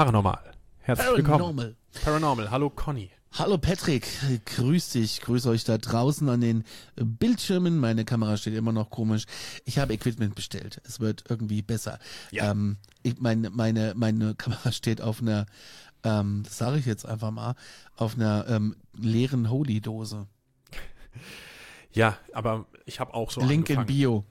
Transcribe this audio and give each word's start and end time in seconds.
Paranormal. 0.00 0.40
Herzlich 0.78 1.08
willkommen. 1.08 1.26
Paranormal. 1.26 1.76
Paranormal. 2.02 2.50
Hallo 2.50 2.70
Conny. 2.70 3.10
Hallo 3.32 3.58
Patrick, 3.58 4.08
grüß 4.46 4.92
dich, 4.92 5.20
grüß 5.20 5.44
euch 5.44 5.64
da 5.64 5.76
draußen 5.76 6.26
an 6.30 6.40
den 6.40 6.64
Bildschirmen. 6.96 7.76
Meine 7.78 8.06
Kamera 8.06 8.38
steht 8.38 8.54
immer 8.54 8.72
noch 8.72 8.88
komisch. 8.88 9.24
Ich 9.66 9.78
habe 9.78 9.92
Equipment 9.92 10.34
bestellt. 10.34 10.80
Es 10.86 11.00
wird 11.00 11.24
irgendwie 11.28 11.60
besser. 11.60 11.98
Ja. 12.30 12.50
Ähm, 12.50 12.78
ich, 13.02 13.20
meine, 13.20 13.50
meine, 13.50 13.92
meine 13.94 14.34
Kamera 14.38 14.72
steht 14.72 15.02
auf 15.02 15.20
einer, 15.20 15.44
ähm, 16.02 16.44
das 16.46 16.56
sage 16.56 16.78
ich 16.78 16.86
jetzt 16.86 17.04
einfach 17.04 17.30
mal, 17.30 17.54
auf 17.94 18.14
einer 18.14 18.46
ähm, 18.48 18.76
leeren 18.96 19.50
Holy-Dose. 19.50 20.26
Ja, 21.92 22.16
aber 22.32 22.64
ich 22.86 23.00
habe 23.00 23.12
auch 23.12 23.30
so 23.30 23.42
Link 23.42 23.68
in 23.68 23.76
angefangen. 23.76 23.86
Bio. 23.86 24.24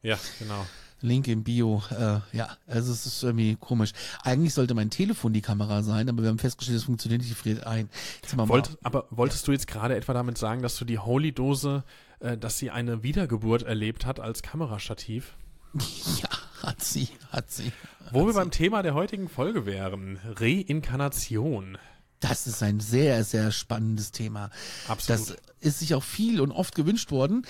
Ja, 0.00 0.18
genau. 0.38 0.64
Link 1.02 1.28
im 1.28 1.44
Bio, 1.44 1.82
äh, 1.90 2.20
ja, 2.36 2.56
also 2.66 2.92
es 2.92 3.06
ist 3.06 3.22
irgendwie 3.22 3.56
komisch. 3.56 3.92
Eigentlich 4.22 4.54
sollte 4.54 4.74
mein 4.74 4.90
Telefon 4.90 5.32
die 5.32 5.40
Kamera 5.40 5.82
sein, 5.82 6.08
aber 6.08 6.22
wir 6.22 6.28
haben 6.28 6.38
festgestellt, 6.38 6.78
es 6.78 6.84
funktioniert 6.84 7.22
nicht, 7.22 7.30
die 7.30 7.34
friert 7.34 7.66
ein. 7.66 7.88
Wollt, 8.36 8.76
aber 8.82 9.06
wolltest 9.10 9.46
du 9.48 9.52
jetzt 9.52 9.66
gerade 9.66 9.96
etwa 9.96 10.12
damit 10.12 10.38
sagen, 10.38 10.62
dass 10.62 10.76
du 10.76 10.84
die 10.84 10.98
Holy-Dose, 10.98 11.84
äh, 12.20 12.36
dass 12.36 12.58
sie 12.58 12.70
eine 12.70 13.02
Wiedergeburt 13.02 13.62
erlebt 13.62 14.06
hat 14.06 14.20
als 14.20 14.42
Kamerastativ? 14.42 15.36
Ja, 16.20 16.28
hat 16.62 16.82
sie, 16.82 17.08
hat 17.30 17.50
sie. 17.50 17.72
Wo 18.10 18.26
wir 18.26 18.34
beim 18.34 18.50
Thema 18.50 18.82
der 18.82 18.92
heutigen 18.92 19.28
Folge 19.28 19.64
wären. 19.64 20.18
Reinkarnation. 20.36 21.78
Das 22.20 22.46
ist 22.46 22.62
ein 22.62 22.80
sehr, 22.80 23.24
sehr 23.24 23.50
spannendes 23.50 24.12
Thema. 24.12 24.50
Absolut. 24.88 25.30
Das 25.30 25.36
ist 25.60 25.78
sich 25.78 25.94
auch 25.94 26.02
viel 26.02 26.40
und 26.42 26.52
oft 26.52 26.74
gewünscht 26.74 27.10
worden. 27.10 27.46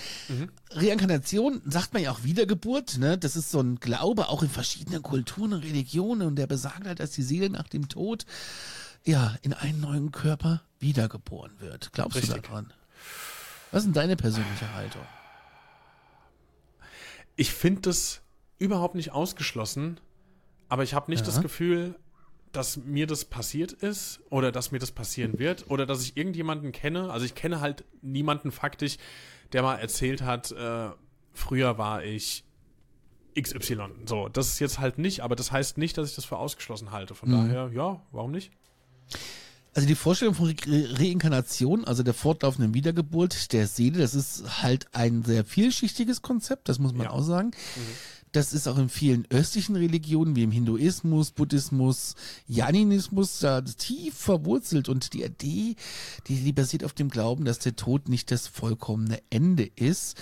Reinkarnation 0.69 1.61
sagt 1.65 1.93
man 1.93 2.01
ja 2.03 2.11
auch 2.11 2.23
Wiedergeburt, 2.23 2.97
ne? 2.97 3.17
Das 3.17 3.35
ist 3.35 3.51
so 3.51 3.59
ein 3.59 3.79
Glaube 3.81 4.29
auch 4.29 4.43
in 4.43 4.49
verschiedenen 4.49 5.01
Kulturen 5.03 5.53
und 5.53 5.63
Religionen 5.63 6.21
und 6.25 6.35
der 6.37 6.47
besagt 6.47 6.85
halt, 6.87 7.01
dass 7.01 7.11
die 7.11 7.21
Seele 7.23 7.49
nach 7.49 7.67
dem 7.67 7.89
Tod 7.89 8.25
ja 9.03 9.35
in 9.41 9.53
einen 9.53 9.81
neuen 9.81 10.11
Körper 10.11 10.61
wiedergeboren 10.79 11.51
wird. 11.59 11.91
Glaubst 11.91 12.15
du 12.15 12.19
Richtig. 12.21 12.43
daran? 12.43 12.71
Was 13.71 13.85
ist 13.85 13.95
deine 13.95 14.15
persönliche 14.15 14.73
Haltung? 14.73 15.01
Ich 17.35 17.51
finde 17.53 17.81
das 17.81 18.21
überhaupt 18.57 18.95
nicht 18.95 19.11
ausgeschlossen, 19.11 19.99
aber 20.69 20.83
ich 20.83 20.93
habe 20.93 21.09
nicht 21.11 21.21
Ja. 21.21 21.25
das 21.31 21.41
Gefühl, 21.41 21.95
dass 22.51 22.77
mir 22.77 23.07
das 23.07 23.25
passiert 23.25 23.71
ist 23.71 24.19
oder 24.29 24.51
dass 24.51 24.71
mir 24.71 24.79
das 24.79 24.91
passieren 24.91 25.39
wird 25.39 25.69
oder 25.69 25.85
dass 25.85 26.01
ich 26.03 26.17
irgendjemanden 26.17 26.71
kenne. 26.71 27.09
Also 27.11 27.25
ich 27.25 27.35
kenne 27.35 27.61
halt 27.61 27.85
niemanden 28.01 28.51
faktisch, 28.51 28.97
der 29.53 29.63
mal 29.63 29.75
erzählt 29.75 30.21
hat, 30.21 30.51
äh, 30.51 30.89
früher 31.33 31.77
war 31.77 32.03
ich 32.03 32.43
XY. 33.39 33.77
So, 34.05 34.27
das 34.27 34.47
ist 34.49 34.59
jetzt 34.59 34.79
halt 34.79 34.97
nicht, 34.97 35.21
aber 35.21 35.35
das 35.35 35.51
heißt 35.51 35.77
nicht, 35.77 35.97
dass 35.97 36.09
ich 36.09 36.15
das 36.15 36.25
für 36.25 36.37
ausgeschlossen 36.37 36.91
halte. 36.91 37.15
Von 37.15 37.29
Mhm. 37.29 37.33
daher, 37.33 37.71
ja, 37.73 38.01
warum 38.11 38.31
nicht? 38.31 38.51
Also 39.73 39.87
die 39.87 39.95
Vorstellung 39.95 40.35
von 40.35 40.47
Re 40.47 40.55
Reinkarnation, 40.99 41.85
also 41.85 42.03
der 42.03 42.13
fortlaufenden 42.13 42.73
Wiedergeburt 42.73 43.53
der 43.53 43.67
Seele, 43.67 43.99
das 43.99 44.13
ist 44.15 44.61
halt 44.61 44.87
ein 44.93 45.23
sehr 45.23 45.45
vielschichtiges 45.45 46.21
Konzept, 46.21 46.67
das 46.67 46.77
muss 46.77 46.91
man 46.93 47.05
Ja. 47.05 47.11
auch 47.11 47.21
sagen. 47.21 47.51
Das 48.31 48.53
ist 48.53 48.67
auch 48.67 48.77
in 48.77 48.87
vielen 48.87 49.25
östlichen 49.29 49.75
Religionen 49.75 50.35
wie 50.35 50.43
im 50.43 50.51
Hinduismus, 50.51 51.31
Buddhismus, 51.31 52.15
Jainismus 52.47 53.39
da 53.39 53.61
tief 53.61 54.13
verwurzelt 54.13 54.87
und 54.87 55.13
die 55.13 55.23
Idee, 55.23 55.75
die, 56.27 56.35
die 56.35 56.53
basiert 56.53 56.85
auf 56.85 56.93
dem 56.93 57.09
Glauben, 57.09 57.43
dass 57.43 57.59
der 57.59 57.75
Tod 57.75 58.07
nicht 58.07 58.31
das 58.31 58.47
vollkommene 58.47 59.19
Ende 59.29 59.69
ist, 59.75 60.17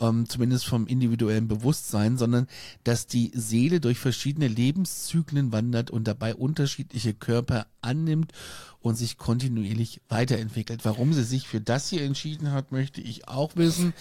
ähm, 0.00 0.28
zumindest 0.28 0.66
vom 0.66 0.86
individuellen 0.86 1.48
Bewusstsein, 1.48 2.18
sondern 2.18 2.46
dass 2.84 3.06
die 3.06 3.32
Seele 3.34 3.80
durch 3.80 3.98
verschiedene 3.98 4.48
Lebenszyklen 4.48 5.50
wandert 5.50 5.90
und 5.90 6.06
dabei 6.06 6.34
unterschiedliche 6.34 7.14
Körper 7.14 7.66
annimmt 7.80 8.32
und 8.80 8.96
sich 8.96 9.16
kontinuierlich 9.16 10.00
weiterentwickelt. 10.08 10.84
Warum 10.84 11.12
sie 11.12 11.24
sich 11.24 11.48
für 11.48 11.60
das 11.60 11.88
hier 11.88 12.02
entschieden 12.02 12.52
hat, 12.52 12.70
möchte 12.70 13.00
ich 13.00 13.28
auch 13.28 13.56
wissen. 13.56 13.94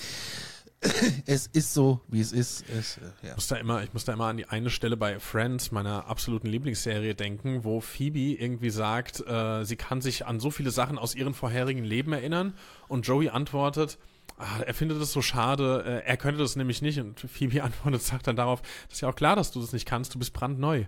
Es 1.25 1.47
ist 1.47 1.73
so, 1.73 2.01
wie 2.07 2.21
es 2.21 2.31
ist. 2.31 2.63
Es, 2.69 2.97
äh, 2.97 3.27
ja. 3.27 3.35
muss 3.35 3.47
da 3.47 3.55
immer, 3.57 3.83
ich 3.83 3.93
muss 3.93 4.05
da 4.05 4.13
immer 4.13 4.25
an 4.25 4.37
die 4.37 4.45
eine 4.47 4.69
Stelle 4.69 4.97
bei 4.97 5.19
Friends, 5.19 5.71
meiner 5.71 6.07
absoluten 6.07 6.47
Lieblingsserie, 6.47 7.15
denken, 7.15 7.63
wo 7.63 7.81
Phoebe 7.81 8.19
irgendwie 8.41 8.69
sagt, 8.69 9.25
äh, 9.27 9.63
sie 9.63 9.75
kann 9.75 10.01
sich 10.01 10.25
an 10.25 10.39
so 10.39 10.51
viele 10.51 10.71
Sachen 10.71 10.97
aus 10.97 11.15
ihrem 11.15 11.33
vorherigen 11.33 11.83
Leben 11.83 12.13
erinnern 12.13 12.53
und 12.87 13.07
Joey 13.07 13.29
antwortet, 13.29 13.97
ah, 14.37 14.59
er 14.65 14.73
findet 14.73 15.01
es 15.01 15.11
so 15.11 15.21
schade, 15.21 15.83
äh, 15.85 16.07
er 16.07 16.17
könnte 16.17 16.39
das 16.39 16.55
nämlich 16.55 16.81
nicht 16.81 16.99
und 16.99 17.19
Phoebe 17.19 17.63
antwortet, 17.63 18.01
sagt 18.01 18.27
dann 18.27 18.35
darauf, 18.35 18.61
das 18.87 18.95
ist 18.95 19.01
ja 19.01 19.09
auch 19.09 19.15
klar, 19.15 19.35
dass 19.35 19.51
du 19.51 19.61
das 19.61 19.73
nicht 19.73 19.87
kannst, 19.87 20.13
du 20.13 20.19
bist 20.19 20.33
brandneu. 20.33 20.85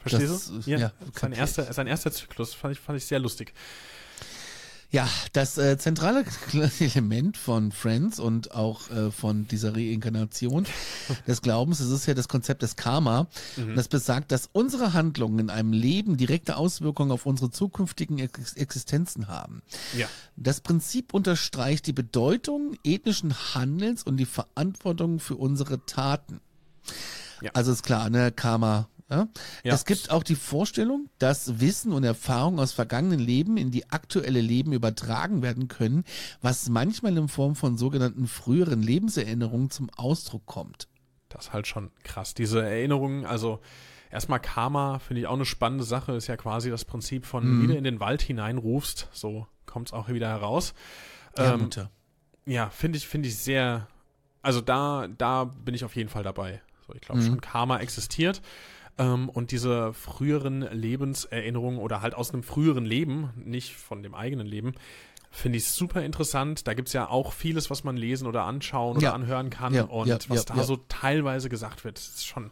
Verstehst 0.00 0.32
Das, 0.32 0.64
du? 0.64 0.70
äh, 0.70 0.78
ja, 0.78 0.92
sein, 1.14 1.32
ich. 1.32 1.38
erster, 1.38 1.72
sein 1.72 1.86
erster 1.86 2.12
Zyklus 2.12 2.54
fand 2.54 2.74
ich, 2.74 2.80
fand 2.80 2.96
ich 2.98 3.04
sehr 3.06 3.18
lustig. 3.18 3.52
Ja, 4.90 5.08
das 5.32 5.58
äh, 5.58 5.78
zentrale 5.78 6.24
Element 6.80 7.36
von 7.36 7.72
Friends 7.72 8.20
und 8.20 8.52
auch 8.52 8.90
äh, 8.90 9.10
von 9.10 9.48
dieser 9.48 9.74
Reinkarnation 9.74 10.66
des 11.26 11.42
Glaubens, 11.42 11.78
das 11.78 11.88
ist 11.88 12.06
ja 12.06 12.14
das 12.14 12.28
Konzept 12.28 12.62
des 12.62 12.76
Karma. 12.76 13.26
Das 13.74 13.88
besagt, 13.88 14.32
dass 14.32 14.48
unsere 14.52 14.92
Handlungen 14.92 15.38
in 15.38 15.50
einem 15.50 15.72
Leben 15.72 16.16
direkte 16.16 16.56
Auswirkungen 16.56 17.10
auf 17.10 17.26
unsere 17.26 17.50
zukünftigen 17.50 18.18
Ex 18.18 18.54
Existenzen 18.54 19.28
haben. 19.28 19.62
Ja. 19.96 20.08
Das 20.36 20.60
Prinzip 20.60 21.14
unterstreicht 21.14 21.86
die 21.86 21.92
Bedeutung 21.92 22.76
ethnischen 22.84 23.34
Handelns 23.54 24.02
und 24.02 24.16
die 24.18 24.26
Verantwortung 24.26 25.18
für 25.18 25.36
unsere 25.36 25.84
Taten. 25.86 26.40
Ja. 27.40 27.50
Also 27.54 27.72
ist 27.72 27.82
klar, 27.82 28.10
ne, 28.10 28.32
Karma. 28.32 28.88
Ja? 29.08 29.28
Ja. 29.62 29.74
Es 29.74 29.84
gibt 29.84 30.10
auch 30.10 30.22
die 30.24 30.34
Vorstellung, 30.34 31.08
dass 31.18 31.60
Wissen 31.60 31.92
und 31.92 32.02
Erfahrung 32.04 32.58
aus 32.58 32.72
vergangenen 32.72 33.20
Leben 33.20 33.56
in 33.56 33.70
die 33.70 33.88
aktuelle 33.90 34.40
Leben 34.40 34.72
übertragen 34.72 35.42
werden 35.42 35.68
können, 35.68 36.04
was 36.40 36.68
manchmal 36.68 37.16
in 37.16 37.28
Form 37.28 37.54
von 37.54 37.76
sogenannten 37.78 38.26
früheren 38.26 38.82
Lebenserinnerungen 38.82 39.70
zum 39.70 39.90
Ausdruck 39.96 40.44
kommt. 40.46 40.88
Das 41.28 41.46
ist 41.46 41.52
halt 41.52 41.66
schon 41.66 41.90
krass. 42.02 42.34
Diese 42.34 42.62
Erinnerungen, 42.64 43.26
also 43.26 43.60
erstmal 44.10 44.40
Karma 44.40 44.98
finde 44.98 45.20
ich 45.20 45.26
auch 45.28 45.34
eine 45.34 45.44
spannende 45.44 45.84
Sache, 45.84 46.12
ist 46.12 46.26
ja 46.26 46.36
quasi 46.36 46.70
das 46.70 46.84
Prinzip 46.84 47.26
von 47.26 47.58
Mhm. 47.58 47.60
wieder 47.62 47.76
in 47.78 47.84
den 47.84 48.00
Wald 48.00 48.22
hineinrufst, 48.22 49.08
so 49.12 49.46
kommt 49.66 49.88
es 49.88 49.92
auch 49.92 50.08
wieder 50.08 50.28
heraus. 50.28 50.74
Ja, 51.36 51.54
Ähm, 51.54 51.70
ja, 52.46 52.70
finde 52.70 52.96
ich, 52.98 53.06
finde 53.06 53.28
ich 53.28 53.36
sehr, 53.38 53.86
also 54.42 54.60
da, 54.60 55.06
da 55.18 55.44
bin 55.44 55.74
ich 55.74 55.84
auf 55.84 55.94
jeden 55.94 56.08
Fall 56.08 56.22
dabei. 56.22 56.60
So, 56.86 56.94
ich 56.94 57.00
glaube 57.02 57.20
Mhm. 57.20 57.26
schon, 57.26 57.40
Karma 57.40 57.78
existiert. 57.80 58.40
Ähm, 58.98 59.28
und 59.28 59.50
diese 59.50 59.92
früheren 59.92 60.62
Lebenserinnerungen 60.62 61.78
oder 61.78 62.00
halt 62.02 62.14
aus 62.14 62.32
einem 62.32 62.42
früheren 62.42 62.84
Leben, 62.84 63.30
nicht 63.36 63.74
von 63.74 64.02
dem 64.02 64.14
eigenen 64.14 64.46
Leben, 64.46 64.74
finde 65.30 65.58
ich 65.58 65.68
super 65.68 66.02
interessant. 66.02 66.66
Da 66.66 66.74
gibt 66.74 66.88
es 66.88 66.94
ja 66.94 67.08
auch 67.08 67.32
vieles, 67.32 67.68
was 67.68 67.84
man 67.84 67.96
lesen 67.96 68.26
oder 68.26 68.44
anschauen 68.44 68.96
oder 68.96 69.08
Ja. 69.08 69.12
anhören 69.12 69.50
kann. 69.50 69.74
Ja, 69.74 69.84
und 69.84 70.08
ja, 70.08 70.18
was 70.28 70.46
da 70.46 70.62
so 70.62 70.76
teilweise 70.88 71.48
gesagt 71.48 71.84
wird, 71.84 71.98
ist 71.98 72.26
schon, 72.26 72.50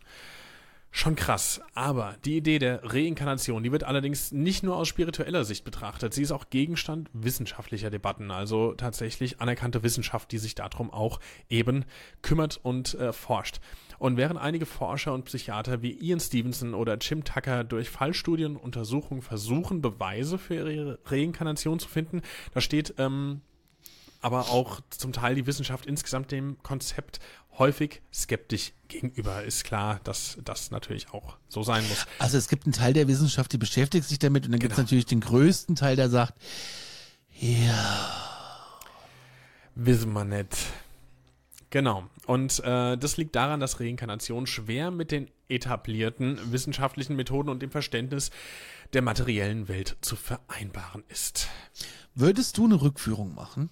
Schon 0.96 1.16
krass. 1.16 1.60
Aber 1.74 2.14
die 2.24 2.36
Idee 2.36 2.60
der 2.60 2.80
Reinkarnation, 2.84 3.64
die 3.64 3.72
wird 3.72 3.82
allerdings 3.82 4.30
nicht 4.30 4.62
nur 4.62 4.76
aus 4.76 4.86
spiritueller 4.86 5.44
Sicht 5.44 5.64
betrachtet. 5.64 6.14
Sie 6.14 6.22
ist 6.22 6.30
auch 6.30 6.50
Gegenstand 6.50 7.10
wissenschaftlicher 7.12 7.90
Debatten, 7.90 8.30
also 8.30 8.74
tatsächlich 8.74 9.40
anerkannte 9.40 9.82
Wissenschaft, 9.82 10.30
die 10.30 10.38
sich 10.38 10.54
darum 10.54 10.92
auch 10.92 11.18
eben 11.48 11.84
kümmert 12.22 12.60
und 12.62 12.94
äh, 12.94 13.12
forscht. 13.12 13.58
Und 13.98 14.16
während 14.16 14.40
einige 14.40 14.66
Forscher 14.66 15.12
und 15.14 15.24
Psychiater 15.24 15.82
wie 15.82 15.92
Ian 15.92 16.20
Stevenson 16.20 16.74
oder 16.74 16.96
Jim 16.98 17.24
Tucker 17.24 17.64
durch 17.64 17.88
Fallstudien 17.90 18.56
und 18.56 18.62
Untersuchungen 18.62 19.22
versuchen, 19.22 19.80
Beweise 19.82 20.38
für 20.38 20.70
ihre 20.70 20.98
Reinkarnation 21.06 21.78
zu 21.78 21.88
finden, 21.88 22.22
da 22.52 22.60
steht 22.60 22.94
ähm, 22.98 23.40
aber 24.20 24.48
auch 24.50 24.80
zum 24.90 25.12
Teil 25.12 25.34
die 25.34 25.46
Wissenschaft 25.46 25.86
insgesamt 25.86 26.32
dem 26.32 26.56
Konzept 26.62 27.20
häufig 27.58 28.00
skeptisch 28.12 28.72
gegenüber. 28.88 29.44
Ist 29.44 29.64
klar, 29.64 30.00
dass 30.04 30.38
das 30.44 30.70
natürlich 30.70 31.10
auch 31.12 31.36
so 31.48 31.62
sein 31.62 31.86
muss. 31.88 32.06
Also 32.18 32.36
es 32.38 32.48
gibt 32.48 32.64
einen 32.64 32.72
Teil 32.72 32.94
der 32.94 33.06
Wissenschaft, 33.06 33.52
die 33.52 33.58
beschäftigt 33.58 34.08
sich 34.08 34.18
damit 34.18 34.46
und 34.46 34.52
dann 34.52 34.60
gibt 34.60 34.72
es 34.72 34.76
Genau. 34.76 34.84
natürlich 34.86 35.06
den 35.06 35.20
größten 35.20 35.76
Teil, 35.76 35.94
der 35.96 36.08
sagt, 36.08 36.34
ja, 37.38 38.08
Wissen 39.76 40.12
wir 40.12 40.24
nicht. 40.24 40.56
Genau. 41.70 42.04
Und 42.26 42.62
äh, 42.64 42.96
das 42.96 43.16
liegt 43.16 43.36
daran, 43.36 43.60
dass 43.60 43.80
Reinkarnation 43.80 44.46
schwer 44.46 44.90
mit 44.90 45.10
den 45.10 45.30
etablierten 45.48 46.38
wissenschaftlichen 46.52 47.16
Methoden 47.16 47.48
und 47.50 47.62
dem 47.62 47.70
Verständnis 47.70 48.30
der 48.92 49.02
materiellen 49.02 49.68
Welt 49.68 49.96
zu 50.00 50.16
vereinbaren 50.16 51.04
ist. 51.08 51.48
würdest 52.14 52.56
du 52.58 52.64
eine 52.64 52.80
Rückführung 52.80 53.34
machen? 53.34 53.70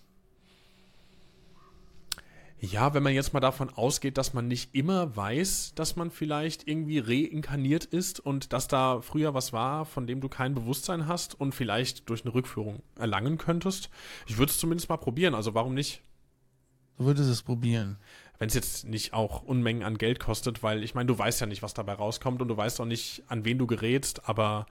Ja, 2.65 2.95
wenn 2.95 3.03
man 3.03 3.13
jetzt 3.13 3.33
mal 3.33 3.41
davon 3.41 3.71
ausgeht, 3.71 4.17
dass 4.17 4.35
man 4.35 4.47
nicht 4.47 4.73
immer 4.73 5.17
weiß, 5.17 5.73
dass 5.75 5.97
man 5.97 6.13
vielleicht 6.13 6.69
irgendwie 6.69 7.01
reinkarniert 7.01 7.85
ist 7.85 8.21
und 8.21 8.53
dass 8.53 8.69
da 8.69 9.01
früher 9.01 9.35
was 9.35 9.53
war, 9.53 9.85
von 9.85 10.07
dem 10.07 10.21
du 10.21 10.29
kein 10.29 10.55
Bewusstsein 10.55 11.09
hast 11.09 11.39
und 11.41 11.57
vielleicht 11.57 12.09
durch 12.09 12.25
eine 12.25 12.35
Rückführung 12.35 12.85
erlangen 12.97 13.37
könntest. 13.37 13.91
Ich 14.29 14.39
würde 14.39 14.51
es 14.51 14.59
zumindest 14.59 14.89
mal 14.89 14.97
probieren, 14.97 15.35
also 15.35 15.55
warum 15.55 15.75
nicht? 15.75 16.05
Du 16.99 17.07
würdest 17.07 17.29
es 17.29 17.43
probieren. 17.43 17.99
Wenn 18.43 18.49
es 18.49 18.55
jetzt 18.55 18.89
nicht 18.89 19.13
auch 19.13 19.45
Unmengen 19.45 19.85
an 19.85 19.99
Geld 19.99 20.19
kostet, 20.19 20.65
weil 20.65 20.83
ich 20.83 20.97
meine, 20.97 21.07
du 21.07 21.17
weißt 21.17 21.41
ja 21.41 21.47
nicht, 21.47 21.63
was 21.63 21.75
dabei 21.75 21.93
rauskommt 21.93 22.43
und 22.43 22.49
du 22.49 22.57
weißt 22.57 22.81
auch 22.81 22.85
nicht, 22.85 23.23
an 23.29 23.45
wen 23.45 23.57
du 23.57 23.69
gerätst, 23.69 24.29
aber 24.29 24.67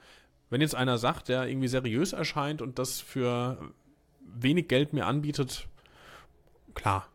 wenn 0.49 0.59
jetzt 0.59 0.75
einer 0.75 0.97
sagt, 0.97 1.29
der 1.29 1.47
irgendwie 1.47 1.69
seriös 1.69 2.11
erscheint 2.11 2.61
und 2.61 2.79
das 2.79 2.99
für 2.99 3.71
wenig 4.19 4.67
Geld 4.67 4.91
mir 4.91 5.05
anbietet, 5.05 5.69
klar. 6.73 7.07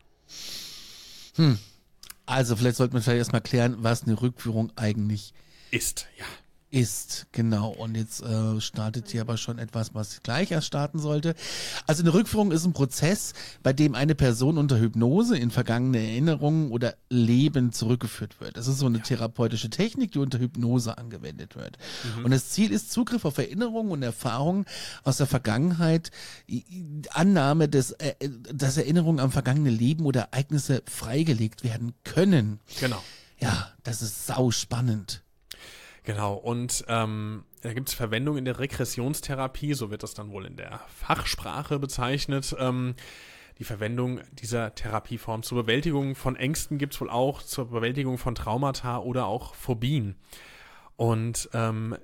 Also 2.25 2.55
vielleicht 2.55 2.77
sollte 2.77 2.93
man 2.93 3.03
vielleicht 3.03 3.19
erstmal 3.19 3.41
klären, 3.41 3.75
was 3.81 4.05
eine 4.05 4.19
Rückführung 4.19 4.71
eigentlich 4.77 5.35
Ist, 5.69 6.07
ja. 6.17 6.25
Ist. 6.69 7.27
Genau. 7.31 7.69
Und 7.69 7.95
jetzt 7.95 8.21
äh, 8.21 8.59
startet 8.59 9.09
hier 9.09 9.21
aber 9.21 9.37
schon 9.37 9.59
etwas, 9.59 9.93
was 9.93 10.21
gleich 10.23 10.51
erst 10.51 10.67
starten 10.67 10.99
sollte. 10.99 11.35
Also 11.85 12.03
eine 12.03 12.13
Rückführung 12.13 12.51
ist 12.51 12.65
ein 12.65 12.73
Prozess, 12.73 13.33
bei 13.63 13.73
dem 13.73 13.95
eine 13.95 14.15
Person 14.15 14.57
unter 14.57 14.79
Hypnose 14.79 15.37
in 15.37 15.51
vergangene 15.51 15.99
Erinnerungen 15.99 16.71
oder 16.71 16.95
Leben 17.09 17.71
zurückgeführt 17.71 18.39
wird. 18.41 18.57
Das 18.57 18.67
ist 18.67 18.79
so 18.79 18.85
eine 18.85 19.01
therapeutische 19.01 19.69
Technik, 19.69 20.11
die 20.11 20.19
unter 20.19 20.39
Hypnose 20.39 20.97
angewendet 20.97 21.55
wird. 21.55 21.77
Und 22.23 22.31
das 22.31 22.49
Ziel 22.49 22.71
ist 22.71 22.91
Zugriff 22.91 23.25
auf 23.25 23.37
Erinnerungen 23.37 23.91
und 23.91 24.03
Erfahrungen 24.03 24.65
aus 25.03 25.17
der 25.17 25.27
Vergangenheit, 25.27 26.11
Annahme, 27.11 27.69
des, 27.69 27.91
äh, 27.93 28.15
dass 28.53 28.77
Erinnerungen 28.77 29.19
am 29.19 29.31
vergangene 29.31 29.69
Leben 29.69 30.05
oder 30.05 30.29
Ereignisse 30.31 30.83
freigelegt 30.85 31.63
werden 31.63 31.93
können. 32.03 32.59
Genau. 32.79 33.01
Ja, 33.39 33.71
das 33.83 34.01
ist 34.01 34.25
sau 34.25 34.51
spannend. 34.51 35.23
Genau, 36.07 36.35
und 36.35 36.85
ähm, 36.87 37.43
da 37.63 37.73
gibt 37.73 37.89
es 37.89 37.93
Verwendung 37.93 38.37
in 38.37 38.45
der 38.45 38.59
Regressionstherapie, 38.59 39.73
so 39.73 39.91
wird 39.91 40.03
das 40.03 40.13
dann 40.13 40.31
wohl 40.31 40.45
in 40.45 40.55
der 40.55 40.79
Fachsprache 40.87 41.79
bezeichnet. 41.79 42.55
Ähm, 42.57 42.95
die 43.59 43.65
Verwendung 43.65 44.21
dieser 44.31 44.73
Therapieform 44.73 45.43
zur 45.43 45.63
Bewältigung 45.63 46.15
von 46.15 46.37
Ängsten 46.37 46.77
gibt 46.77 46.93
es 46.93 47.01
wohl 47.01 47.09
auch, 47.09 47.43
zur 47.43 47.69
Bewältigung 47.69 48.17
von 48.17 48.35
Traumata 48.35 48.99
oder 48.99 49.25
auch 49.25 49.53
Phobien. 49.53 50.15
Und 50.95 51.49
ähm, 51.53 51.97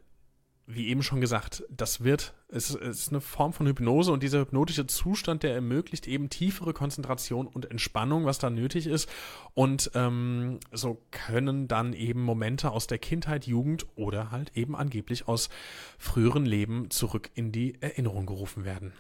wie 0.65 0.87
eben 0.87 1.03
schon 1.03 1.19
gesagt, 1.19 1.63
das 1.69 2.03
wird, 2.03 2.33
es 2.47 2.73
es 2.73 2.99
ist 3.01 3.09
eine 3.09 3.19
Form 3.19 3.51
von 3.51 3.67
Hypnose 3.67 4.11
und 4.11 4.23
dieser 4.23 4.39
hypnotische 4.39 4.87
Zustand, 4.87 5.43
der 5.43 5.53
ermöglicht 5.53 6.07
eben 6.07 6.29
tiefere 6.29 6.73
Konzentration 6.73 7.47
und 7.47 7.69
Entspannung, 7.69 8.25
was 8.25 8.39
da 8.39 8.49
nötig 8.49 8.87
ist. 8.87 9.09
Und 9.53 9.91
ähm, 9.93 10.59
so 10.71 11.01
können 11.11 11.67
dann 11.67 11.93
eben 11.93 12.21
Momente 12.21 12.71
aus 12.71 12.87
der 12.87 12.97
Kindheit, 12.97 13.45
Jugend 13.45 13.85
oder 13.95 14.31
halt 14.31 14.55
eben 14.55 14.75
angeblich 14.75 15.27
aus 15.27 15.49
früheren 15.97 16.45
Leben 16.45 16.89
zurück 16.89 17.29
in 17.33 17.51
die 17.51 17.75
Erinnerung 17.81 18.25
gerufen 18.25 18.63
werden. 18.63 18.93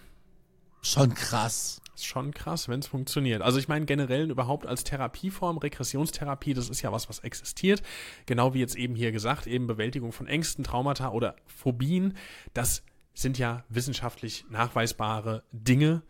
Schon 0.81 1.13
krass. 1.13 1.81
Ist 1.95 2.05
schon 2.05 2.33
krass, 2.33 2.67
wenn 2.69 2.79
es 2.79 2.87
funktioniert. 2.87 3.41
Also 3.41 3.59
ich 3.59 3.67
meine 3.67 3.85
generell 3.85 4.31
überhaupt 4.31 4.65
als 4.65 4.83
Therapieform, 4.83 5.57
Regressionstherapie, 5.57 6.53
das 6.53 6.69
ist 6.69 6.81
ja 6.81 6.91
was, 6.91 7.07
was 7.07 7.19
existiert. 7.19 7.83
Genau 8.25 8.53
wie 8.53 8.59
jetzt 8.59 8.75
eben 8.75 8.95
hier 8.95 9.11
gesagt, 9.11 9.45
eben 9.45 9.67
Bewältigung 9.67 10.11
von 10.11 10.27
Ängsten, 10.27 10.63
Traumata 10.63 11.11
oder 11.11 11.35
Phobien. 11.45 12.17
Das 12.53 12.83
sind 13.13 13.37
ja 13.37 13.63
wissenschaftlich 13.69 14.45
nachweisbare 14.49 15.43
Dinge. 15.51 16.01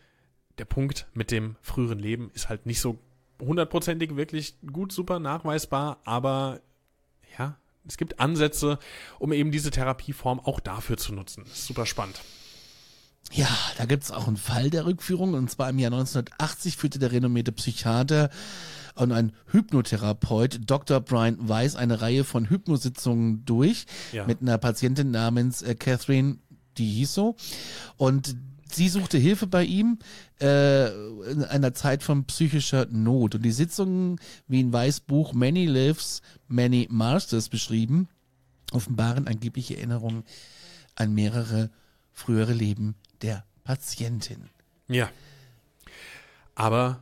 Der 0.57 0.65
Punkt 0.65 1.07
mit 1.13 1.31
dem 1.31 1.57
früheren 1.61 1.99
Leben 1.99 2.31
ist 2.33 2.47
halt 2.47 2.65
nicht 2.65 2.79
so 2.79 2.97
hundertprozentig 3.39 4.15
wirklich 4.15 4.55
gut, 4.71 4.91
super 4.91 5.19
nachweisbar, 5.19 5.99
aber 6.05 6.61
ja, 7.37 7.57
es 7.87 7.97
gibt 7.97 8.19
Ansätze, 8.19 8.79
um 9.19 9.33
eben 9.33 9.51
diese 9.51 9.71
Therapieform 9.71 10.39
auch 10.39 10.59
dafür 10.59 10.97
zu 10.97 11.13
nutzen. 11.13 11.43
Das 11.43 11.59
ist 11.59 11.67
super 11.67 11.85
spannend. 11.85 12.21
Ja, 13.33 13.47
da 13.77 13.85
gibt's 13.85 14.11
auch 14.11 14.27
einen 14.27 14.37
Fall 14.37 14.69
der 14.69 14.85
Rückführung. 14.85 15.33
Und 15.33 15.49
zwar 15.49 15.69
im 15.69 15.79
Jahr 15.79 15.91
1980 15.91 16.77
führte 16.77 16.99
der 16.99 17.11
renommierte 17.11 17.51
Psychiater 17.51 18.29
und 18.95 19.11
ein 19.11 19.31
Hypnotherapeut 19.51 20.61
Dr. 20.69 20.99
Brian 20.99 21.37
Weiss 21.49 21.75
eine 21.75 22.01
Reihe 22.01 22.23
von 22.23 22.47
Hypnositzungen 22.49 23.43
durch 23.45 23.85
Ja. 24.11 24.27
mit 24.27 24.41
einer 24.41 24.59
Patientin 24.59 25.09
namens 25.09 25.63
äh, 25.63 25.73
Catherine, 25.73 26.37
die 26.77 26.85
hieß 26.91 27.13
so. 27.13 27.35
Und 27.97 28.35
sie 28.71 28.89
suchte 28.89 29.17
Hilfe 29.17 29.47
bei 29.47 29.63
ihm 29.63 29.97
äh, 30.39 30.89
in 31.31 31.43
einer 31.43 31.73
Zeit 31.73 32.03
von 32.03 32.25
psychischer 32.25 32.85
Not. 32.91 33.33
Und 33.35 33.41
die 33.43 33.51
Sitzungen, 33.51 34.19
wie 34.47 34.59
in 34.59 34.71
Weiss 34.73 34.99
Buch 34.99 35.33
Many 35.33 35.65
Lives, 35.65 36.21
Many 36.47 36.87
Masters 36.91 37.49
beschrieben, 37.49 38.09
offenbaren 38.71 39.27
angebliche 39.27 39.75
Erinnerungen 39.77 40.23
an 40.95 41.13
mehrere 41.15 41.71
frühere 42.13 42.53
Leben 42.53 42.95
der 43.21 43.43
Patientin. 43.63 44.49
Ja. 44.87 45.09
Aber 46.55 47.01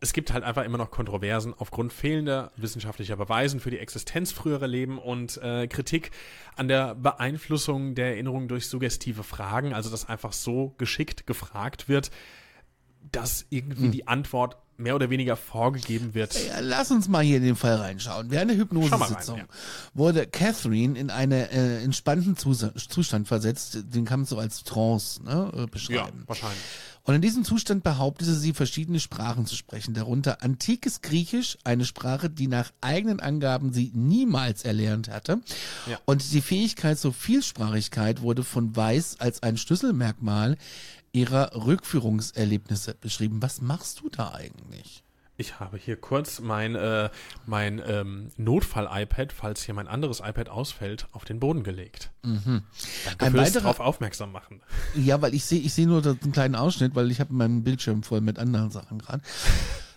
es 0.00 0.12
gibt 0.12 0.32
halt 0.32 0.44
einfach 0.44 0.64
immer 0.64 0.78
noch 0.78 0.90
Kontroversen 0.90 1.54
aufgrund 1.56 1.92
fehlender 1.92 2.52
wissenschaftlicher 2.56 3.16
Beweisen 3.16 3.58
für 3.58 3.70
die 3.70 3.78
Existenz 3.78 4.30
früherer 4.30 4.68
Leben 4.68 4.98
und 4.98 5.38
äh, 5.38 5.66
Kritik 5.66 6.12
an 6.54 6.68
der 6.68 6.94
Beeinflussung 6.94 7.94
der 7.94 8.10
Erinnerung 8.10 8.46
durch 8.46 8.68
suggestive 8.68 9.24
Fragen, 9.24 9.74
also 9.74 9.90
dass 9.90 10.08
einfach 10.08 10.32
so 10.32 10.74
geschickt 10.78 11.26
gefragt 11.26 11.88
wird, 11.88 12.10
dass 13.10 13.46
irgendwie 13.50 13.90
die 13.90 14.06
Antwort 14.06 14.56
mehr 14.78 14.94
oder 14.94 15.10
weniger 15.10 15.36
vorgegeben 15.36 16.14
wird. 16.14 16.34
Ja, 16.34 16.60
lass 16.60 16.90
uns 16.90 17.08
mal 17.08 17.22
hier 17.22 17.38
in 17.38 17.42
den 17.42 17.56
Fall 17.56 17.74
reinschauen. 17.74 18.30
Während 18.30 18.50
der 18.52 18.58
Hypnosesitzung 18.58 19.40
rein, 19.40 19.48
wurde 19.92 20.26
Catherine 20.26 20.98
in 20.98 21.10
einen 21.10 21.32
äh, 21.32 21.82
entspannten 21.82 22.36
Zus 22.36 22.64
Zustand 22.88 23.28
versetzt, 23.28 23.78
den 23.92 24.04
kann 24.04 24.20
man 24.20 24.26
so 24.26 24.38
als 24.38 24.62
Trance 24.62 25.22
ne, 25.24 25.50
äh, 25.52 25.58
Ja, 25.58 25.66
beschreiben. 25.66 26.22
wahrscheinlich. 26.26 26.58
Und 27.08 27.14
in 27.14 27.22
diesem 27.22 27.42
Zustand 27.42 27.84
behauptete 27.84 28.34
sie, 28.34 28.52
verschiedene 28.52 29.00
Sprachen 29.00 29.46
zu 29.46 29.56
sprechen, 29.56 29.94
darunter 29.94 30.42
antikes 30.42 31.00
Griechisch, 31.00 31.56
eine 31.64 31.86
Sprache, 31.86 32.28
die 32.28 32.48
nach 32.48 32.70
eigenen 32.82 33.18
Angaben 33.18 33.72
sie 33.72 33.90
niemals 33.94 34.62
erlernt 34.62 35.08
hatte. 35.08 35.40
Ja. 35.90 35.98
Und 36.04 36.32
die 36.32 36.42
Fähigkeit 36.42 36.98
zur 36.98 37.14
Vielsprachigkeit 37.14 38.20
wurde 38.20 38.44
von 38.44 38.76
Weiss 38.76 39.16
als 39.20 39.42
ein 39.42 39.56
Schlüsselmerkmal 39.56 40.58
ihrer 41.18 41.50
Rückführungserlebnisse 41.54 42.94
beschrieben. 42.94 43.42
Was 43.42 43.60
machst 43.60 44.00
du 44.00 44.08
da 44.08 44.32
eigentlich? 44.34 45.02
Ich 45.40 45.60
habe 45.60 45.76
hier 45.76 45.94
kurz 45.96 46.40
mein, 46.40 46.74
äh, 46.74 47.10
mein 47.46 47.80
ähm, 47.86 48.30
Notfall-iPad, 48.36 49.32
falls 49.32 49.62
hier 49.62 49.72
mein 49.74 49.86
anderes 49.86 50.18
iPad 50.18 50.48
ausfällt, 50.48 51.06
auf 51.12 51.24
den 51.24 51.38
Boden 51.38 51.62
gelegt. 51.62 52.10
Danke 52.22 52.62
Ein 53.18 53.30
fürs 53.32 53.48
weiterer- 53.54 53.62
drauf 53.62 53.78
aufmerksam 53.80 54.32
machen. 54.32 54.62
Ja, 54.96 55.22
weil 55.22 55.34
ich 55.34 55.44
sehe 55.44 55.60
ich 55.60 55.72
sehe 55.74 55.86
nur 55.86 56.04
einen 56.04 56.32
kleinen 56.32 56.56
Ausschnitt, 56.56 56.96
weil 56.96 57.10
ich 57.12 57.20
habe 57.20 57.32
meinen 57.34 57.62
Bildschirm 57.62 58.02
voll 58.02 58.20
mit 58.20 58.38
anderen 58.40 58.70
Sachen 58.72 58.98
gerade. 58.98 59.22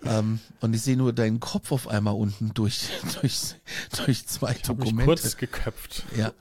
ähm, 0.05 0.39
und 0.59 0.75
ich 0.75 0.83
sehe 0.83 0.95
nur 0.95 1.11
deinen 1.11 1.39
Kopf 1.39 1.71
auf 1.71 1.87
einmal 1.87 2.13
unten 2.13 2.53
durch, 2.53 2.89
durch, 3.21 3.55
durch 4.05 4.27
zwei 4.27 4.51
Ich 4.51 4.69
habe 4.69 4.79
mich 4.79 4.89
Dokumente. 4.89 5.05
kurz 5.05 5.37
geköpft. 5.37 6.03
Ja. 6.15 6.33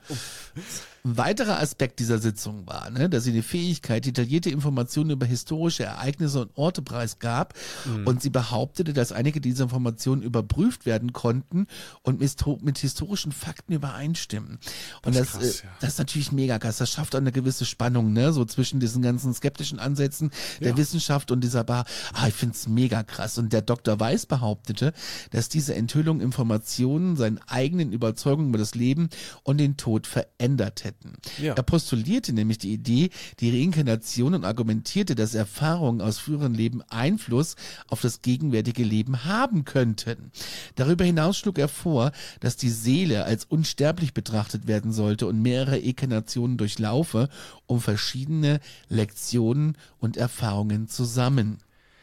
Ein 1.05 1.17
weiterer 1.17 1.59
Aspekt 1.61 1.99
dieser 1.99 2.19
Sitzung 2.19 2.67
war, 2.67 2.91
ne, 2.91 3.09
dass 3.09 3.25
sie 3.25 3.33
die 3.33 3.43
Fähigkeit, 3.43 4.05
detaillierte 4.05 4.51
Informationen 4.51 5.11
über 5.11 5.25
historische 5.27 5.85
Ereignisse 5.85 6.43
und 6.43 6.57
Orte 6.57 6.83
preisgab 6.83 7.55
Mhm. 7.87 8.07
und 8.07 8.23
sie 8.23 8.31
behauptete, 8.31 8.93
dass 8.93 9.11
einige 9.13 9.41
dieser 9.41 9.65
Informationen 9.65 10.23
überprüft 10.23 10.85
werden 10.87 11.13
konnten 11.13 11.67
und 12.03 12.21
mit, 12.21 12.79
historischen 12.79 13.33
Fakten 13.33 13.73
übereinstimmen. 13.73 14.59
Und 15.05 15.15
Das 15.17 15.33
das, 15.33 15.43
ist 15.43 15.61
krass, 15.61 15.61
äh, 15.61 15.65
ja. 15.67 15.71
das 15.81 15.91
ist 15.95 15.99
natürlich 15.99 16.33
mega 16.33 16.59
krass. 16.59 16.79
Das 16.79 16.91
schafft 16.91 17.15
auch 17.15 17.21
eine 17.21 17.33
gewisse 17.33 17.65
Spannung, 17.65 18.13
ne, 18.13 18.33
so 18.33 18.45
zwischen 18.45 18.81
diesen 18.81 19.03
ganzen 19.03 19.33
skeptischen 19.35 19.79
Ansätzen 19.79 20.31
der 20.61 20.71
Ja. 20.71 20.77
Wissenschaft 20.77 21.31
und 21.31 21.43
dieser 21.43 21.65
Bar. 21.65 21.85
Ah, 22.13 22.29
ich 22.29 22.35
find's 22.35 22.69
mega 22.69 23.03
krass. 23.03 23.39
Und 23.39 23.53
der 23.53 23.63
Dr. 23.63 23.99
Weiß 23.99 24.27
behauptete, 24.27 24.93
dass 25.31 25.49
diese 25.49 25.75
Enthüllung 25.75 26.21
Informationen 26.21 27.17
seinen 27.17 27.39
eigenen 27.47 27.93
Überzeugungen 27.93 28.51
über 28.51 28.59
das 28.59 28.75
Leben 28.75 29.09
und 29.43 29.59
den 29.59 29.77
Tod 29.77 30.07
verändert 30.07 30.85
hätten. 30.91 31.15
Ja. 31.41 31.55
Er 31.55 31.63
postulierte 31.63 32.33
nämlich 32.33 32.59
die 32.59 32.73
Idee, 32.73 33.11
die 33.39 33.51
Reinkarnation 33.51 34.35
und 34.35 34.45
argumentierte, 34.45 35.15
dass 35.15 35.35
Erfahrungen 35.35 36.01
aus 36.01 36.19
früheren 36.19 36.55
Leben 36.55 36.83
Einfluss 36.91 37.55
auf 37.89 38.01
das 38.01 38.23
gegenwärtige 38.23 38.83
Leben 38.85 39.25
haben 39.25 39.65
könnten. 39.65 40.33
Darüber 40.75 41.05
hinaus 41.05 41.39
schlug 41.39 41.59
er 41.59 41.69
vor, 41.69 42.13
dass 42.41 42.57
die 42.57 42.71
Seele 42.71 43.25
als 43.25 43.45
unsterblich 43.45 44.15
betrachtet 44.15 44.67
werden 44.67 44.93
sollte 44.93 45.27
und 45.27 45.41
mehrere 45.41 45.79
Inkarnationen 45.79 46.57
durchlaufe, 46.57 47.29
um 47.67 47.81
verschiedene 47.81 48.61
Lektionen 48.89 49.77
und 49.99 50.17
Erfahrungen 50.17 50.89
zu 50.89 51.05
sammeln. 51.05 51.59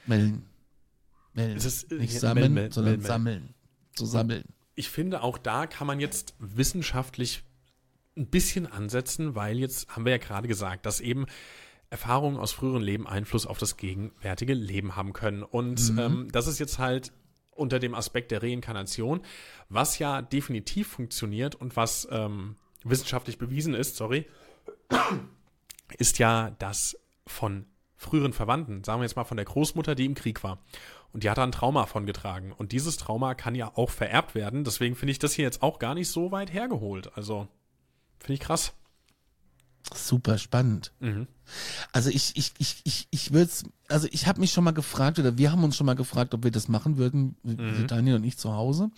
Melden. 0.06 0.44
Melden. 1.34 1.58
Ist, 1.58 1.92
äh, 1.92 1.96
Nicht 1.96 2.14
ja, 2.14 2.20
sammeln, 2.22 2.54
mel- 2.54 2.64
mel- 2.64 2.72
sondern 2.74 2.94
mel- 2.94 2.98
mel. 3.02 3.08
sammeln. 3.08 3.50
Zu 3.96 4.06
sammeln. 4.06 4.44
Ich 4.76 4.90
finde, 4.90 5.24
auch 5.24 5.38
da 5.38 5.66
kann 5.68 5.88
man 5.88 6.00
jetzt 6.00 6.36
wissenschaftlich 6.40 7.44
ein 8.18 8.28
bisschen 8.28 8.68
ansetzen, 8.68 9.36
weil 9.36 9.58
jetzt 9.60 9.90
haben 9.90 10.06
wir 10.06 10.12
ja 10.12 10.18
gerade 10.18 10.48
gesagt, 10.48 10.86
dass 10.86 11.00
eben 11.00 11.26
Erfahrungen 11.90 12.38
aus 12.38 12.52
früheren 12.52 12.82
Leben 12.82 13.08
Einfluss 13.08 13.46
auf 13.46 13.58
das 13.58 13.78
gegenwärtige 13.78 14.54
Leben 14.54 14.96
haben 14.96 15.14
können. 15.14 15.44
Und 15.44 15.94
ähm, 15.98 16.28
das 16.32 16.48
ist 16.48 16.60
jetzt 16.60 16.80
halt 16.80 17.14
unter 17.52 17.80
dem 17.80 17.96
Aspekt 17.96 18.32
der 18.32 18.44
Reinkarnation, 18.44 19.22
was 19.70 20.00
ja 20.00 20.22
definitiv 20.22 20.88
funktioniert 20.88 21.56
und 21.56 21.76
was 21.76 22.08
ähm, 22.12 22.56
wissenschaftlich 22.84 23.38
bewiesen 23.38 23.74
ist, 23.74 23.96
sorry, 23.96 24.28
ist 25.98 26.20
ja 26.20 26.52
das 26.60 27.00
von 27.26 27.66
früheren 27.96 28.34
Verwandten, 28.34 28.84
sagen 28.84 29.02
wir 29.02 29.06
jetzt 29.06 29.16
mal 29.16 29.24
von 29.24 29.38
der 29.38 29.46
Großmutter, 29.46 29.96
die 29.96 30.06
im 30.06 30.14
Krieg 30.14 30.44
war. 30.44 30.60
Und 31.14 31.24
die 31.24 31.30
hat 31.30 31.38
da 31.38 31.44
ein 31.44 31.52
Trauma 31.52 31.86
von 31.86 32.06
getragen. 32.06 32.52
Und 32.52 32.74
dieses 32.74 32.98
Trauma 32.98 33.34
kann 33.34 33.56
ja 33.56 33.72
auch 33.76 33.90
vererbt 33.90 34.36
werden. 34.36 34.64
Deswegen 34.64 34.96
finde 34.96 35.12
ich 35.14 35.20
das 35.20 35.34
hier 35.34 35.46
jetzt 35.46 35.64
auch 35.64 35.80
gar 35.80 35.96
nicht 35.96 36.10
so 36.10 36.32
weit 36.32 36.54
hergeholt. 36.54 37.16
Also, 37.16 37.48
finde 38.20 38.34
ich 38.34 38.40
krass. 38.40 38.74
Super 39.94 40.38
spannend. 40.38 40.92
Mhm. 41.00 41.28
Also 41.94 42.10
ich, 42.10 42.36
ich, 42.36 42.54
ich, 42.58 42.82
ich, 42.84 43.08
ich 43.10 43.32
würde 43.32 43.50
also 43.90 44.08
ich 44.12 44.28
habe 44.28 44.42
mich 44.42 44.52
schon 44.52 44.64
mal 44.64 44.72
gefragt, 44.72 45.18
oder 45.20 45.38
wir 45.38 45.52
haben 45.52 45.64
uns 45.64 45.78
schon 45.78 45.86
mal 45.86 45.96
gefragt, 45.96 46.34
ob 46.34 46.44
wir 46.44 46.52
das 46.52 46.68
machen 46.68 46.98
würden, 46.98 47.38
mhm. 47.44 47.88
Daniel 47.88 48.16
und 48.16 48.24
ich 48.24 48.38
zu 48.38 48.54
Hause. 48.54 48.90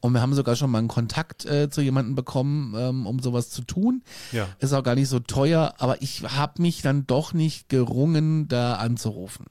Und 0.00 0.12
wir 0.12 0.20
haben 0.20 0.34
sogar 0.34 0.56
schon 0.56 0.70
mal 0.70 0.78
einen 0.78 0.88
Kontakt 0.88 1.44
äh, 1.44 1.68
zu 1.70 1.80
jemandem 1.80 2.14
bekommen, 2.14 2.74
ähm, 2.76 3.06
um 3.06 3.18
sowas 3.20 3.50
zu 3.50 3.62
tun. 3.62 4.02
Ja. 4.32 4.48
Ist 4.60 4.72
auch 4.72 4.84
gar 4.84 4.94
nicht 4.94 5.08
so 5.08 5.18
teuer, 5.18 5.74
aber 5.78 6.02
ich 6.02 6.22
habe 6.22 6.62
mich 6.62 6.82
dann 6.82 7.06
doch 7.06 7.32
nicht 7.32 7.68
gerungen, 7.68 8.48
da 8.48 8.74
anzurufen. 8.74 9.46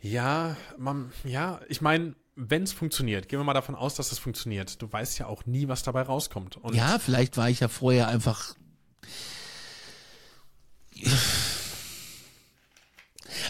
Ja, 0.00 0.56
man, 0.78 1.12
ja, 1.24 1.60
ich 1.68 1.80
meine, 1.80 2.14
wenn 2.48 2.62
es 2.62 2.72
funktioniert, 2.72 3.28
gehen 3.28 3.38
wir 3.38 3.44
mal 3.44 3.52
davon 3.52 3.74
aus, 3.74 3.94
dass 3.94 4.12
es 4.12 4.18
funktioniert. 4.18 4.80
Du 4.80 4.90
weißt 4.90 5.18
ja 5.18 5.26
auch 5.26 5.44
nie, 5.44 5.68
was 5.68 5.82
dabei 5.82 6.02
rauskommt. 6.02 6.56
Und 6.56 6.74
Ja, 6.74 6.98
vielleicht 6.98 7.36
war 7.36 7.50
ich 7.50 7.60
ja 7.60 7.68
vorher 7.68 8.08
einfach. 8.08 8.54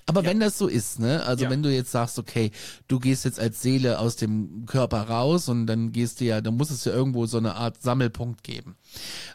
Aber 0.06 0.24
wenn 0.24 0.40
das 0.40 0.58
so 0.58 0.66
ist, 0.66 0.98
ne? 0.98 1.22
Also 1.24 1.44
Ja. 1.44 1.50
wenn 1.50 1.62
du 1.62 1.72
jetzt 1.72 1.90
sagst, 1.90 2.18
okay, 2.18 2.50
du 2.88 2.98
gehst 2.98 3.24
jetzt 3.24 3.38
als 3.40 3.62
Seele 3.62 3.98
aus 3.98 4.16
dem 4.16 4.66
Körper 4.66 5.02
raus 5.02 5.48
und 5.48 5.66
dann 5.66 5.92
gehst 5.92 6.20
du 6.20 6.24
ja, 6.24 6.40
dann 6.40 6.56
muss 6.56 6.70
es 6.70 6.84
ja 6.84 6.92
irgendwo 6.92 7.26
so 7.26 7.38
eine 7.38 7.54
Art 7.54 7.82
Sammelpunkt 7.82 8.42
geben. 8.42 8.76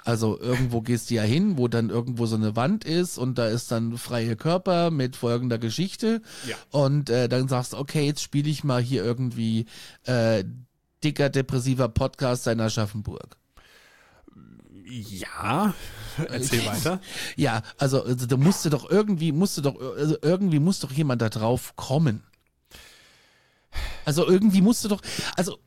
Also 0.03 0.39
irgendwo 0.39 0.81
gehst 0.81 1.09
du 1.09 1.15
ja 1.15 1.23
hin, 1.23 1.57
wo 1.57 1.67
dann 1.67 1.89
irgendwo 1.89 2.25
so 2.25 2.35
eine 2.35 2.55
Wand 2.55 2.85
ist 2.85 3.17
und 3.17 3.37
da 3.37 3.47
ist 3.47 3.71
dann 3.71 3.97
freie 3.97 4.35
Körper 4.35 4.91
mit 4.91 5.15
folgender 5.15 5.57
Geschichte. 5.57 6.21
Ja. 6.47 6.55
Und 6.71 7.09
äh, 7.09 7.27
dann 7.29 7.47
sagst 7.47 7.73
du, 7.73 7.77
okay, 7.77 8.05
jetzt 8.05 8.21
spiele 8.21 8.49
ich 8.49 8.63
mal 8.63 8.81
hier 8.81 9.03
irgendwie 9.03 9.65
äh, 10.03 10.43
dicker, 11.03 11.29
depressiver 11.29 11.87
Podcast 11.89 12.43
seiner 12.43 12.65
Aschaffenburg. 12.65 13.37
Ja, 14.87 15.73
erzähl 16.29 16.65
weiter. 16.65 16.99
Ja, 17.35 17.63
also, 17.77 18.03
also 18.03 18.25
da 18.25 18.37
musste 18.37 18.69
doch 18.69 18.89
irgendwie, 18.89 19.31
musste 19.31 19.61
doch, 19.61 19.75
also 19.97 20.17
irgendwie 20.21 20.59
muss 20.59 20.79
doch 20.79 20.91
jemand 20.91 21.21
da 21.21 21.29
drauf 21.29 21.75
kommen. 21.75 22.23
Also 24.05 24.27
irgendwie 24.27 24.61
musste 24.61 24.87
doch, 24.87 25.01
also 25.35 25.57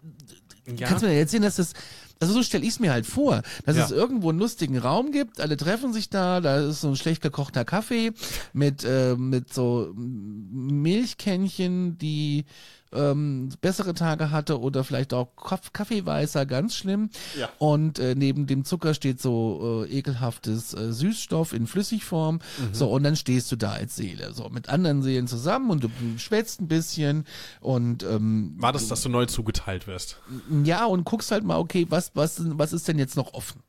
Ja. 0.67 0.89
kannst 0.89 1.03
du 1.03 1.09
mir 1.09 1.15
erzählen, 1.19 1.43
dass 1.43 1.57
das, 1.57 1.73
also 2.21 2.35
so 2.35 2.43
stelle 2.43 2.65
ich 2.65 2.71
es 2.71 2.81
mir 2.81 2.93
halt 2.93 3.07
vor, 3.07 3.43
dass 3.67 3.77
Ja. 3.77 3.85
es 3.85 3.91
irgendwo 3.91 4.31
einen 4.31 4.39
lustigen 4.39 4.79
Raum 4.79 5.13
gibt, 5.13 5.41
alle 5.41 5.57
treffen 5.57 5.93
sich 5.93 6.09
da, 6.11 6.41
da 6.41 6.69
ist 6.69 6.81
so 6.81 6.89
ein 6.89 6.97
schlecht 6.97 7.23
gekochter 7.23 7.65
Kaffee 7.65 8.13
mit, 8.53 8.85
äh, 8.85 9.15
mit 9.17 9.53
so 9.53 9.93
Milchkännchen, 9.95 11.99
die 11.99 12.45
ähm, 12.93 13.51
bessere 13.61 13.95
Tage 13.95 14.31
hatte 14.31 14.61
oder 14.61 14.85
vielleicht 14.85 15.13
auch 15.15 15.35
Kaff- 15.37 15.73
Kaffeeweißer, 15.73 16.47
ganz 16.47 16.75
schlimm. 16.75 17.11
Ja. 17.39 17.49
Und 17.59 17.99
äh, 17.99 18.15
neben 18.15 18.47
dem 18.47 18.65
Zucker 18.65 18.95
steht 18.95 19.21
so 19.21 19.85
äh, 19.89 19.91
ekelhaftes 19.99 20.75
äh, 20.75 20.93
Süßstoff 20.93 21.53
in 21.53 21.67
Flüssigform. 21.67 22.37
Mhm. 22.37 22.75
So, 22.75 22.91
und 22.91 23.03
dann 23.03 23.17
stehst 23.17 23.51
du 23.53 23.57
da 23.57 23.73
als 23.73 23.97
Seele, 23.97 24.33
so 24.33 24.49
mit 24.49 24.69
anderen 24.69 25.03
Seelen 25.03 25.27
zusammen 25.27 25.71
und 25.71 25.85
du 25.85 25.89
schwätzt 26.19 26.61
ein 26.61 26.69
bisschen 26.69 27.25
und 27.61 28.03
ähm, 28.03 28.55
War 28.59 28.73
das, 28.73 28.89
dass 28.89 29.03
du 29.03 29.09
neu 29.09 29.27
zugeteilt 29.27 29.87
wirst? 29.87 30.21
ja, 30.65 30.85
und 30.87 31.05
guckst 31.05 31.31
halt 31.31 31.45
mal, 31.45 31.59
okay, 31.59 31.87
was, 31.89 32.13
was, 32.15 32.41
was 32.59 32.73
ist 32.73 32.89
denn 32.89 32.99
jetzt 32.99 33.17
noch 33.17 33.35
offen? 33.35 33.63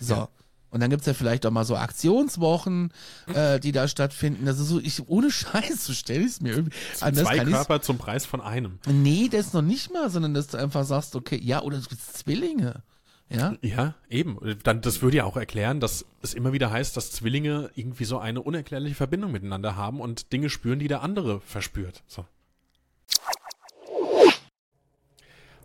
So. 0.00 0.28
Und 0.72 0.80
dann 0.80 0.90
gibt's 0.90 1.06
ja 1.06 1.12
vielleicht 1.14 1.46
auch 1.46 1.50
mal 1.52 1.64
so 1.64 1.76
Aktionswochen, 1.76 2.92
äh, 3.32 3.60
die 3.60 3.70
da 3.72 3.86
stattfinden. 3.86 4.48
Also 4.48 4.64
so, 4.64 4.80
ich, 4.80 5.06
ohne 5.08 5.30
Scheiß, 5.30 5.84
so 5.84 5.92
stell 5.92 6.22
ich's 6.22 6.40
mir 6.40 6.54
irgendwie. 6.54 6.76
Anders 7.00 7.26
Zwei 7.26 7.36
ich's- 7.36 7.48
Körper 7.50 7.80
zum 7.82 7.98
Preis 7.98 8.24
von 8.26 8.40
einem. 8.40 8.78
Nee, 8.88 9.28
das 9.30 9.52
noch 9.52 9.62
nicht 9.62 9.92
mal, 9.92 10.08
sondern 10.10 10.32
dass 10.34 10.48
du 10.48 10.56
einfach 10.56 10.84
sagst, 10.84 11.14
okay, 11.14 11.38
ja, 11.40 11.62
oder 11.62 11.78
du 11.78 11.88
bist 11.88 12.16
Zwillinge. 12.16 12.82
Ja? 13.28 13.54
Ja, 13.62 13.94
eben. 14.10 14.38
Dann, 14.62 14.80
das 14.80 15.00
würde 15.02 15.18
ja 15.18 15.24
auch 15.24 15.36
erklären, 15.36 15.78
dass 15.80 16.04
es 16.22 16.34
immer 16.34 16.52
wieder 16.52 16.70
heißt, 16.70 16.96
dass 16.96 17.12
Zwillinge 17.12 17.70
irgendwie 17.74 18.04
so 18.04 18.18
eine 18.18 18.40
unerklärliche 18.42 18.94
Verbindung 18.94 19.30
miteinander 19.32 19.76
haben 19.76 20.00
und 20.00 20.32
Dinge 20.32 20.50
spüren, 20.50 20.78
die 20.78 20.88
der 20.88 21.02
andere 21.02 21.40
verspürt. 21.40 22.02
So. 22.06 22.24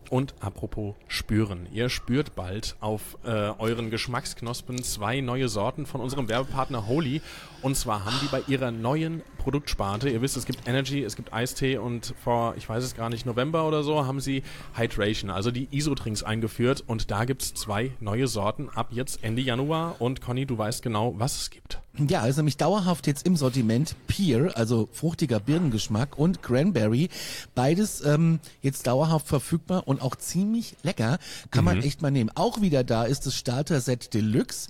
Und 0.10 0.36
apropos 0.40 0.96
spüren. 1.08 1.68
Ihr 1.72 1.90
spürt 1.90 2.36
bald 2.36 2.76
auf 2.80 3.18
äh, 3.26 3.30
euren 3.30 3.90
Geschmacksknospen 3.90 4.82
zwei 4.84 5.22
neue 5.22 5.50
Sorten 5.50 5.86
von 5.86 6.02
unserem 6.02 6.30
Werbepartner 6.30 6.88
Holy. 6.88 7.22
Und 7.62 7.76
zwar 7.76 8.06
haben 8.06 8.16
die 8.22 8.28
bei 8.28 8.42
ihrer 8.48 8.72
neuen 8.72 9.22
Produktsparte, 9.38 10.10
ihr 10.10 10.22
wisst, 10.22 10.38
es 10.38 10.46
gibt 10.46 10.68
Energy, 10.68 11.04
es 11.04 11.16
gibt 11.16 11.34
Eistee 11.34 11.78
und 11.78 12.14
vor, 12.24 12.56
ich 12.58 12.68
weiß 12.68 12.84
es 12.84 12.96
gar 12.96 13.10
nicht, 13.10 13.26
November 13.26 13.68
oder 13.68 13.84
so, 13.84 14.06
haben 14.06 14.20
sie 14.20 14.44
Hydration, 14.76 15.32
also 15.32 15.52
die 15.52 15.68
Isotrinks 15.72 16.24
eingeführt. 16.24 16.84
Und 16.86 17.12
da 17.12 17.26
gibt's 17.26 17.54
zwei 17.54 17.92
neue 18.00 18.28
Sorten 18.28 18.70
ab 18.70 18.90
jetzt 18.92 19.24
Ende 19.24 19.42
Januar. 19.42 19.96
Und 20.00 20.22
Conny, 20.22 20.46
du 20.46 20.58
weißt 20.58 20.84
genau, 20.84 21.16
was 21.18 21.42
es 21.42 21.50
gibt. 21.50 21.80
Ja, 22.10 22.26
ist 22.28 22.38
nämlich 22.38 22.58
dauerhaft 22.58 23.08
jetzt 23.08 23.26
im 23.26 23.36
Sortiment 23.36 23.96
Pear, 24.08 24.56
also 24.56 24.88
fruchtiger 24.92 25.40
Birnengeschmack 25.40 26.18
und 26.18 26.44
Cranberry. 26.44 27.10
Beides 27.56 28.02
ähm, 28.06 28.40
jetzt 28.62 28.86
dauerhaft 28.88 29.28
verfügbar 29.28 29.88
und 29.88 30.02
auch 30.02 30.16
ziemlich 30.16 30.76
lecker. 30.84 31.18
Kann 31.50 31.66
man 31.66 31.82
echt 31.82 32.02
mal 32.02 32.12
nehmen. 32.12 32.30
Auch 32.36 32.62
wieder 32.62 32.84
da 32.84 33.04
ist 33.06 33.26
das 33.26 33.36
Starter-Set 33.36 34.14
Deluxe. 34.14 34.68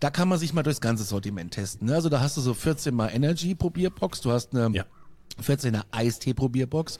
Da 0.00 0.10
kann 0.10 0.28
man 0.28 0.38
sich 0.38 0.52
mal 0.54 0.62
durchs 0.62 0.80
ganze 0.80 1.04
Sortiment 1.04 1.52
testen. 1.52 1.88
Ne? 1.88 1.94
Also 1.94 2.08
da 2.08 2.20
hast 2.20 2.36
du 2.36 2.40
so 2.40 2.54
14 2.54 2.94
mal 2.94 3.08
Energy 3.08 3.54
Probierbox, 3.54 4.20
du 4.22 4.30
hast 4.32 4.54
eine 4.54 4.74
Ja. 4.74 4.84
14er 5.42 5.82
Eistee 5.90 6.34
Probierbox 6.34 6.98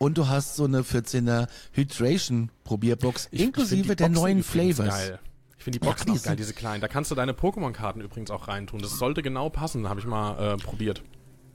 und 0.00 0.18
du 0.18 0.26
hast 0.28 0.56
so 0.56 0.64
eine 0.64 0.82
14er 0.82 1.46
Hydration 1.72 2.50
Probierbox 2.64 3.28
Ich- 3.30 3.40
ich 3.40 3.46
inklusive 3.46 3.94
der 3.94 4.06
Boxen 4.06 4.22
neuen 4.22 4.42
Flavors. 4.42 4.88
Geil. 4.88 5.18
Ich 5.66 5.72
finde 5.72 5.80
die 5.80 5.84
Ja, 5.84 5.90
Boxen 5.90 6.10
auch 6.12 6.22
geil, 6.22 6.36
diese 6.36 6.54
kleinen. 6.54 6.80
Da 6.80 6.86
kannst 6.86 7.10
du 7.10 7.16
deine 7.16 7.32
Pokémon-Karten 7.32 8.00
übrigens 8.00 8.30
auch 8.30 8.46
reintun. 8.46 8.80
Das 8.80 8.98
sollte 8.98 9.20
genau 9.20 9.48
passen, 9.50 9.88
habe 9.88 9.98
ich 9.98 10.06
mal 10.06 10.54
äh, 10.54 10.56
probiert. 10.58 11.02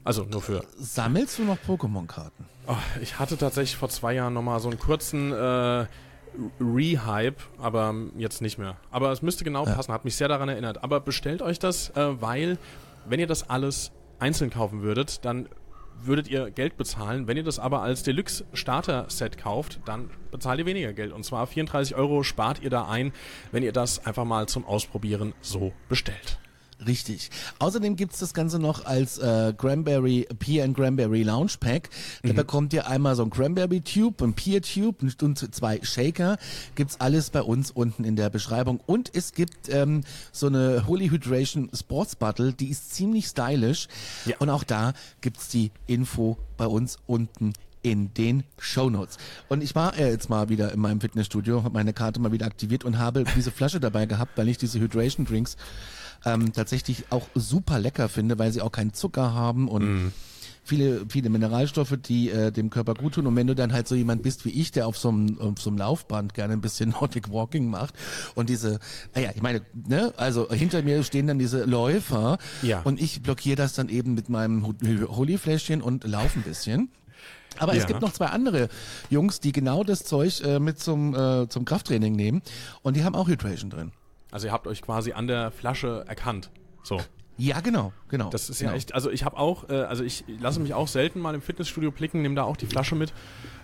Also 0.03 0.25
nur 0.25 0.41
für. 0.41 0.65
Sammelst 0.77 1.39
du 1.39 1.45
noch 1.45 1.57
Pokémon-Karten? 1.65 2.45
Oh, 2.67 2.75
ich 3.01 3.19
hatte 3.19 3.37
tatsächlich 3.37 3.77
vor 3.77 3.87
zwei 3.87 4.13
Jahren 4.15 4.33
nochmal 4.33 4.59
so 4.59 4.69
einen 4.69 4.79
kurzen 4.79 5.31
äh, 5.31 5.85
Rehype, 6.59 7.37
aber 7.57 7.95
jetzt 8.17 8.41
nicht 8.41 8.57
mehr. 8.57 8.75
Aber 8.89 9.13
es 9.13 9.21
müsste 9.21 9.45
genau 9.45 9.63
passen, 9.63 9.93
hat 9.93 10.03
mich 10.03 10.17
sehr 10.17 10.27
daran 10.27 10.49
erinnert. 10.49 10.83
Aber 10.83 10.99
bestellt 10.99 11.41
euch 11.41 11.57
das, 11.57 11.91
äh, 11.91 12.21
weil 12.21 12.57
wenn 13.05 13.21
ihr 13.21 13.27
das 13.27 13.49
alles 13.49 13.93
einzeln 14.19 14.49
kaufen 14.49 14.81
würdet, 14.81 15.23
dann 15.23 15.47
würdet 16.05 16.27
ihr 16.27 16.51
Geld 16.51 16.77
bezahlen. 16.77 17.27
Wenn 17.27 17.37
ihr 17.37 17.43
das 17.43 17.59
aber 17.59 17.81
als 17.81 18.03
Deluxe 18.03 18.45
Starter 18.53 19.05
Set 19.09 19.37
kauft, 19.37 19.79
dann 19.85 20.09
bezahlt 20.31 20.59
ihr 20.59 20.65
weniger 20.65 20.93
Geld. 20.93 21.11
Und 21.11 21.23
zwar 21.23 21.47
34 21.47 21.95
Euro 21.95 22.23
spart 22.23 22.61
ihr 22.61 22.69
da 22.69 22.87
ein, 22.87 23.13
wenn 23.51 23.63
ihr 23.63 23.71
das 23.71 24.05
einfach 24.05 24.25
mal 24.25 24.47
zum 24.47 24.65
Ausprobieren 24.65 25.33
so 25.41 25.73
bestellt. 25.89 26.39
Richtig. 26.85 27.29
Außerdem 27.59 27.95
gibt's 27.95 28.19
das 28.19 28.33
Ganze 28.33 28.57
noch 28.57 28.85
als 28.85 29.19
äh, 29.19 29.53
Cranberry 29.55 30.27
Pear 30.39 30.65
and 30.65 30.75
Cranberry 30.75 31.23
Lounge 31.23 31.53
Pack. 31.59 31.89
Da 32.23 32.33
bekommt 32.33 32.73
ihr 32.73 32.87
einmal 32.87 33.15
so 33.15 33.23
ein 33.23 33.29
Cranberry 33.29 33.81
Tube, 33.81 34.21
ein 34.23 34.33
Pear 34.33 34.61
Tube 34.61 35.03
und- 35.03 35.53
zwei 35.53 35.79
Shaker. 35.83 36.37
Gibt's 36.75 36.99
alles 36.99 37.29
bei 37.29 37.41
uns 37.41 37.69
unten 37.71 38.03
in 38.03 38.15
der 38.15 38.29
Beschreibung. 38.29 38.79
Und 38.85 39.11
es 39.13 39.33
gibt 39.33 39.69
ähm, 39.69 40.01
so 40.31 40.47
eine 40.47 40.87
Holy 40.87 41.09
Hydration 41.09 41.69
Sports 41.73 42.15
Bottle, 42.15 42.53
die 42.53 42.69
ist 42.69 42.93
ziemlich 42.93 43.27
stylisch. 43.27 43.87
Ja. 44.25 44.37
Und 44.39 44.49
auch 44.49 44.63
da 44.63 44.93
gibt's 45.21 45.49
die 45.49 45.71
Info 45.87 46.37
bei 46.57 46.65
uns 46.65 46.97
unten 47.05 47.53
in 47.83 48.13
den 48.13 48.43
Shownotes. 48.59 49.17
Und 49.49 49.63
ich 49.63 49.73
war 49.75 49.97
jetzt 49.97 50.29
mal 50.29 50.49
wieder 50.49 50.71
in 50.71 50.79
meinem 50.79 51.01
Fitnessstudio, 51.01 51.63
habe 51.63 51.73
meine 51.73 51.93
Karte 51.93 52.19
mal 52.19 52.31
wieder 52.31 52.45
aktiviert 52.45 52.83
und 52.83 52.97
habe 52.99 53.23
diese 53.35 53.51
Flasche 53.51 53.79
dabei 53.79 54.05
gehabt, 54.05 54.37
weil 54.37 54.49
ich 54.49 54.57
diese 54.57 54.79
Hydration 54.79 55.25
Drinks 55.25 55.57
ähm, 56.25 56.53
tatsächlich 56.53 57.05
auch 57.09 57.27
super 57.35 57.79
lecker 57.79 58.09
finde, 58.09 58.37
weil 58.39 58.51
sie 58.51 58.61
auch 58.61 58.71
keinen 58.71 58.93
Zucker 58.93 59.33
haben 59.33 59.67
und 59.67 60.11
viele, 60.63 61.05
viele 61.09 61.29
Mineralstoffe, 61.29 61.95
die 62.05 62.29
äh, 62.29 62.51
dem 62.51 62.69
Körper 62.69 62.93
gut 62.93 63.15
tun. 63.15 63.25
Und 63.25 63.35
wenn 63.35 63.47
du 63.47 63.55
dann 63.55 63.73
halt 63.73 63.87
so 63.87 63.95
jemand 63.95 64.21
bist 64.21 64.45
wie 64.45 64.51
ich, 64.51 64.71
der 64.71 64.85
auf 64.87 64.97
so 64.97 65.09
einem, 65.09 65.39
auf 65.39 65.59
so 65.59 65.69
einem 65.71 65.79
Laufband 65.79 66.33
gerne 66.35 66.53
ein 66.53 66.61
bisschen 66.61 66.89
Nordic 67.01 67.31
Walking 67.31 67.67
macht 67.67 67.95
und 68.35 68.49
diese, 68.49 68.79
naja, 69.15 69.31
ich 69.35 69.41
meine, 69.41 69.61
ne, 69.87 70.13
also 70.17 70.49
hinter 70.51 70.83
mir 70.83 71.03
stehen 71.03 71.25
dann 71.27 71.39
diese 71.39 71.63
Läufer 71.65 72.37
Ja. 72.61 72.81
und 72.83 73.01
ich 73.01 73.21
blockiere 73.23 73.55
das 73.55 73.73
dann 73.73 73.89
eben 73.89 74.13
mit 74.13 74.29
meinem 74.29 74.63
Holy-Fläschchen 74.65 75.81
und 75.81 76.03
laufe 76.03 76.39
ein 76.39 76.43
bisschen. 76.43 76.89
Aber 77.57 77.73
es 77.73 77.79
Ja. 77.79 77.85
gibt 77.87 78.01
noch 78.01 78.13
zwei 78.13 78.27
andere 78.27 78.69
Jungs, 79.09 79.39
die 79.41 79.51
genau 79.51 79.83
das 79.83 80.03
Zeug 80.03 80.41
äh, 80.41 80.59
mit 80.59 80.79
zum, 80.79 81.13
äh, 81.15 81.49
zum 81.49 81.65
Krafttraining 81.65 82.15
nehmen 82.15 82.41
und 82.81 82.95
die 82.95 83.03
haben 83.03 83.15
auch 83.15 83.27
Hydration 83.27 83.69
drin. 83.69 83.91
Also 84.31 84.47
ihr 84.47 84.53
habt 84.53 84.67
euch 84.67 84.81
quasi 84.81 85.11
an 85.13 85.27
der 85.27 85.51
Flasche 85.51 86.05
erkannt. 86.07 86.49
So. 86.83 86.99
Ja, 87.37 87.59
genau, 87.59 87.91
genau. 88.09 88.29
Das 88.29 88.49
ist 88.49 88.59
genau. 88.59 88.71
ja 88.71 88.77
echt, 88.77 88.93
also 88.93 89.09
ich 89.09 89.23
habe 89.23 89.37
auch, 89.37 89.69
äh, 89.69 89.73
also 89.73 90.03
ich 90.03 90.23
lasse 90.39 90.59
mich 90.59 90.73
auch 90.73 90.87
selten 90.87 91.19
mal 91.19 91.33
im 91.33 91.41
Fitnessstudio 91.41 91.91
blicken, 91.91 92.21
nehme 92.21 92.35
da 92.35 92.43
auch 92.43 92.57
die 92.57 92.67
Flasche 92.67 92.95
mit. 92.95 93.13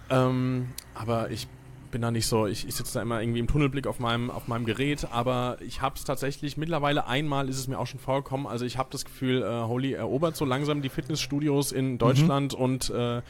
Ähm, 0.09 0.69
aber 0.95 1.31
ich 1.31 1.47
bin 1.91 2.01
da 2.01 2.12
nicht 2.12 2.27
so, 2.27 2.47
ich, 2.47 2.67
ich 2.67 2.75
sitze 2.75 2.95
da 2.95 3.01
immer 3.01 3.21
irgendwie 3.21 3.39
im 3.39 3.47
Tunnelblick 3.47 3.88
auf 3.88 4.00
meinem, 4.00 4.29
auf 4.29 4.47
meinem 4.47 4.65
Gerät, 4.65 5.07
aber 5.12 5.57
ich 5.62 5.81
habe 5.81 5.95
es 5.95 6.03
tatsächlich, 6.03 6.57
mittlerweile 6.57 7.07
einmal 7.07 7.50
ist 7.50 7.57
es 7.57 7.67
mir 7.67 7.79
auch 7.79 7.88
schon 7.88 8.00
vorgekommen, 8.00 8.47
also 8.47 8.65
ich 8.65 8.77
habe 8.77 8.89
das 8.91 9.05
Gefühl, 9.05 9.41
äh, 9.41 9.67
Holy 9.67 9.93
erobert 9.93 10.36
so 10.36 10.45
langsam 10.45 10.81
die 10.81 10.89
Fitnessstudios 10.89 11.71
in 11.71 11.97
Deutschland 11.97 12.53
und 12.53 12.89
äh, 12.89 13.21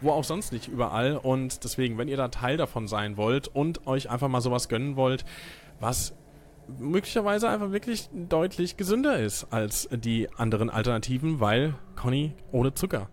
wo 0.00 0.10
auch 0.10 0.24
sonst 0.24 0.52
nicht 0.52 0.68
überall 0.68 1.16
und 1.16 1.64
deswegen, 1.64 1.98
wenn 1.98 2.08
ihr 2.08 2.16
da 2.16 2.28
Teil 2.28 2.56
davon 2.56 2.86
sein 2.86 3.16
wollt 3.16 3.48
und 3.48 3.86
euch 3.86 4.10
einfach 4.10 4.28
mal 4.28 4.40
sowas 4.40 4.68
gönnen 4.68 4.96
wollt, 4.96 5.24
was 5.80 6.14
möglicherweise 6.78 7.48
einfach 7.48 7.72
wirklich 7.72 8.08
deutlich 8.12 8.76
gesünder 8.76 9.18
ist 9.18 9.46
als 9.50 9.88
die 9.92 10.28
anderen 10.36 10.70
Alternativen, 10.70 11.40
weil 11.40 11.74
Conny 11.94 12.34
ohne 12.52 12.74
Zucker. 12.74 13.08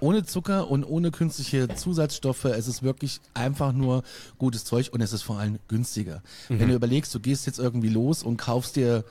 Ohne 0.00 0.24
Zucker 0.24 0.70
und 0.70 0.84
ohne 0.84 1.10
künstliche 1.10 1.68
Zusatzstoffe. 1.74 2.44
Es 2.44 2.68
ist 2.68 2.82
wirklich 2.82 3.20
einfach 3.32 3.72
nur 3.72 4.02
gutes 4.36 4.64
Zeug 4.64 4.90
und 4.92 5.00
es 5.00 5.12
ist 5.14 5.22
vor 5.22 5.38
allem 5.38 5.58
günstiger. 5.68 6.22
Wenn 6.48 6.68
du 6.68 6.74
überlegst, 6.74 7.14
du 7.14 7.20
gehst 7.20 7.46
jetzt 7.46 7.58
irgendwie 7.58 7.88
los 7.88 8.22
und 8.22 8.36
kaufst 8.36 8.76
dir 8.76 9.04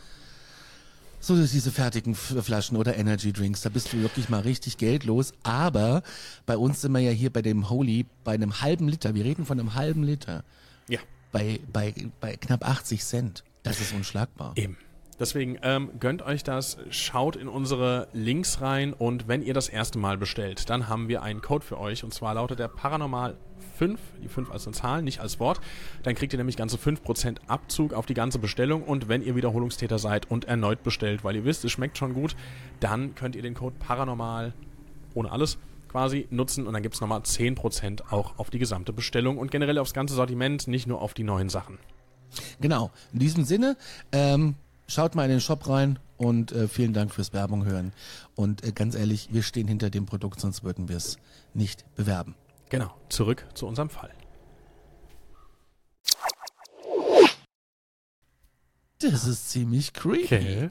so 1.19 1.35
diese 1.35 1.71
fertigen 1.71 2.13
Flaschen 2.13 2.77
oder 2.77 2.95
Energy 2.95 3.33
Drinks, 3.33 3.61
da 3.61 3.69
bist 3.69 3.91
du 3.91 4.01
wirklich 4.01 4.29
mal 4.29 4.41
richtig 4.41 4.77
geldlos. 4.77 5.33
Aber 5.41 6.03
bei 6.45 6.55
uns 6.55 6.81
sind 6.81 6.91
wir 6.91 6.99
ja 6.99 7.09
hier 7.11 7.33
bei 7.33 7.41
dem 7.41 7.71
Holy 7.71 8.05
bei 8.23 8.33
einem 8.33 8.61
halben 8.61 8.87
Liter. 8.87 9.15
Wir 9.15 9.25
reden 9.25 9.43
von 9.45 9.59
einem 9.59 9.73
halben 9.73 10.03
Liter. 10.03 10.43
Ja, 10.87 10.99
Bei, 11.31 11.59
bei, 11.73 11.95
bei 12.21 12.35
knapp 12.37 12.63
80 12.63 13.03
Cent. 13.03 13.43
Das 13.65 13.81
ist 13.81 13.93
unschlagbar. 13.93 14.53
eben. 14.55 14.77
Deswegen 15.17 15.57
ähm, 15.61 15.91
gönnt 15.99 16.23
euch 16.23 16.43
das, 16.43 16.77
schaut 16.89 17.37
in 17.37 17.47
unsere 17.47 18.09
Links 18.11 18.59
rein 18.59 18.91
und 18.91 19.29
wenn 19.29 19.41
ihr 19.41 19.53
das 19.53 19.69
erste 19.69 19.97
Mal 19.97 20.17
bestellt, 20.17 20.69
dann 20.69 20.89
haben 20.89 21.07
wir 21.07 21.23
einen 21.23 21.41
Code 21.41 21.63
für 21.63 21.79
euch 21.79 22.03
und 22.03 22.13
zwar 22.13 22.33
lautet 22.33 22.59
der 22.59 22.67
Paranormal 22.67 23.37
5, 23.77 23.97
die 24.21 24.27
5 24.27 24.51
als 24.51 24.67
eine 24.67 24.75
Zahl, 24.75 25.01
nicht 25.01 25.21
als 25.21 25.39
Wort. 25.39 25.61
Dann 26.03 26.15
kriegt 26.15 26.33
ihr 26.33 26.37
nämlich 26.37 26.57
ganze 26.57 26.75
5% 26.75 27.37
Abzug 27.47 27.93
auf 27.93 28.05
die 28.05 28.13
ganze 28.13 28.39
Bestellung 28.39 28.83
und 28.83 29.07
wenn 29.07 29.21
ihr 29.21 29.37
Wiederholungstäter 29.37 29.99
seid 29.99 30.29
und 30.29 30.45
erneut 30.45 30.83
bestellt, 30.83 31.23
weil 31.23 31.37
ihr 31.37 31.45
wisst, 31.45 31.63
es 31.63 31.71
schmeckt 31.71 31.97
schon 31.97 32.13
gut, 32.13 32.35
dann 32.81 33.15
könnt 33.15 33.37
ihr 33.37 33.41
den 33.41 33.53
Code 33.53 33.75
Paranormal 33.79 34.53
ohne 35.13 35.31
alles 35.31 35.57
quasi 35.89 36.27
nutzen 36.29 36.67
und 36.67 36.73
dann 36.73 36.83
gibt 36.83 36.95
es 36.95 36.99
nochmal 36.99 37.21
10% 37.21 38.11
auch 38.11 38.37
auf 38.37 38.49
die 38.49 38.59
gesamte 38.59 38.91
Bestellung 38.91 39.37
und 39.37 39.49
generell 39.49 39.77
aufs 39.77 39.93
ganze 39.93 40.13
Sortiment, 40.13 40.67
nicht 40.67 40.87
nur 40.87 41.01
auf 41.01 41.13
die 41.13 41.23
neuen 41.23 41.47
Sachen. 41.47 41.79
Genau. 42.59 42.91
In 43.13 43.19
diesem 43.19 43.45
Sinne, 43.45 43.77
ähm, 44.11 44.55
schaut 44.87 45.15
mal 45.15 45.23
in 45.25 45.31
den 45.31 45.41
Shop 45.41 45.67
rein 45.67 45.99
und 46.17 46.51
äh, 46.51 46.67
vielen 46.67 46.93
Dank 46.93 47.13
fürs 47.13 47.33
Werbung 47.33 47.65
hören. 47.65 47.93
Und 48.35 48.63
äh, 48.63 48.71
ganz 48.71 48.95
ehrlich, 48.95 49.29
wir 49.31 49.43
stehen 49.43 49.67
hinter 49.67 49.89
dem 49.89 50.05
Produkt, 50.05 50.39
sonst 50.39 50.63
würden 50.63 50.89
wir 50.89 50.97
es 50.97 51.17
nicht 51.53 51.85
bewerben. 51.95 52.35
Genau, 52.69 52.95
zurück 53.09 53.45
zu 53.53 53.67
unserem 53.67 53.89
Fall. 53.89 54.11
Das 58.99 59.25
ist 59.25 59.49
ziemlich 59.49 59.93
creepy. 59.93 60.25
Okay. 60.25 60.69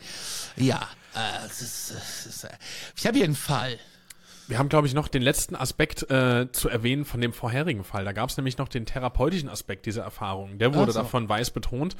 Ja, 0.56 0.88
äh, 1.14 1.46
es 1.46 1.60
ist, 1.62 1.90
es 1.90 2.26
ist, 2.26 2.44
äh, 2.44 2.50
ich 2.96 3.06
habe 3.06 3.16
hier 3.16 3.26
einen 3.26 3.36
Fall. 3.36 3.78
Wir 4.46 4.58
haben, 4.58 4.68
glaube 4.68 4.86
ich, 4.86 4.94
noch 4.94 5.08
den 5.08 5.22
letzten 5.22 5.56
Aspekt 5.56 6.10
äh, 6.10 6.50
zu 6.52 6.68
erwähnen 6.68 7.04
von 7.04 7.20
dem 7.20 7.32
vorherigen 7.32 7.82
Fall. 7.84 8.04
Da 8.04 8.12
gab 8.12 8.28
es 8.28 8.36
nämlich 8.36 8.58
noch 8.58 8.68
den 8.68 8.84
therapeutischen 8.86 9.48
Aspekt 9.48 9.86
dieser 9.86 10.02
Erfahrung. 10.02 10.58
Der 10.58 10.74
wurde 10.74 10.92
so. 10.92 11.00
davon 11.00 11.28
weiß 11.28 11.50
betont. 11.50 11.96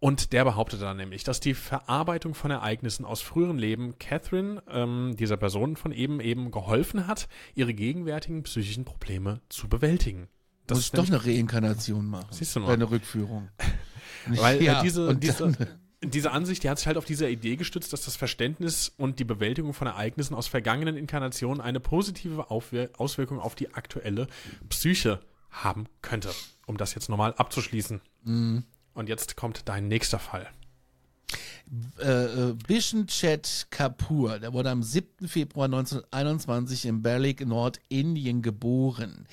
Und 0.00 0.32
der 0.32 0.44
behauptete 0.44 0.82
dann 0.82 0.98
nämlich, 0.98 1.24
dass 1.24 1.40
die 1.40 1.54
Verarbeitung 1.54 2.34
von 2.34 2.50
Ereignissen 2.50 3.04
aus 3.04 3.22
früheren 3.22 3.58
Leben 3.58 3.98
Catherine, 3.98 4.62
ähm, 4.68 5.16
dieser 5.18 5.36
Person 5.36 5.76
von 5.76 5.92
eben, 5.92 6.20
eben 6.20 6.50
geholfen 6.50 7.06
hat, 7.06 7.26
ihre 7.54 7.72
gegenwärtigen 7.74 8.42
psychischen 8.42 8.84
Probleme 8.84 9.40
zu 9.48 9.68
bewältigen. 9.68 10.28
Das 10.66 10.76
Muss 10.78 10.84
ist 10.86 10.94
ich 10.94 11.00
doch 11.00 11.06
eine 11.08 11.24
Reinkarnation 11.24 12.06
machen. 12.06 12.26
Siehst 12.30 12.54
du 12.54 12.60
mal. 12.60 12.66
Bei 12.68 12.72
einer 12.74 12.90
Rückführung. 12.90 13.48
Weil 14.26 14.62
Ja, 14.62 14.80
äh, 14.80 14.82
diese, 14.82 15.08
und 15.08 15.22
diese, 15.22 15.50
dann- 15.50 15.68
diese 16.06 16.30
Ansicht, 16.32 16.62
die 16.62 16.70
hat 16.70 16.78
sich 16.78 16.86
halt 16.86 16.96
auf 16.96 17.04
dieser 17.04 17.28
Idee 17.28 17.56
gestützt, 17.56 17.92
dass 17.92 18.04
das 18.04 18.16
Verständnis 18.16 18.92
und 18.96 19.18
die 19.18 19.24
Bewältigung 19.24 19.74
von 19.74 19.86
Ereignissen 19.86 20.34
aus 20.34 20.46
vergangenen 20.46 20.96
Inkarnationen 20.96 21.60
eine 21.60 21.80
positive 21.80 22.50
Aufwir 22.50 22.90
Auswirkung 22.98 23.40
auf 23.40 23.54
die 23.54 23.74
aktuelle 23.74 24.26
Psyche 24.68 25.20
haben 25.50 25.86
könnte. 26.02 26.30
Um 26.66 26.76
das 26.76 26.94
jetzt 26.94 27.08
nochmal 27.08 27.34
abzuschließen. 27.34 28.00
Mhm. 28.24 28.64
Und 28.94 29.08
jetzt 29.08 29.36
kommt 29.36 29.68
dein 29.68 29.88
nächster 29.88 30.18
Fall. 30.18 30.48
Äh, 31.98 32.24
äh, 32.24 32.54
Bishan-Chet 32.66 33.66
Kapoor, 33.70 34.38
der 34.38 34.52
wurde 34.52 34.70
am 34.70 34.82
7. 34.82 35.28
Februar 35.28 35.66
1921 35.66 36.86
in 36.86 37.02
Berlik, 37.02 37.46
Nordindien 37.46 38.42
geboren. 38.42 39.26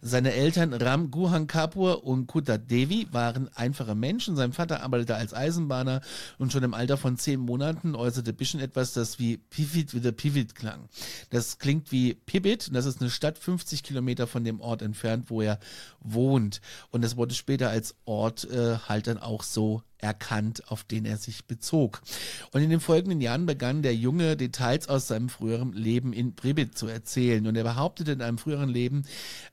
Seine 0.00 0.32
Eltern 0.32 0.74
Ram 0.74 1.10
Guhan 1.10 1.46
Kapoor 1.46 2.04
und 2.04 2.26
Kuta 2.26 2.58
Devi 2.58 3.08
waren 3.10 3.48
einfache 3.54 3.94
Menschen. 3.94 4.36
Sein 4.36 4.52
Vater 4.52 4.82
arbeitete 4.82 5.16
als 5.16 5.34
Eisenbahner 5.34 6.00
und 6.38 6.52
schon 6.52 6.62
im 6.62 6.74
Alter 6.74 6.96
von 6.96 7.16
zehn 7.16 7.40
Monaten 7.40 7.94
äußerte 7.94 8.32
Bishan 8.32 8.60
etwas, 8.60 8.92
das 8.92 9.18
wie 9.18 9.38
Pivit 9.38 9.94
wieder 9.94 10.12
Pivit 10.12 10.54
klang. 10.54 10.88
Das 11.30 11.58
klingt 11.58 11.90
wie 11.90 12.14
Pivot 12.14 12.68
und 12.68 12.74
das 12.74 12.86
ist 12.86 13.00
eine 13.00 13.10
Stadt 13.10 13.38
50 13.38 13.82
Kilometer 13.82 14.26
von 14.26 14.44
dem 14.44 14.60
Ort 14.60 14.82
entfernt, 14.82 15.30
wo 15.30 15.42
er 15.42 15.58
wohnt. 16.00 16.60
Und 16.90 17.02
das 17.02 17.16
wurde 17.16 17.34
später 17.34 17.70
als 17.70 17.94
Ort 18.04 18.48
äh, 18.50 18.78
halt 18.88 19.06
dann 19.06 19.18
auch 19.18 19.42
so 19.42 19.82
erkannt, 19.98 20.70
auf 20.70 20.84
den 20.84 21.04
er 21.04 21.16
sich 21.16 21.46
bezog. 21.46 21.67
Und 21.72 22.62
in 22.62 22.70
den 22.70 22.80
folgenden 22.80 23.20
Jahren 23.20 23.46
begann 23.46 23.82
der 23.82 23.94
Junge 23.94 24.36
Details 24.36 24.88
aus 24.88 25.08
seinem 25.08 25.28
früheren 25.28 25.72
Leben 25.72 26.12
in 26.12 26.34
Pribit 26.34 26.76
zu 26.76 26.86
erzählen. 26.86 27.46
Und 27.46 27.56
er 27.56 27.64
behauptete 27.64 28.12
in 28.12 28.22
einem 28.22 28.38
früheren 28.38 28.68
Leben, 28.68 29.04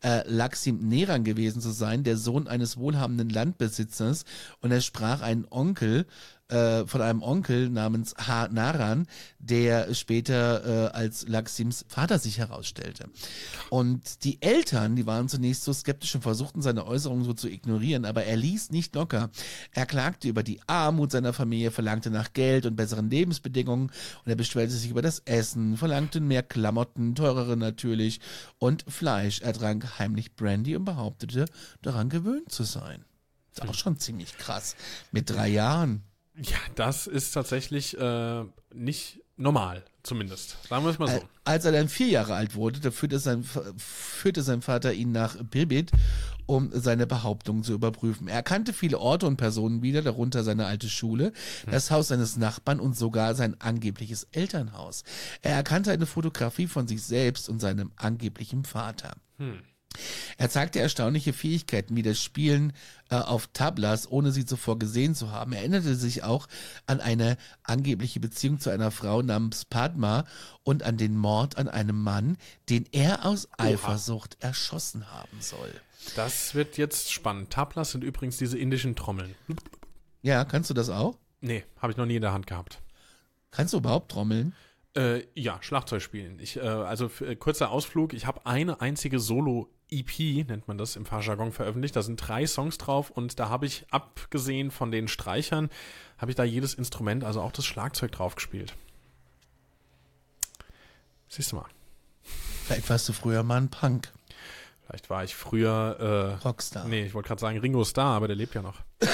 äh, 0.03 0.21
Laksim 0.27 0.87
Neran 0.87 1.23
gewesen 1.23 1.61
zu 1.61 1.71
sein, 1.71 2.03
der 2.03 2.17
Sohn 2.17 2.47
eines 2.47 2.77
wohlhabenden 2.77 3.29
Landbesitzers. 3.29 4.25
Und 4.61 4.71
er 4.71 4.81
sprach 4.81 5.21
einen 5.21 5.45
Onkel, 5.49 6.05
äh, 6.49 6.85
von 6.85 7.01
einem 7.01 7.23
Onkel 7.23 7.69
namens 7.69 8.13
Ha 8.27 8.47
Naran, 8.49 9.07
der 9.39 9.93
später 9.93 10.91
äh, 10.91 10.95
als 10.95 11.27
Laksims 11.27 11.85
Vater 11.87 12.19
sich 12.19 12.37
herausstellte. 12.37 13.09
Und 13.69 14.23
die 14.23 14.41
Eltern, 14.41 14.95
die 14.95 15.05
waren 15.05 15.27
zunächst 15.27 15.63
so 15.63 15.73
skeptisch 15.73 16.13
und 16.15 16.21
versuchten 16.21 16.61
seine 16.61 16.85
Äußerungen 16.85 17.23
so 17.25 17.33
zu 17.33 17.49
ignorieren, 17.49 18.05
aber 18.05 18.25
er 18.25 18.37
ließ 18.37 18.71
nicht 18.71 18.93
locker. 18.95 19.29
Er 19.71 19.85
klagte 19.85 20.27
über 20.27 20.43
die 20.43 20.59
Armut 20.67 21.11
seiner 21.11 21.33
Familie, 21.33 21.71
verlangte 21.71 22.11
nach 22.11 22.33
Geld 22.33 22.65
und 22.65 22.75
besseren 22.75 23.09
Lebensbedingungen 23.09 23.87
und 23.87 24.29
er 24.29 24.35
beschwerte 24.35 24.73
sich 24.73 24.91
über 24.91 25.01
das 25.01 25.19
Essen, 25.25 25.77
verlangte 25.77 26.19
mehr 26.19 26.43
Klamotten, 26.43 27.15
teurere 27.15 27.57
natürlich 27.57 28.19
und 28.59 28.85
Fleisch. 28.87 29.41
Er 29.41 29.53
trank 29.53 29.99
heimlich 29.99 30.35
Brandy 30.35 30.75
und 30.75 30.85
behauptete, 30.85 31.45
daran 31.81 32.09
gewöhnt 32.09 32.51
zu 32.51 32.63
sein. 32.63 33.03
Ist 33.51 33.67
auch 33.67 33.73
schon 33.73 33.97
ziemlich 33.97 34.37
krass. 34.37 34.75
Mit 35.11 35.29
drei 35.29 35.47
Jahren. 35.47 36.03
Ja, 36.37 36.57
das 36.75 37.07
ist 37.07 37.31
tatsächlich 37.31 37.97
äh, 37.97 38.43
nicht 38.73 39.21
normal, 39.37 39.83
zumindest. 40.03 40.57
Sagen 40.67 40.83
wir 40.83 40.91
es 40.91 40.99
mal 40.99 41.07
so. 41.07 41.21
Als 41.43 41.65
er 41.65 41.71
dann 41.71 41.89
vier 41.89 42.07
Jahre 42.07 42.35
alt 42.35 42.55
wurde, 42.55 42.79
da 42.79 42.91
führte 42.91 43.19
sein, 43.19 43.45
führte 43.77 44.41
sein 44.41 44.61
Vater 44.61 44.93
ihn 44.93 45.11
nach 45.11 45.37
Birbit, 45.43 45.91
um 46.45 46.69
seine 46.73 47.07
Behauptungen 47.07 47.63
zu 47.63 47.73
überprüfen. 47.73 48.27
Er 48.27 48.43
kannte 48.43 48.73
viele 48.73 48.99
Orte 48.99 49.25
und 49.27 49.37
Personen 49.37 49.81
wieder, 49.81 50.01
darunter 50.01 50.43
seine 50.43 50.65
alte 50.65 50.89
Schule, 50.89 51.33
das 51.69 51.91
Haus 51.91 52.09
seines 52.09 52.37
Nachbarn 52.37 52.79
und 52.79 52.95
sogar 52.97 53.35
sein 53.35 53.59
angebliches 53.59 54.27
Elternhaus. 54.31 55.03
Er 55.41 55.55
erkannte 55.55 55.91
eine 55.91 56.05
Fotografie 56.05 56.67
von 56.67 56.87
sich 56.87 57.01
selbst 57.03 57.49
und 57.49 57.59
seinem 57.59 57.91
angeblichen 57.95 58.63
Vater. 58.63 59.13
Er 60.37 60.49
zeigte 60.49 60.79
erstaunliche 60.79 61.33
Fähigkeiten 61.33 61.95
wie 61.95 62.01
das 62.01 62.21
Spielen 62.21 62.73
äh, 63.09 63.15
auf 63.15 63.47
Tablas, 63.53 64.09
ohne 64.09 64.31
sie 64.31 64.45
zuvor 64.45 64.79
gesehen 64.79 65.15
zu 65.15 65.31
haben. 65.31 65.53
Er 65.53 65.59
erinnerte 65.59 65.95
sich 65.95 66.23
auch 66.23 66.47
an 66.87 67.01
eine 67.01 67.37
angebliche 67.63 68.19
Beziehung 68.19 68.59
zu 68.59 68.69
einer 68.69 68.91
Frau 68.91 69.21
namens 69.21 69.65
Padma 69.65 70.25
und 70.63 70.83
an 70.83 70.97
den 70.97 71.17
Mord 71.17 71.57
an 71.57 71.67
einem 71.67 72.01
Mann, 72.01 72.37
den 72.69 72.85
er 72.91 73.25
aus 73.25 73.47
Eifersucht 73.57 74.37
erschossen 74.39 75.11
haben 75.11 75.41
soll. 75.41 75.73
Das 76.15 76.53
wird 76.55 76.77
jetzt 76.77 77.11
spannend. 77.11 77.51
Tablas 77.51 77.91
sind 77.91 78.03
übrigens 78.03 78.37
diese 78.37 78.57
indischen 78.57 78.95
Trommeln. 78.95 79.35
Ja, 80.21 80.45
kannst 80.45 80.69
du 80.69 80.73
das 80.73 80.89
auch? 80.89 81.17
Nee, 81.41 81.63
habe 81.77 81.91
ich 81.91 81.97
noch 81.97 82.05
nie 82.05 82.15
in 82.15 82.21
der 82.21 82.33
Hand 82.33 82.47
gehabt. 82.47 82.81
Kannst 83.51 83.73
du 83.73 83.77
überhaupt 83.77 84.11
trommeln? 84.11 84.53
Äh, 84.95 85.23
ja, 85.35 85.59
Schlagzeug 85.61 86.01
spielen. 86.01 86.39
Ich, 86.39 86.57
äh, 86.57 86.61
also 86.61 87.09
für, 87.09 87.27
äh, 87.27 87.35
kurzer 87.35 87.69
Ausflug. 87.69 88.13
Ich 88.13 88.25
habe 88.25 88.45
eine 88.45 88.81
einzige 88.81 89.19
Solo-EP, 89.89 90.47
nennt 90.47 90.67
man 90.67 90.77
das 90.77 90.95
im 90.95 91.05
Fahrjargon, 91.05 91.51
veröffentlicht. 91.51 91.95
Da 91.95 92.01
sind 92.01 92.17
drei 92.17 92.45
Songs 92.47 92.77
drauf 92.77 93.09
und 93.09 93.39
da 93.39 93.49
habe 93.49 93.65
ich, 93.65 93.85
abgesehen 93.91 94.71
von 94.71 94.91
den 94.91 95.07
Streichern, 95.07 95.69
habe 96.17 96.31
ich 96.31 96.35
da 96.35 96.43
jedes 96.43 96.73
Instrument, 96.73 97.23
also 97.23 97.41
auch 97.41 97.51
das 97.51 97.65
Schlagzeug 97.65 98.11
drauf 98.11 98.35
gespielt. 98.35 98.75
Siehst 101.27 101.51
du 101.51 101.57
mal. 101.57 101.65
Vielleicht 102.23 102.89
warst 102.89 103.07
du 103.09 103.13
früher 103.13 103.43
mal 103.43 103.57
ein 103.57 103.69
Punk. 103.69 104.11
Vielleicht 104.85 105.09
war 105.09 105.23
ich 105.23 105.35
früher. 105.35 106.37
Äh, 106.41 106.45
Rockstar. 106.45 106.87
Nee, 106.87 107.05
ich 107.05 107.13
wollte 107.13 107.27
gerade 107.27 107.41
sagen 107.41 107.57
Ringo 107.57 107.83
Starr, 107.83 108.15
aber 108.15 108.27
der 108.27 108.35
lebt 108.35 108.53
ja 108.55 108.61
noch. 108.61 108.81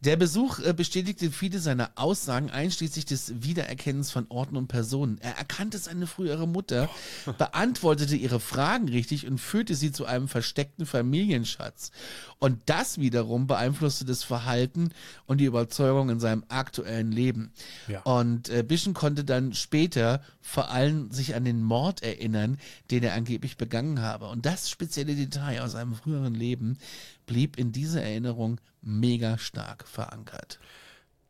Der 0.00 0.16
Besuch 0.16 0.58
äh, 0.60 0.72
bestätigte 0.72 1.30
viele 1.30 1.58
seiner 1.58 1.90
Aussagen, 1.94 2.50
einschließlich 2.50 3.06
des 3.06 3.42
Wiedererkennens 3.42 4.10
von 4.10 4.26
Orten 4.28 4.56
und 4.56 4.68
Personen. 4.68 5.18
Er 5.20 5.36
erkannte 5.36 5.78
seine 5.78 6.06
frühere 6.06 6.46
Mutter, 6.46 6.88
beantwortete 7.38 8.16
ihre 8.16 8.40
Fragen 8.40 8.88
richtig 8.88 9.26
und 9.26 9.38
führte 9.38 9.74
sie 9.74 9.92
zu 9.92 10.04
einem 10.04 10.28
versteckten 10.28 10.86
Familienschatz. 10.86 11.90
Und 12.38 12.60
das 12.66 12.98
wiederum 12.98 13.46
beeinflusste 13.46 14.04
das 14.04 14.22
Verhalten 14.22 14.90
und 15.26 15.38
die 15.38 15.46
Überzeugung 15.46 16.10
in 16.10 16.20
seinem 16.20 16.44
aktuellen 16.48 17.10
Leben. 17.10 17.52
Ja. 17.88 18.02
Und 18.02 18.48
äh, 18.50 18.62
Bischen 18.62 18.94
konnte 18.94 19.24
dann 19.24 19.54
später 19.54 20.20
vor 20.42 20.70
allem 20.70 21.10
sich 21.10 21.34
an 21.34 21.44
den 21.44 21.62
Mord 21.62 22.02
erinnern, 22.02 22.58
den 22.90 23.02
er 23.02 23.14
angeblich 23.14 23.56
begangen 23.56 24.00
habe. 24.00 24.28
Und 24.28 24.46
das 24.46 24.70
spezielle 24.70 25.14
Detail 25.14 25.62
aus 25.62 25.72
seinem 25.72 25.94
früheren 25.94 26.34
Leben 26.34 26.78
blieb 27.26 27.58
in 27.58 27.72
dieser 27.72 28.02
Erinnerung 28.02 28.60
mega 28.82 29.36
stark 29.38 29.86
verankert. 29.86 30.58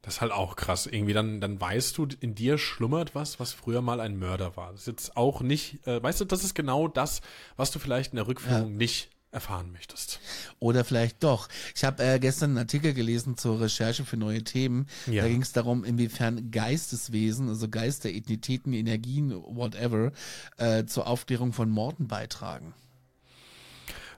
Das 0.02 0.14
ist 0.14 0.20
halt 0.20 0.30
auch 0.32 0.54
krass. 0.54 0.86
Irgendwie 0.86 1.14
dann, 1.14 1.40
dann 1.40 1.60
weißt 1.60 1.98
du, 1.98 2.06
in 2.20 2.34
dir 2.36 2.58
schlummert 2.58 3.14
was, 3.16 3.40
was 3.40 3.52
früher 3.52 3.82
mal 3.82 3.98
ein 4.00 4.18
Mörder 4.18 4.56
war. 4.56 4.70
Das 4.70 4.82
ist 4.82 4.86
jetzt 4.86 5.16
auch 5.16 5.40
nicht, 5.40 5.84
äh, 5.86 6.00
weißt 6.00 6.20
du, 6.20 6.24
das 6.26 6.44
ist 6.44 6.54
genau 6.54 6.86
das, 6.86 7.22
was 7.56 7.72
du 7.72 7.78
vielleicht 7.80 8.12
in 8.12 8.16
der 8.16 8.28
Rückführung 8.28 8.70
Ja. 8.72 8.76
nicht 8.76 9.10
erfahren 9.32 9.72
möchtest. 9.72 10.20
Oder 10.60 10.84
vielleicht 10.84 11.22
doch. 11.24 11.48
Ich 11.74 11.82
habe 11.84 12.02
äh, 12.04 12.18
gestern 12.20 12.50
einen 12.50 12.58
Artikel 12.58 12.94
gelesen 12.94 13.36
zur 13.36 13.60
Recherche 13.60 14.04
für 14.04 14.16
neue 14.16 14.44
Themen. 14.44 14.86
Ja. 15.06 15.24
Da 15.24 15.28
ging 15.28 15.42
es 15.42 15.52
darum, 15.52 15.84
inwiefern 15.84 16.52
Geisteswesen, 16.52 17.48
also 17.48 17.68
Geister, 17.68 18.08
Ethnitäten, 18.08 18.72
Energien, 18.72 19.32
whatever, 19.32 20.12
äh, 20.56 20.84
zur 20.86 21.06
Aufklärung 21.08 21.52
von 21.52 21.68
Morden 21.68 22.06
beitragen. 22.06 22.74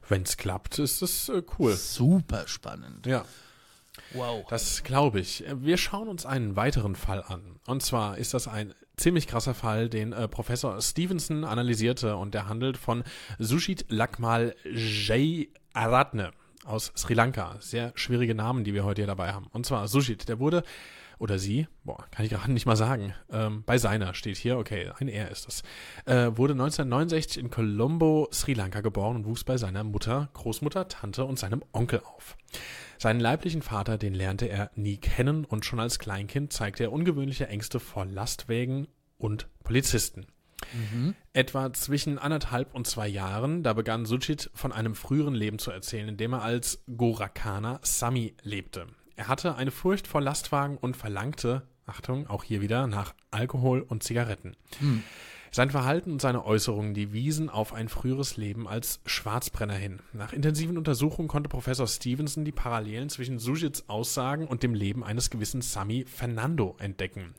Wenn 0.08 0.22
es 0.22 0.36
klappt, 0.36 0.78
ist 0.78 1.02
das 1.02 1.28
äh, 1.28 1.42
cool. 1.58 1.74
Super 1.74 2.46
spannend. 2.46 3.06
Ja. 3.06 3.24
Wow. 4.14 4.46
Das 4.48 4.84
glaube 4.84 5.20
ich. 5.20 5.44
Wir 5.54 5.76
schauen 5.76 6.08
uns 6.08 6.24
einen 6.24 6.56
weiteren 6.56 6.94
Fall 6.94 7.22
an. 7.22 7.56
Und 7.66 7.82
zwar 7.82 8.16
ist 8.16 8.32
das 8.32 8.48
ein 8.48 8.74
ziemlich 8.96 9.26
krasser 9.26 9.54
Fall, 9.54 9.88
den 9.88 10.12
äh, 10.12 10.28
Professor 10.28 10.80
Stevenson 10.80 11.44
analysierte 11.44 12.16
und 12.16 12.34
der 12.34 12.48
handelt 12.48 12.78
von 12.78 13.04
Sushit 13.38 13.84
Lakmal 13.88 14.54
Jayaratne 14.64 16.32
aus 16.64 16.92
Sri 16.96 17.14
Lanka. 17.14 17.56
Sehr 17.60 17.92
schwierige 17.94 18.34
Namen, 18.34 18.64
die 18.64 18.74
wir 18.74 18.84
heute 18.84 19.02
hier 19.02 19.06
dabei 19.06 19.32
haben. 19.32 19.46
Und 19.52 19.66
zwar 19.66 19.88
Sushit, 19.88 20.28
der 20.28 20.38
wurde 20.38 20.62
oder 21.18 21.38
sie, 21.38 21.66
boah, 21.84 22.06
kann 22.10 22.24
ich 22.24 22.30
gerade 22.30 22.52
nicht 22.52 22.66
mal 22.66 22.76
sagen, 22.76 23.14
ähm, 23.30 23.62
bei 23.64 23.78
seiner 23.78 24.14
steht 24.14 24.36
hier, 24.36 24.58
okay, 24.58 24.90
ein 24.98 25.08
Er 25.08 25.30
ist 25.30 25.48
es, 25.48 25.62
äh, 26.04 26.36
wurde 26.36 26.52
1969 26.54 27.42
in 27.42 27.50
Colombo, 27.50 28.28
Sri 28.32 28.54
Lanka 28.54 28.80
geboren 28.80 29.16
und 29.16 29.26
wuchs 29.26 29.44
bei 29.44 29.56
seiner 29.56 29.84
Mutter, 29.84 30.30
Großmutter, 30.34 30.88
Tante 30.88 31.24
und 31.24 31.38
seinem 31.38 31.62
Onkel 31.72 32.00
auf. 32.00 32.36
Seinen 32.98 33.20
leiblichen 33.20 33.62
Vater, 33.62 33.96
den 33.96 34.14
lernte 34.14 34.48
er 34.48 34.70
nie 34.74 34.96
kennen 34.96 35.44
und 35.44 35.64
schon 35.64 35.80
als 35.80 35.98
Kleinkind 35.98 36.52
zeigte 36.52 36.84
er 36.84 36.92
ungewöhnliche 36.92 37.48
Ängste 37.48 37.78
vor 37.78 38.04
Lastwägen 38.04 38.88
und 39.18 39.48
Polizisten. 39.62 40.26
Etwa 41.32 41.72
zwischen 41.72 42.18
anderthalb 42.18 42.74
und 42.74 42.86
zwei 42.86 43.08
Jahren, 43.08 43.62
da 43.62 43.72
begann 43.72 44.06
Suchit 44.06 44.50
von 44.54 44.72
einem 44.72 44.94
früheren 44.94 45.34
Leben 45.34 45.58
zu 45.58 45.70
erzählen, 45.70 46.08
in 46.08 46.16
dem 46.16 46.32
er 46.32 46.42
als 46.42 46.82
Gorakana 46.96 47.78
Sami 47.82 48.34
lebte. 48.42 48.86
Er 49.18 49.26
hatte 49.26 49.56
eine 49.56 49.72
Furcht 49.72 50.06
vor 50.06 50.20
Lastwagen 50.20 50.78
und 50.78 50.96
verlangte, 50.96 51.62
Achtung, 51.86 52.28
auch 52.28 52.44
hier 52.44 52.60
wieder, 52.60 52.86
nach 52.86 53.14
Alkohol 53.32 53.80
und 53.82 54.04
Zigaretten. 54.04 54.56
Sein 55.50 55.70
Verhalten 55.70 56.12
und 56.12 56.20
seine 56.20 56.44
Äußerungen, 56.44 56.94
die 56.94 57.12
wiesen 57.12 57.50
auf 57.50 57.72
ein 57.72 57.88
früheres 57.88 58.36
Leben 58.36 58.68
als 58.68 59.00
Schwarzbrenner 59.06 59.74
hin. 59.74 59.98
Nach 60.12 60.32
intensiven 60.32 60.78
Untersuchungen 60.78 61.26
konnte 61.26 61.48
Professor 61.48 61.88
Stevenson 61.88 62.44
die 62.44 62.52
Parallelen 62.52 63.08
zwischen 63.08 63.40
Sujits 63.40 63.88
Aussagen 63.88 64.46
und 64.46 64.62
dem 64.62 64.72
Leben 64.72 65.02
eines 65.02 65.30
gewissen 65.30 65.62
Sami 65.62 66.04
Fernando 66.04 66.76
entdecken. 66.78 67.34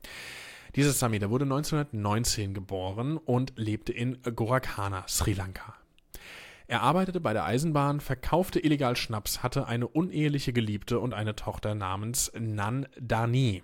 Dieser 0.76 0.92
Sami, 0.92 1.18
der 1.20 1.30
wurde 1.30 1.46
1919 1.46 2.54
geboren 2.54 3.16
und 3.16 3.54
lebte 3.56 3.94
in 3.94 4.18
Gorakana, 4.36 5.08
Sri 5.08 5.32
Lanka. 5.32 5.79
Er 6.70 6.84
arbeitete 6.84 7.20
bei 7.20 7.34
der 7.34 7.46
Eisenbahn, 7.46 8.00
verkaufte 8.00 8.60
illegal 8.60 8.96
Schnaps, 8.96 9.42
hatte 9.42 9.66
eine 9.66 9.88
uneheliche 9.88 10.54
Geliebte 10.54 11.00
und 11.00 11.16
eine 11.16 11.36
Tochter 11.36 11.74
namens 11.74 12.32
Nan 12.38 12.86
Dani. 13.02 13.64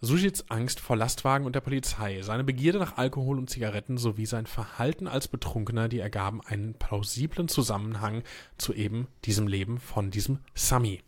Sujits 0.00 0.50
Angst 0.50 0.80
vor 0.80 0.96
Lastwagen 0.96 1.46
und 1.46 1.54
der 1.54 1.60
Polizei, 1.60 2.20
seine 2.22 2.42
Begierde 2.42 2.80
nach 2.80 2.96
Alkohol 2.96 3.38
und 3.38 3.48
Zigaretten 3.48 3.98
sowie 3.98 4.26
sein 4.26 4.46
Verhalten 4.46 5.06
als 5.06 5.28
Betrunkener, 5.28 5.88
die 5.88 6.00
ergaben 6.00 6.40
einen 6.44 6.74
plausiblen 6.74 7.46
Zusammenhang 7.46 8.24
zu 8.56 8.74
eben 8.74 9.06
diesem 9.24 9.46
Leben 9.46 9.78
von 9.78 10.10
diesem 10.10 10.40
Sami. 10.56 11.04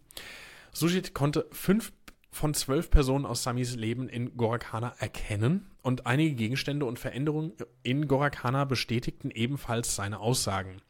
Sujit 0.71 1.13
konnte 1.13 1.49
fünf 1.51 1.93
von 2.31 2.55
zwölf 2.55 2.89
Personen 2.89 3.27
aus 3.27 3.43
Samis 3.43 3.75
Leben 3.75 4.09
in 4.09 4.37
Gorakana 4.37 4.95
erkennen 5.01 5.67
und 5.83 6.07
einige 6.07 6.37
Gegenstände 6.37 6.87
und 6.87 7.01
Veränderungen 7.01 7.55
in 7.83 8.07
Gorakana 8.07 8.65
bestätigten 8.65 9.33
ebenfalls 9.33 9.97
seine 9.97 10.21
Aussagen. 10.21 10.81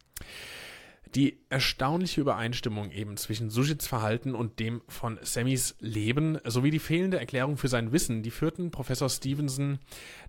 Die 1.17 1.39
erstaunliche 1.49 2.21
Übereinstimmung 2.21 2.93
eben 2.93 3.17
zwischen 3.17 3.51
Sujits 3.51 3.89
Verhalten 3.89 4.37
und 4.37 4.61
dem 4.61 4.81
von 4.87 5.19
Sammys 5.23 5.75
Leben 5.81 6.39
sowie 6.45 6.71
die 6.71 6.79
fehlende 6.79 7.19
Erklärung 7.19 7.57
für 7.57 7.67
sein 7.67 7.91
Wissen, 7.91 8.23
die 8.23 8.31
führten 8.31 8.71
Professor 8.71 9.09
Stevenson 9.09 9.81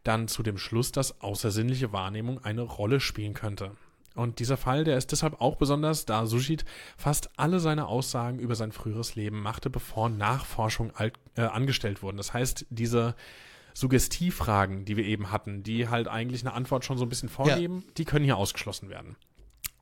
dann 0.04 0.28
zu 0.28 0.42
dem 0.42 0.58
Schluss, 0.58 0.92
dass 0.92 1.22
außersinnliche 1.22 1.94
Wahrnehmung 1.94 2.44
eine 2.44 2.62
Rolle 2.62 3.00
spielen 3.00 3.36
könnte. 3.36 3.72
Und 4.16 4.40
dieser 4.40 4.58
Fall, 4.58 4.84
der 4.84 4.98
ist 4.98 5.12
deshalb 5.12 5.40
auch 5.40 5.56
besonders, 5.56 6.06
da 6.06 6.26
Sujit 6.26 6.66
fast 6.98 7.30
alle 7.38 7.60
seine 7.60 7.88
Aussagen 7.88 8.40
über 8.40 8.56
sein 8.56 8.72
früheres 8.72 9.16
Leben 9.16 9.42
machte, 9.42 9.70
bevor 9.70 10.10
Nachforschung 10.10 10.92
alt, 10.96 11.14
äh, 11.36 11.44
angestellt 11.44 12.02
wurden. 12.02 12.18
Das 12.18 12.34
heißt, 12.34 12.66
diese 12.70 13.16
Suggestivfragen, 13.74 14.84
die 14.84 14.98
wir 14.98 15.06
eben 15.06 15.32
hatten, 15.32 15.64
die 15.64 15.88
halt 15.88 16.08
eigentlich 16.08 16.42
eine 16.42 16.54
Antwort 16.54 16.84
schon 16.84 16.98
so 16.98 17.06
ein 17.06 17.10
bisschen 17.10 17.30
vorgeben, 17.30 17.86
die 17.98 18.06
können 18.06 18.26
hier 18.26 18.36
ausgeschlossen 18.36 18.90
werden. 18.90 19.16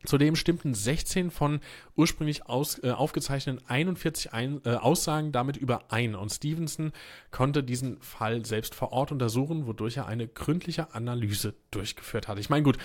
Zudem 0.06 0.36
stimmten 0.36 0.74
16 0.74 1.30
von 1.30 1.60
ursprünglich 1.96 2.46
aus, 2.48 2.82
äh, 2.84 2.92
aufgezeichneten 2.92 3.66
41 3.68 4.34
ein, 4.34 4.62
äh, 4.66 4.76
Aussagen 4.76 5.32
damit 5.32 5.58
überein 5.58 6.16
und 6.16 6.30
Stevenson 6.32 6.94
konnte 7.32 7.64
diesen 7.64 8.02
Fall 8.02 8.46
selbst 8.46 8.76
vor 8.76 8.92
Ort 8.94 9.12
untersuchen, 9.12 9.68
wodurch 9.68 9.98
er 9.98 10.08
eine 10.08 10.28
gründliche 10.28 10.94
Analyse 10.94 11.54
durchgeführt 11.72 12.28
hat. 12.28 12.40
Ich 12.40 12.50
meine, 12.50 12.64
gut, 12.64 12.78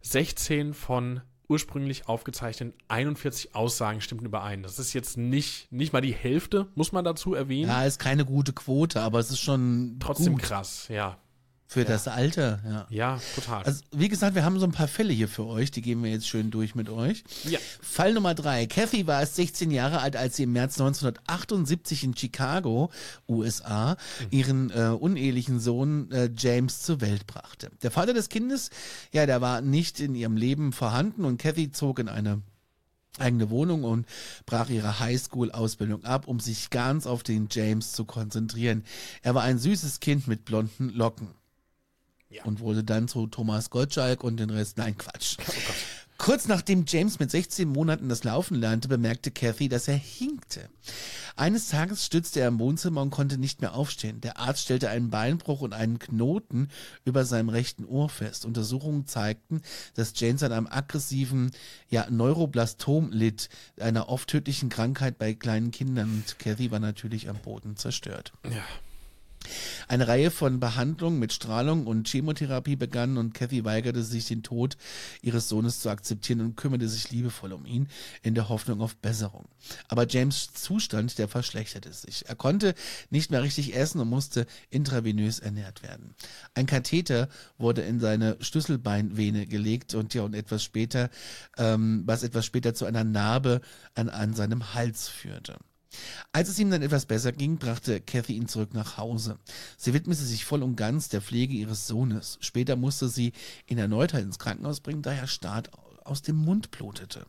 16 0.00 0.72
von 0.72 1.20
ursprünglich 1.48 2.08
aufgezeichneten 2.08 2.78
41 2.88 3.54
Aussagen 3.54 4.00
stimmten 4.00 4.26
überein. 4.26 4.62
Das 4.62 4.78
ist 4.78 4.92
jetzt 4.92 5.16
nicht, 5.16 5.72
nicht 5.72 5.92
mal 5.92 6.00
die 6.00 6.14
Hälfte, 6.14 6.68
muss 6.74 6.92
man 6.92 7.04
dazu 7.04 7.34
erwähnen. 7.34 7.68
Ja, 7.70 7.84
ist 7.84 7.98
keine 7.98 8.24
gute 8.24 8.52
Quote, 8.52 9.00
aber 9.00 9.18
es 9.18 9.30
ist 9.30 9.40
schon 9.40 9.96
Trotzdem 10.00 10.34
gut. 10.34 10.42
krass, 10.42 10.88
ja. 10.88 11.18
Für 11.70 11.84
das 11.84 12.08
Alter, 12.08 12.60
ja. 12.64 12.86
Ja, 12.88 13.20
total. 13.34 13.62
Also, 13.64 13.82
wie 13.92 14.08
gesagt, 14.08 14.34
wir 14.34 14.42
haben 14.42 14.58
so 14.58 14.64
ein 14.64 14.72
paar 14.72 14.88
Fälle 14.88 15.12
hier 15.12 15.28
für 15.28 15.44
euch, 15.44 15.70
die 15.70 15.82
gehen 15.82 16.02
wir 16.02 16.10
jetzt 16.10 16.26
schön 16.26 16.50
durch 16.50 16.74
mit 16.74 16.88
euch. 16.88 17.24
Ja. 17.44 17.58
Fall 17.82 18.14
Nummer 18.14 18.34
drei. 18.34 18.66
Kathy 18.66 19.06
war 19.06 19.20
erst 19.20 19.36
16 19.36 19.70
Jahre 19.70 20.00
alt, 20.00 20.16
als 20.16 20.36
sie 20.36 20.44
im 20.44 20.52
März 20.54 20.80
1978 20.80 22.04
in 22.04 22.16
Chicago, 22.16 22.90
USA, 23.28 23.98
ihren 24.30 24.70
äh, 24.70 24.96
unehelichen 24.98 25.60
Sohn 25.60 26.10
äh, 26.10 26.30
James 26.34 26.80
zur 26.80 27.02
Welt 27.02 27.26
brachte. 27.26 27.70
Der 27.82 27.90
Vater 27.90 28.14
des 28.14 28.30
Kindes, 28.30 28.70
ja, 29.12 29.26
der 29.26 29.42
war 29.42 29.60
nicht 29.60 30.00
in 30.00 30.14
ihrem 30.14 30.38
Leben 30.38 30.72
vorhanden 30.72 31.26
und 31.26 31.36
Kathy 31.36 31.70
zog 31.70 31.98
in 31.98 32.08
eine 32.08 32.40
eigene 33.18 33.50
Wohnung 33.50 33.84
und 33.84 34.06
brach 34.46 34.70
ihre 34.70 35.00
Highschool-Ausbildung 35.00 36.04
ab, 36.04 36.28
um 36.28 36.40
sich 36.40 36.70
ganz 36.70 37.06
auf 37.06 37.22
den 37.22 37.48
James 37.50 37.92
zu 37.92 38.06
konzentrieren. 38.06 38.84
Er 39.22 39.34
war 39.34 39.42
ein 39.42 39.58
süßes 39.58 40.00
Kind 40.00 40.28
mit 40.28 40.46
blonden 40.46 40.88
Locken. 40.88 41.28
Ja. 42.30 42.44
Und 42.44 42.60
wurde 42.60 42.84
dann 42.84 43.08
zu 43.08 43.26
Thomas 43.26 43.70
Gottschalk 43.70 44.22
und 44.22 44.38
den 44.38 44.50
Rest. 44.50 44.76
Nein, 44.76 44.96
Quatsch. 44.98 45.36
Kurz 46.18 46.48
nachdem 46.48 46.84
James 46.86 47.20
mit 47.20 47.30
16 47.30 47.68
Monaten 47.68 48.08
das 48.08 48.24
Laufen 48.24 48.56
lernte, 48.56 48.88
bemerkte 48.88 49.30
Kathy, 49.30 49.68
dass 49.68 49.86
er 49.86 49.96
hinkte. 49.96 50.68
Eines 51.36 51.68
Tages 51.68 52.04
stützte 52.04 52.40
er 52.40 52.48
im 52.48 52.58
Wohnzimmer 52.58 53.02
und 53.02 53.10
konnte 53.10 53.38
nicht 53.38 53.60
mehr 53.60 53.74
aufstehen. 53.74 54.20
Der 54.20 54.36
Arzt 54.36 54.62
stellte 54.62 54.90
einen 54.90 55.10
Beinbruch 55.10 55.60
und 55.60 55.72
einen 55.72 56.00
Knoten 56.00 56.68
über 57.04 57.24
seinem 57.24 57.48
rechten 57.48 57.84
Ohr 57.84 58.08
fest. 58.08 58.44
Untersuchungen 58.44 59.06
zeigten, 59.06 59.62
dass 59.94 60.12
James 60.16 60.42
an 60.42 60.50
einem 60.50 60.66
aggressiven 60.66 61.52
ja, 61.88 62.10
Neuroblastom 62.10 63.12
litt, 63.12 63.48
einer 63.78 64.08
oft 64.08 64.28
tödlichen 64.28 64.70
Krankheit 64.70 65.18
bei 65.18 65.34
kleinen 65.34 65.70
Kindern. 65.70 66.10
Und 66.10 66.38
Kathy 66.40 66.72
war 66.72 66.80
natürlich 66.80 67.28
am 67.28 67.38
Boden 67.38 67.76
zerstört. 67.76 68.32
ja. 68.44 68.64
Eine 69.88 70.08
Reihe 70.08 70.30
von 70.30 70.60
Behandlungen 70.60 71.18
mit 71.18 71.32
Strahlung 71.32 71.86
und 71.86 72.08
Chemotherapie 72.08 72.76
begann 72.76 73.16
und 73.18 73.34
Kathy 73.34 73.64
weigerte 73.64 74.02
sich, 74.02 74.26
den 74.26 74.42
Tod 74.42 74.76
ihres 75.22 75.48
Sohnes 75.48 75.80
zu 75.80 75.90
akzeptieren 75.90 76.40
und 76.40 76.56
kümmerte 76.56 76.88
sich 76.88 77.10
liebevoll 77.10 77.52
um 77.52 77.66
ihn 77.66 77.88
in 78.22 78.34
der 78.34 78.48
Hoffnung 78.48 78.80
auf 78.80 78.96
Besserung. 78.96 79.48
Aber 79.88 80.06
James 80.06 80.52
Zustand, 80.52 81.18
der 81.18 81.28
verschlechterte 81.28 81.92
sich. 81.92 82.28
Er 82.28 82.34
konnte 82.34 82.74
nicht 83.10 83.30
mehr 83.30 83.42
richtig 83.42 83.74
essen 83.74 84.00
und 84.00 84.08
musste 84.08 84.46
intravenös 84.70 85.38
ernährt 85.38 85.82
werden. 85.82 86.14
Ein 86.54 86.66
Katheter 86.66 87.28
wurde 87.56 87.82
in 87.82 88.00
seine 88.00 88.36
Schlüsselbeinvene 88.40 89.46
gelegt 89.46 89.94
und 89.94 90.14
ja, 90.14 90.22
und 90.22 90.34
etwas 90.34 90.62
später, 90.62 91.10
ähm, 91.56 92.02
was 92.06 92.22
etwas 92.22 92.46
später 92.46 92.74
zu 92.74 92.84
einer 92.84 93.04
Narbe 93.04 93.60
an, 93.94 94.08
an 94.08 94.34
seinem 94.34 94.74
Hals 94.74 95.08
führte. 95.08 95.56
Als 96.32 96.48
es 96.48 96.58
ihm 96.58 96.70
dann 96.70 96.82
etwas 96.82 97.06
besser 97.06 97.32
ging, 97.32 97.58
brachte 97.58 98.00
Kathy 98.00 98.34
ihn 98.34 98.48
zurück 98.48 98.74
nach 98.74 98.96
Hause. 98.96 99.38
Sie 99.76 99.94
widmete 99.94 100.22
sich 100.22 100.44
voll 100.44 100.62
und 100.62 100.76
ganz 100.76 101.08
der 101.08 101.22
Pflege 101.22 101.54
ihres 101.54 101.86
Sohnes. 101.86 102.38
Später 102.40 102.76
musste 102.76 103.08
sie 103.08 103.32
ihn 103.66 103.78
erneut 103.78 104.12
ins 104.14 104.38
Krankenhaus 104.38 104.80
bringen, 104.80 105.02
da 105.02 105.12
er 105.12 105.26
stark 105.26 105.70
aus 106.04 106.22
dem 106.22 106.36
Mund 106.36 106.70
blutete. 106.70 107.26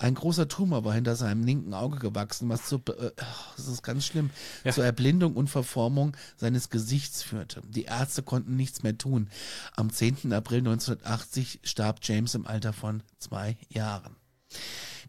Ein 0.00 0.14
großer 0.14 0.46
Tumor 0.46 0.84
war 0.84 0.94
hinter 0.94 1.16
seinem 1.16 1.42
linken 1.42 1.74
Auge 1.74 1.98
gewachsen, 1.98 2.48
was 2.48 2.66
zu, 2.66 2.76
äh, 2.76 3.10
das 3.56 3.66
ist 3.66 3.82
ganz 3.82 4.06
schlimm, 4.06 4.30
Ja. 4.62 4.70
zur 4.72 4.84
Erblindung 4.84 5.34
und 5.34 5.50
Verformung 5.50 6.16
seines 6.36 6.70
Gesichts 6.70 7.24
führte. 7.24 7.62
Die 7.68 7.84
Ärzte 7.86 8.22
konnten 8.22 8.54
nichts 8.54 8.84
mehr 8.84 8.96
tun. 8.96 9.28
Am 9.74 9.92
10. 9.92 10.32
April 10.32 10.58
1980 10.58 11.60
starb 11.64 11.98
James 12.02 12.36
im 12.36 12.46
Alter 12.46 12.72
von 12.72 13.02
zwei 13.18 13.56
Jahren. 13.70 14.14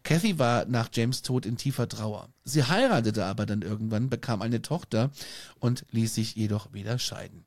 Kathy 0.02 0.38
war 0.38 0.64
nach 0.66 0.88
James 0.92 1.22
Tod 1.22 1.46
in 1.46 1.56
tiefer 1.56 1.88
Trauer. 1.88 2.28
Sie 2.44 2.64
heiratete 2.64 3.24
aber 3.24 3.46
dann 3.46 3.62
irgendwann, 3.62 4.08
bekam 4.10 4.42
eine 4.42 4.62
Tochter 4.62 5.10
und 5.58 5.84
ließ 5.90 6.14
sich 6.14 6.34
jedoch 6.34 6.72
wieder 6.72 6.98
scheiden. 6.98 7.44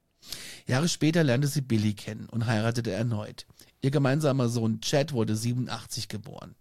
Jahre 0.68 0.88
später 0.88 1.24
lernte 1.24 1.48
sie 1.48 1.62
Billy 1.62 1.94
kennen 1.94 2.28
und 2.30 2.46
heiratete 2.46 2.92
erneut. 2.92 3.46
Ihr 3.82 3.92
gemeinsamer 3.92 4.48
Sohn 4.48 4.80
Chad 4.80 5.12
wurde 5.12 5.36
87 5.36 6.08
geboren. 6.08 6.56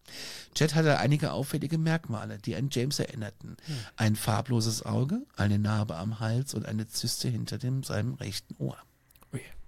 Chad 0.54 0.74
hatte 0.74 0.98
einige 0.98 1.30
auffällige 1.30 1.78
Merkmale, 1.78 2.38
die 2.38 2.56
an 2.56 2.68
James 2.72 2.98
erinnerten. 2.98 3.56
Ein 3.96 4.16
farbloses 4.16 4.84
Auge, 4.84 5.24
eine 5.36 5.60
Narbe 5.60 5.96
am 5.96 6.18
Hals 6.18 6.52
und 6.52 6.66
eine 6.66 6.88
Zyste 6.88 7.28
hinter 7.28 7.58
dem, 7.58 7.84
seinem 7.84 8.14
rechten 8.14 8.56
Ohr. 8.58 8.76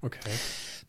Okay. 0.05 0.21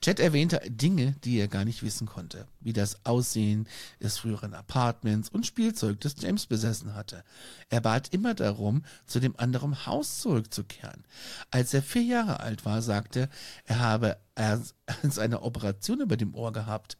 Chad 0.01 0.19
erwähnte 0.19 0.59
Dinge, 0.67 1.15
die 1.23 1.39
er 1.39 1.47
gar 1.47 1.63
nicht 1.63 1.81
wissen 1.81 2.05
konnte, 2.05 2.47
wie 2.59 2.73
das 2.73 3.05
Aussehen 3.05 3.65
des 4.01 4.17
früheren 4.17 4.53
Apartments 4.53 5.29
und 5.29 5.45
Spielzeug, 5.45 6.01
das 6.01 6.15
James 6.19 6.47
besessen 6.47 6.95
hatte. 6.95 7.23
Er 7.69 7.79
bat 7.79 8.09
immer 8.09 8.33
darum, 8.33 8.83
zu 9.05 9.21
dem 9.21 9.39
anderen 9.39 9.85
Haus 9.85 10.19
zurückzukehren. 10.19 11.05
Als 11.49 11.73
er 11.73 11.81
vier 11.81 12.03
Jahre 12.03 12.41
alt 12.41 12.65
war, 12.65 12.81
sagte 12.81 13.29
er, 13.63 13.79
habe 13.79 14.17
erst 14.35 14.75
eine 15.17 15.43
Operation 15.43 16.01
über 16.01 16.17
dem 16.17 16.35
Ohr 16.35 16.51
gehabt. 16.51 16.97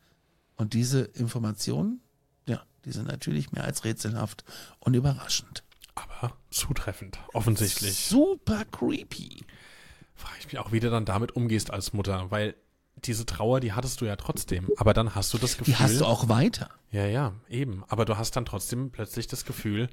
Und 0.56 0.74
diese 0.74 1.02
Informationen, 1.02 2.00
ja, 2.48 2.64
die 2.86 2.94
sind 2.94 3.10
natürlich 3.10 3.52
mehr 3.52 3.66
als 3.66 3.84
rätselhaft 3.84 4.46
und 4.80 4.94
überraschend. 4.94 5.66
Aber 5.96 6.38
zutreffend, 6.50 7.20
offensichtlich. 7.34 8.06
Super 8.06 8.64
creepy. 8.72 9.46
Frage 10.16 10.36
ich 10.40 10.46
mich 10.48 10.60
auch, 10.60 10.72
wie 10.72 10.80
du 10.80 10.90
dann 10.90 11.06
damit 11.06 11.36
umgehst 11.36 11.72
als 11.72 11.94
Mutter, 11.94 12.32
weil 12.32 12.56
diese 13.04 13.26
Trauer, 13.26 13.60
die 13.60 13.74
hattest 13.74 14.00
du 14.02 14.06
ja 14.06 14.16
trotzdem, 14.16 14.70
aber 14.78 14.94
dann 14.94 15.16
hast 15.16 15.34
du 15.34 15.38
das 15.38 15.58
Gefühl. 15.58 15.74
Die 15.74 15.80
hast 15.80 16.00
du 16.00 16.06
auch 16.06 16.30
weiter. 16.30 16.70
Ja, 16.92 17.06
ja, 17.06 17.34
eben. 17.50 17.84
Aber 17.90 18.06
du 18.06 18.18
hast 18.18 18.36
dann 18.36 18.46
trotzdem 18.46 18.92
plötzlich 18.92 19.28
das 19.28 19.44
Gefühl, 19.46 19.90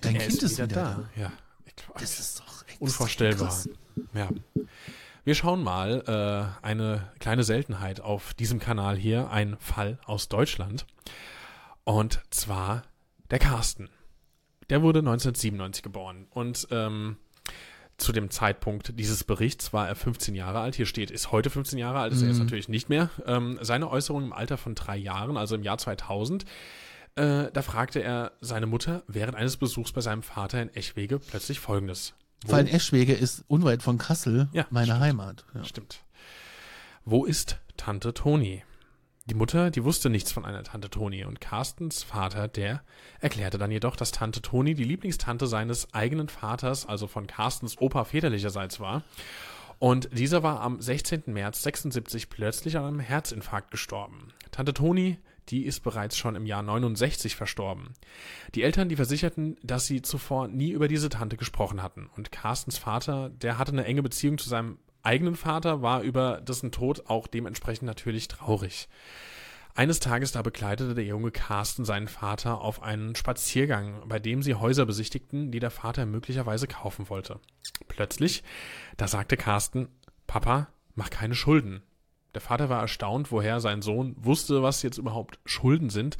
Dein 0.00 0.14
Kind 0.18 0.26
ist 0.32 0.42
ist 0.42 0.52
wieder, 0.58 0.68
wieder 0.68 1.08
da. 1.14 1.20
Ja. 1.22 1.32
Ich, 1.64 1.74
Das 1.98 2.18
ist 2.18 2.40
doch 2.40 2.62
extrem 2.62 2.78
unvorstellbar. 2.86 3.48
krass. 3.48 3.68
Ja. 4.14 4.28
Wir 5.24 5.34
schauen 5.34 5.62
mal 5.62 6.02
äh, 6.62 6.66
eine 6.66 7.12
kleine 7.20 7.44
Seltenheit 7.44 8.00
auf 8.00 8.34
diesem 8.34 8.58
Kanal 8.58 8.96
hier, 8.96 9.30
ein 9.30 9.56
Fall 9.60 9.98
aus 10.06 10.28
Deutschland. 10.28 10.86
Und 11.84 12.20
zwar 12.30 12.82
der 13.30 13.38
Carsten. 13.38 13.90
Der 14.70 14.82
wurde 14.82 15.00
1997 15.00 15.82
geboren 15.82 16.26
und 16.30 16.66
ähm, 16.70 17.16
zu 18.00 18.12
dem 18.12 18.30
Zeitpunkt 18.30 18.98
dieses 18.98 19.24
Berichts 19.24 19.72
war 19.72 19.86
er 19.88 19.94
15 19.94 20.34
Jahre 20.34 20.60
alt. 20.60 20.74
Hier 20.74 20.86
steht, 20.86 21.10
ist 21.10 21.30
heute 21.32 21.50
15 21.50 21.78
Jahre 21.78 21.98
alt, 22.00 22.12
ist 22.12 22.22
er 22.22 22.28
jetzt 22.28 22.38
natürlich 22.38 22.68
nicht 22.68 22.88
mehr. 22.88 23.10
Ähm, 23.26 23.58
seine 23.60 23.90
Äußerung 23.90 24.24
im 24.24 24.32
Alter 24.32 24.56
von 24.56 24.74
drei 24.74 24.96
Jahren, 24.96 25.36
also 25.36 25.54
im 25.54 25.62
Jahr 25.62 25.78
2000, 25.78 26.44
äh, 27.16 27.50
da 27.52 27.62
fragte 27.62 28.02
er 28.02 28.32
seine 28.40 28.66
Mutter 28.66 29.02
während 29.06 29.36
eines 29.36 29.56
Besuchs 29.56 29.92
bei 29.92 30.00
seinem 30.00 30.22
Vater 30.22 30.62
in 30.62 30.74
Echwege 30.74 31.18
plötzlich 31.18 31.60
folgendes. 31.60 32.14
Wo- 32.44 32.50
Vor 32.50 32.58
allem 32.58 32.68
Eschwege 32.68 33.12
ist 33.12 33.44
unweit 33.48 33.82
von 33.82 33.98
Kassel, 33.98 34.48
Ja, 34.52 34.66
meine 34.70 34.86
stimmt. 34.86 35.00
Heimat. 35.00 35.44
Ja. 35.54 35.64
Stimmt. 35.64 36.00
Wo 37.04 37.24
ist 37.26 37.58
Tante 37.76 38.14
Toni? 38.14 38.62
Die 39.30 39.36
Mutter, 39.36 39.70
die 39.70 39.84
wusste 39.84 40.10
nichts 40.10 40.32
von 40.32 40.44
einer 40.44 40.64
Tante 40.64 40.90
Toni 40.90 41.24
und 41.24 41.40
Carstens 41.40 42.02
Vater, 42.02 42.48
der 42.48 42.82
erklärte 43.20 43.58
dann 43.58 43.70
jedoch, 43.70 43.94
dass 43.94 44.10
Tante 44.10 44.42
Toni 44.42 44.74
die 44.74 44.82
Lieblingstante 44.82 45.46
seines 45.46 45.94
eigenen 45.94 46.28
Vaters, 46.28 46.84
also 46.84 47.06
von 47.06 47.28
Carstens 47.28 47.78
Opa 47.80 48.02
väterlicherseits 48.02 48.80
war. 48.80 49.04
Und 49.78 50.08
dieser 50.12 50.42
war 50.42 50.60
am 50.62 50.80
16. 50.80 51.22
März 51.26 51.62
76 51.62 52.28
plötzlich 52.28 52.76
an 52.76 52.84
einem 52.86 52.98
Herzinfarkt 52.98 53.70
gestorben. 53.70 54.32
Tante 54.50 54.74
Toni, 54.74 55.16
die 55.48 55.64
ist 55.64 55.84
bereits 55.84 56.16
schon 56.16 56.34
im 56.34 56.44
Jahr 56.44 56.64
69 56.64 57.36
verstorben. 57.36 57.94
Die 58.56 58.64
Eltern, 58.64 58.88
die 58.88 58.96
versicherten, 58.96 59.56
dass 59.62 59.86
sie 59.86 60.02
zuvor 60.02 60.48
nie 60.48 60.72
über 60.72 60.88
diese 60.88 61.08
Tante 61.08 61.36
gesprochen 61.36 61.84
hatten. 61.84 62.10
Und 62.16 62.32
Carstens 62.32 62.78
Vater, 62.78 63.28
der 63.28 63.58
hatte 63.58 63.70
eine 63.70 63.84
enge 63.84 64.02
Beziehung 64.02 64.38
zu 64.38 64.48
seinem 64.48 64.78
eigenen 65.02 65.36
Vater, 65.36 65.82
war 65.82 66.02
über 66.02 66.40
dessen 66.40 66.72
Tod 66.72 67.06
auch 67.06 67.26
dementsprechend 67.26 67.86
natürlich 67.86 68.28
traurig. 68.28 68.88
Eines 69.74 70.00
Tages 70.00 70.32
da 70.32 70.42
begleitete 70.42 70.94
der 70.94 71.04
junge 71.04 71.30
Carsten 71.30 71.84
seinen 71.84 72.08
Vater 72.08 72.60
auf 72.60 72.82
einen 72.82 73.14
Spaziergang, 73.14 74.02
bei 74.08 74.18
dem 74.18 74.42
sie 74.42 74.54
Häuser 74.54 74.84
besichtigten, 74.84 75.52
die 75.52 75.60
der 75.60 75.70
Vater 75.70 76.06
möglicherweise 76.06 76.66
kaufen 76.66 77.08
wollte. 77.08 77.38
Plötzlich, 77.88 78.42
da 78.96 79.06
sagte 79.06 79.36
Carsten, 79.36 79.88
Papa, 80.26 80.68
mach 80.94 81.10
keine 81.10 81.34
Schulden. 81.34 81.82
Der 82.34 82.40
Vater 82.40 82.68
war 82.68 82.80
erstaunt, 82.80 83.32
woher 83.32 83.60
sein 83.60 83.82
Sohn 83.82 84.14
wusste, 84.18 84.62
was 84.62 84.82
jetzt 84.82 84.98
überhaupt 84.98 85.38
Schulden 85.44 85.90
sind, 85.90 86.16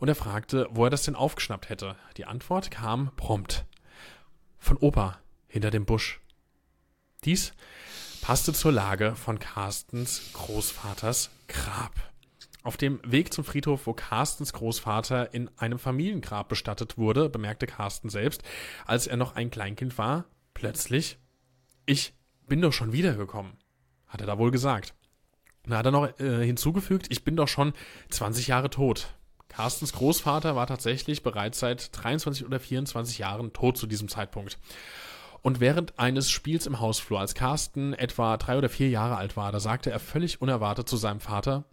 und 0.00 0.08
er 0.08 0.14
fragte, 0.14 0.68
wo 0.70 0.84
er 0.84 0.90
das 0.90 1.02
denn 1.02 1.14
aufgeschnappt 1.14 1.68
hätte. 1.68 1.96
Die 2.16 2.24
Antwort 2.24 2.70
kam 2.70 3.10
prompt. 3.16 3.64
Von 4.58 4.76
Opa, 4.76 5.18
hinter 5.46 5.70
dem 5.70 5.84
Busch. 5.84 6.20
Dies 7.24 7.52
passte 8.24 8.54
zur 8.54 8.72
Lage 8.72 9.16
von 9.16 9.38
Carstens 9.38 10.32
Großvaters 10.32 11.28
Grab. 11.46 11.92
Auf 12.62 12.78
dem 12.78 12.98
Weg 13.04 13.34
zum 13.34 13.44
Friedhof, 13.44 13.86
wo 13.86 13.92
Carstens 13.92 14.54
Großvater 14.54 15.34
in 15.34 15.50
einem 15.58 15.78
Familiengrab 15.78 16.48
bestattet 16.48 16.96
wurde, 16.96 17.28
bemerkte 17.28 17.66
Carsten 17.66 18.08
selbst, 18.08 18.42
als 18.86 19.06
er 19.06 19.18
noch 19.18 19.36
ein 19.36 19.50
Kleinkind 19.50 19.98
war, 19.98 20.24
plötzlich, 20.54 21.18
ich 21.84 22.14
bin 22.48 22.62
doch 22.62 22.72
schon 22.72 22.94
wiedergekommen, 22.94 23.58
hat 24.06 24.22
er 24.22 24.26
da 24.26 24.38
wohl 24.38 24.50
gesagt. 24.50 24.94
Da 25.66 25.76
hat 25.76 25.84
er 25.84 25.92
noch 25.92 26.18
äh, 26.18 26.46
hinzugefügt, 26.46 27.08
ich 27.10 27.24
bin 27.24 27.36
doch 27.36 27.48
schon 27.48 27.74
20 28.08 28.46
Jahre 28.46 28.70
tot. 28.70 29.08
Carstens 29.48 29.92
Großvater 29.92 30.56
war 30.56 30.66
tatsächlich 30.66 31.22
bereits 31.22 31.58
seit 31.60 31.94
23 31.94 32.46
oder 32.46 32.58
24 32.58 33.18
Jahren 33.18 33.52
tot 33.52 33.76
zu 33.76 33.86
diesem 33.86 34.08
Zeitpunkt. 34.08 34.58
Und 35.44 35.60
während 35.60 35.98
eines 35.98 36.30
Spiels 36.30 36.64
im 36.64 36.80
Hausflur, 36.80 37.20
als 37.20 37.34
Carsten 37.34 37.92
etwa 37.92 38.38
drei 38.38 38.56
oder 38.56 38.70
vier 38.70 38.88
Jahre 38.88 39.16
alt 39.16 39.36
war, 39.36 39.52
da 39.52 39.60
sagte 39.60 39.90
er 39.90 40.00
völlig 40.00 40.40
unerwartet 40.40 40.88
zu 40.88 40.96
seinem 40.96 41.20
Vater, 41.20 41.64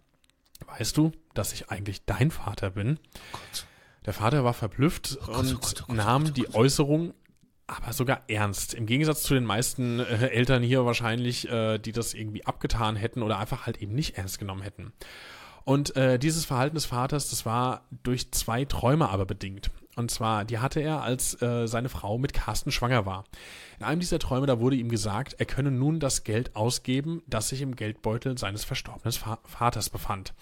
weißt 0.66 0.94
du, 0.94 1.10
dass 1.32 1.54
ich 1.54 1.70
eigentlich 1.70 2.04
dein 2.04 2.30
Vater 2.30 2.68
bin? 2.72 2.98
Gott. 3.32 3.66
Der 4.04 4.12
Vater 4.12 4.44
war 4.44 4.52
verblüfft 4.52 5.16
Oh 5.22 5.24
Gott, 5.24 5.36
und 5.36 5.54
oh 5.54 5.58
Gott, 5.58 5.82
oh 5.84 5.84
Gott, 5.86 5.96
nahm 5.96 6.24
oh 6.26 6.30
die 6.30 6.48
oh. 6.48 6.58
Äußerung 6.58 7.14
aber 7.66 7.94
sogar 7.94 8.24
ernst. 8.28 8.74
Im 8.74 8.84
Gegensatz 8.84 9.22
zu 9.22 9.32
den 9.32 9.46
meisten 9.46 10.00
äh, 10.00 10.26
Eltern 10.26 10.62
hier 10.62 10.84
wahrscheinlich, 10.84 11.48
äh, 11.48 11.78
die 11.78 11.92
das 11.92 12.12
irgendwie 12.12 12.44
abgetan 12.44 12.94
hätten 12.94 13.22
oder 13.22 13.38
einfach 13.38 13.64
halt 13.64 13.78
eben 13.78 13.94
nicht 13.94 14.18
ernst 14.18 14.38
genommen 14.38 14.60
hätten. 14.60 14.92
Und 15.64 15.96
äh, 15.96 16.18
dieses 16.18 16.44
Verhalten 16.44 16.74
des 16.74 16.84
Vaters, 16.84 17.30
das 17.30 17.46
war 17.46 17.88
durch 18.02 18.32
zwei 18.32 18.66
Träume 18.66 19.08
aber 19.08 19.24
bedingt. 19.24 19.70
Und 19.94 20.10
zwar, 20.10 20.46
die 20.46 20.58
hatte 20.58 20.80
er, 20.80 21.02
als 21.02 21.40
äh, 21.42 21.66
seine 21.66 21.90
Frau 21.90 22.16
mit 22.16 22.32
Carsten 22.32 22.72
schwanger 22.72 23.04
war. 23.04 23.24
In 23.78 23.84
einem 23.84 24.00
dieser 24.00 24.18
Träume, 24.18 24.46
da 24.46 24.58
wurde 24.58 24.76
ihm 24.76 24.88
gesagt, 24.88 25.34
er 25.38 25.44
könne 25.44 25.70
nun 25.70 26.00
das 26.00 26.24
Geld 26.24 26.56
ausgeben, 26.56 27.22
das 27.26 27.50
sich 27.50 27.60
im 27.60 27.76
Geldbeutel 27.76 28.38
seines 28.38 28.64
verstorbenen 28.64 29.12
Fa 29.12 29.38
Vaters 29.44 29.90
befand. 29.90 30.32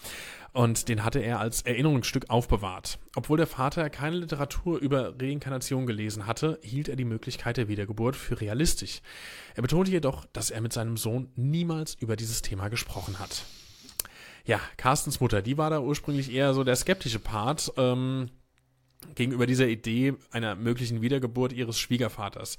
Und 0.52 0.88
den 0.88 1.04
hatte 1.04 1.20
er 1.20 1.40
als 1.40 1.62
Erinnerungsstück 1.62 2.28
aufbewahrt. 2.28 2.98
Obwohl 3.16 3.38
der 3.38 3.46
Vater 3.46 3.90
keine 3.90 4.16
Literatur 4.16 4.78
über 4.78 5.14
Reinkarnation 5.20 5.86
gelesen 5.86 6.26
hatte, 6.26 6.58
hielt 6.62 6.88
er 6.88 6.96
die 6.96 7.04
Möglichkeit 7.04 7.56
der 7.56 7.68
Wiedergeburt 7.68 8.16
für 8.16 8.40
realistisch. 8.40 9.00
Er 9.54 9.62
betonte 9.62 9.90
jedoch, 9.90 10.26
dass 10.32 10.50
er 10.50 10.60
mit 10.60 10.72
seinem 10.72 10.96
Sohn 10.96 11.30
niemals 11.34 11.94
über 11.94 12.16
dieses 12.16 12.42
Thema 12.42 12.68
gesprochen 12.68 13.18
hat. 13.18 13.44
Ja, 14.44 14.60
Carstens 14.76 15.20
Mutter, 15.20 15.42
die 15.42 15.58
war 15.58 15.70
da 15.70 15.80
ursprünglich 15.80 16.32
eher 16.32 16.54
so 16.54 16.64
der 16.64 16.76
skeptische 16.76 17.20
Part 17.20 17.72
ähm, 17.76 18.30
gegenüber 19.14 19.46
dieser 19.46 19.68
Idee 19.68 20.14
einer 20.30 20.54
möglichen 20.54 21.00
Wiedergeburt 21.00 21.52
ihres 21.52 21.78
Schwiegervaters. 21.78 22.58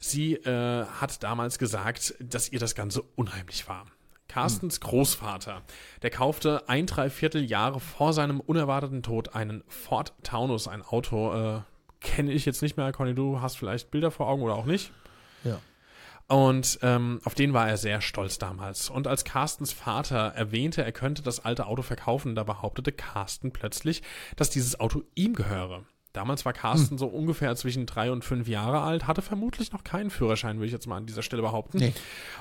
Sie 0.00 0.34
äh, 0.34 0.84
hat 0.86 1.22
damals 1.22 1.58
gesagt, 1.58 2.14
dass 2.20 2.50
ihr 2.50 2.58
das 2.58 2.74
Ganze 2.74 3.02
unheimlich 3.16 3.68
war. 3.68 3.86
Carstens 4.28 4.80
Großvater, 4.80 5.62
der 6.02 6.10
kaufte 6.10 6.68
ein 6.68 6.86
Dreiviertel 6.86 7.42
Jahre 7.42 7.80
vor 7.80 8.12
seinem 8.12 8.40
unerwarteten 8.40 9.02
Tod 9.02 9.34
einen 9.34 9.64
Ford 9.68 10.12
Taunus, 10.22 10.68
ein 10.68 10.82
Auto, 10.82 11.32
äh, 11.32 11.60
kenne 12.00 12.32
ich 12.32 12.44
jetzt 12.44 12.60
nicht 12.60 12.76
mehr, 12.76 12.92
Conny, 12.92 13.14
du 13.14 13.40
hast 13.40 13.56
vielleicht 13.56 13.90
Bilder 13.90 14.10
vor 14.10 14.28
Augen 14.28 14.42
oder 14.42 14.54
auch 14.54 14.66
nicht. 14.66 14.92
Ja. 15.44 15.58
Und 16.28 16.78
ähm, 16.82 17.20
auf 17.24 17.34
den 17.34 17.54
war 17.54 17.68
er 17.68 17.78
sehr 17.78 18.02
stolz 18.02 18.38
damals. 18.38 18.90
Und 18.90 19.06
als 19.06 19.24
Carstens 19.24 19.72
Vater 19.72 20.34
erwähnte, 20.34 20.84
er 20.84 20.92
könnte 20.92 21.22
das 21.22 21.42
alte 21.42 21.66
Auto 21.66 21.80
verkaufen, 21.80 22.34
da 22.34 22.44
behauptete 22.44 22.92
Carsten 22.92 23.50
plötzlich, 23.50 24.02
dass 24.36 24.50
dieses 24.50 24.78
Auto 24.78 25.02
ihm 25.14 25.34
gehöre. 25.34 25.84
Damals 26.12 26.44
war 26.44 26.52
Carsten 26.52 26.98
so 26.98 27.06
ungefähr 27.06 27.56
zwischen 27.56 27.86
drei 27.86 28.10
und 28.12 28.24
fünf 28.24 28.46
Jahre 28.46 28.82
alt, 28.82 29.06
hatte 29.06 29.22
vermutlich 29.22 29.72
noch 29.72 29.84
keinen 29.84 30.10
Führerschein, 30.10 30.56
würde 30.56 30.66
ich 30.66 30.72
jetzt 30.72 30.86
mal 30.86 30.96
an 30.96 31.06
dieser 31.06 31.22
Stelle 31.22 31.42
behaupten. 31.42 31.78
Nee. 31.78 31.94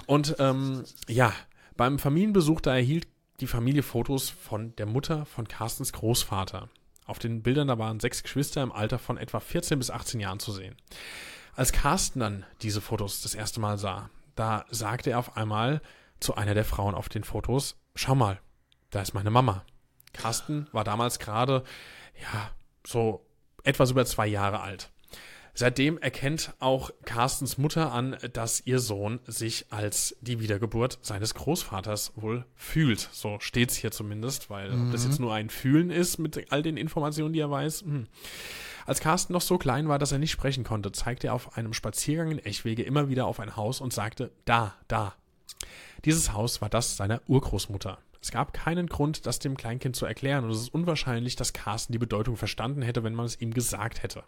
Und 0.06 0.36
ähm, 0.40 0.84
ja, 1.08 1.34
beim 1.78 1.98
Familienbesuch, 1.98 2.60
da 2.60 2.76
erhielt 2.76 3.08
die 3.40 3.48
Familie 3.48 3.84
Fotos 3.84 4.30
von 4.30 4.76
der 4.78 4.86
Mutter 4.86 5.26
von 5.26 5.48
Carstens 5.48 5.94
Großvater. 5.94 6.70
Auf 7.06 7.20
den 7.20 7.42
Bildern, 7.42 7.70
da 7.70 7.78
waren 7.78 8.02
sechs 8.02 8.24
Geschwister 8.24 8.64
im 8.64 8.72
Alter 8.72 9.00
von 9.00 9.18
etwa 9.18 9.40
14 9.40 9.78
bis 9.80 9.92
18 9.92 10.20
Jahren 10.20 10.40
zu 10.40 10.52
sehen. 10.52 10.76
Als 11.56 11.72
Carsten 11.72 12.20
dann 12.20 12.46
diese 12.62 12.82
Fotos 12.82 13.22
das 13.22 13.36
erste 13.36 13.60
Mal 13.60 13.78
sah, 13.78 14.10
da 14.36 14.66
sagte 14.70 15.12
er 15.12 15.20
auf 15.20 15.38
einmal 15.38 15.82
zu 16.20 16.36
einer 16.36 16.54
der 16.54 16.66
Frauen 16.66 16.96
auf 16.96 17.10
den 17.10 17.24
Fotos, 17.24 17.76
schau 17.96 18.16
mal, 18.16 18.40
da 18.90 19.02
ist 19.02 19.14
meine 19.14 19.32
Mama. 19.32 19.66
Carsten 20.14 20.68
war 20.72 20.84
damals 20.84 21.20
gerade, 21.20 21.64
ja, 22.22 22.52
so 22.86 23.26
etwas 23.64 23.92
über 23.92 24.06
zwei 24.06 24.28
Jahre 24.28 24.62
alt. 24.62 24.92
Seitdem 25.60 25.98
erkennt 25.98 26.54
auch 26.60 26.92
Carstens 27.04 27.58
Mutter 27.58 27.92
an, 27.92 28.16
dass 28.32 28.62
ihr 28.68 28.78
Sohn 28.78 29.20
sich 29.26 29.66
als 29.72 30.16
die 30.22 30.40
Wiedergeburt 30.40 31.00
seines 31.02 31.34
Großvaters 31.34 32.12
wohl 32.16 32.46
fühlt. 32.56 33.00
So 33.12 33.40
steht's 33.40 33.76
hier 33.76 33.90
zumindest, 33.90 34.52
weil 34.52 34.72
ob 34.72 34.92
das 34.92 35.04
jetzt 35.04 35.20
nur 35.20 35.34
ein 35.34 35.50
Fühlen 35.50 35.90
ist 35.90 36.20
mit 36.20 36.52
all 36.52 36.62
den 36.62 36.78
Informationen, 36.78 37.34
die 37.34 37.40
er 37.40 37.50
weiß. 37.50 37.82
Hm. 37.82 38.06
Als 38.86 39.00
Carsten 39.00 39.34
noch 39.34 39.42
so 39.42 39.58
klein 39.58 39.88
war, 39.88 39.98
dass 39.98 40.12
er 40.12 40.20
nicht 40.20 40.30
sprechen 40.30 40.64
konnte, 40.64 40.92
zeigte 40.92 41.26
er 41.26 41.34
auf 41.34 41.58
einem 41.58 41.74
Spaziergang 41.74 42.30
in 42.30 42.46
Echwege 42.46 42.84
immer 42.84 43.10
wieder 43.10 43.26
auf 43.26 43.40
ein 43.40 43.56
Haus 43.56 43.82
und 43.82 43.92
sagte, 43.92 44.30
da, 44.46 44.76
da. 44.88 45.16
Dieses 46.06 46.34
Haus 46.34 46.62
war 46.62 46.70
das 46.70 46.98
seiner 46.98 47.24
Urgroßmutter. 47.26 47.98
Es 48.22 48.30
gab 48.30 48.54
keinen 48.54 48.86
Grund, 48.86 49.26
das 49.26 49.40
dem 49.40 49.58
Kleinkind 49.58 49.96
zu 49.96 50.06
erklären, 50.06 50.46
und 50.46 50.52
es 50.52 50.62
ist 50.62 50.74
unwahrscheinlich, 50.74 51.36
dass 51.36 51.54
Carsten 51.54 51.94
die 51.94 51.98
Bedeutung 51.98 52.38
verstanden 52.38 52.84
hätte, 52.84 53.04
wenn 53.04 53.16
man 53.16 53.26
es 53.26 53.42
ihm 53.42 53.56
gesagt 53.56 54.04
hätte. 54.04 54.24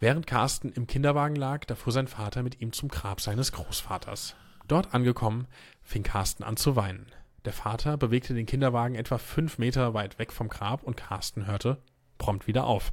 Während 0.00 0.26
Carsten 0.26 0.70
im 0.72 0.86
Kinderwagen 0.86 1.36
lag, 1.36 1.64
da 1.64 1.74
fuhr 1.74 1.92
sein 1.92 2.08
Vater 2.08 2.42
mit 2.42 2.60
ihm 2.60 2.72
zum 2.72 2.88
Grab 2.88 3.20
seines 3.20 3.52
Großvaters. 3.52 4.34
Dort 4.68 4.94
angekommen, 4.94 5.46
fing 5.82 6.02
Carsten 6.02 6.42
an 6.42 6.56
zu 6.56 6.76
weinen. 6.76 7.06
Der 7.44 7.52
Vater 7.52 7.96
bewegte 7.96 8.34
den 8.34 8.46
Kinderwagen 8.46 8.94
etwa 8.94 9.18
fünf 9.18 9.58
Meter 9.58 9.94
weit 9.94 10.18
weg 10.18 10.32
vom 10.32 10.48
Grab 10.48 10.82
und 10.82 10.96
Carsten 10.96 11.46
hörte 11.46 11.78
prompt 12.18 12.46
wieder 12.46 12.64
auf. 12.64 12.92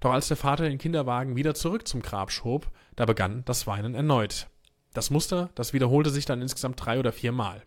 Doch 0.00 0.12
als 0.12 0.28
der 0.28 0.36
Vater 0.36 0.68
den 0.68 0.78
Kinderwagen 0.78 1.36
wieder 1.36 1.54
zurück 1.54 1.86
zum 1.86 2.02
Grab 2.02 2.30
schob, 2.30 2.70
da 2.94 3.06
begann 3.06 3.42
das 3.44 3.66
Weinen 3.66 3.94
erneut. 3.94 4.48
Das 4.92 5.10
Muster, 5.10 5.50
das 5.54 5.72
wiederholte 5.72 6.10
sich 6.10 6.24
dann 6.24 6.42
insgesamt 6.42 6.84
drei 6.84 6.98
oder 6.98 7.12
vier 7.12 7.32
Mal. 7.32 7.62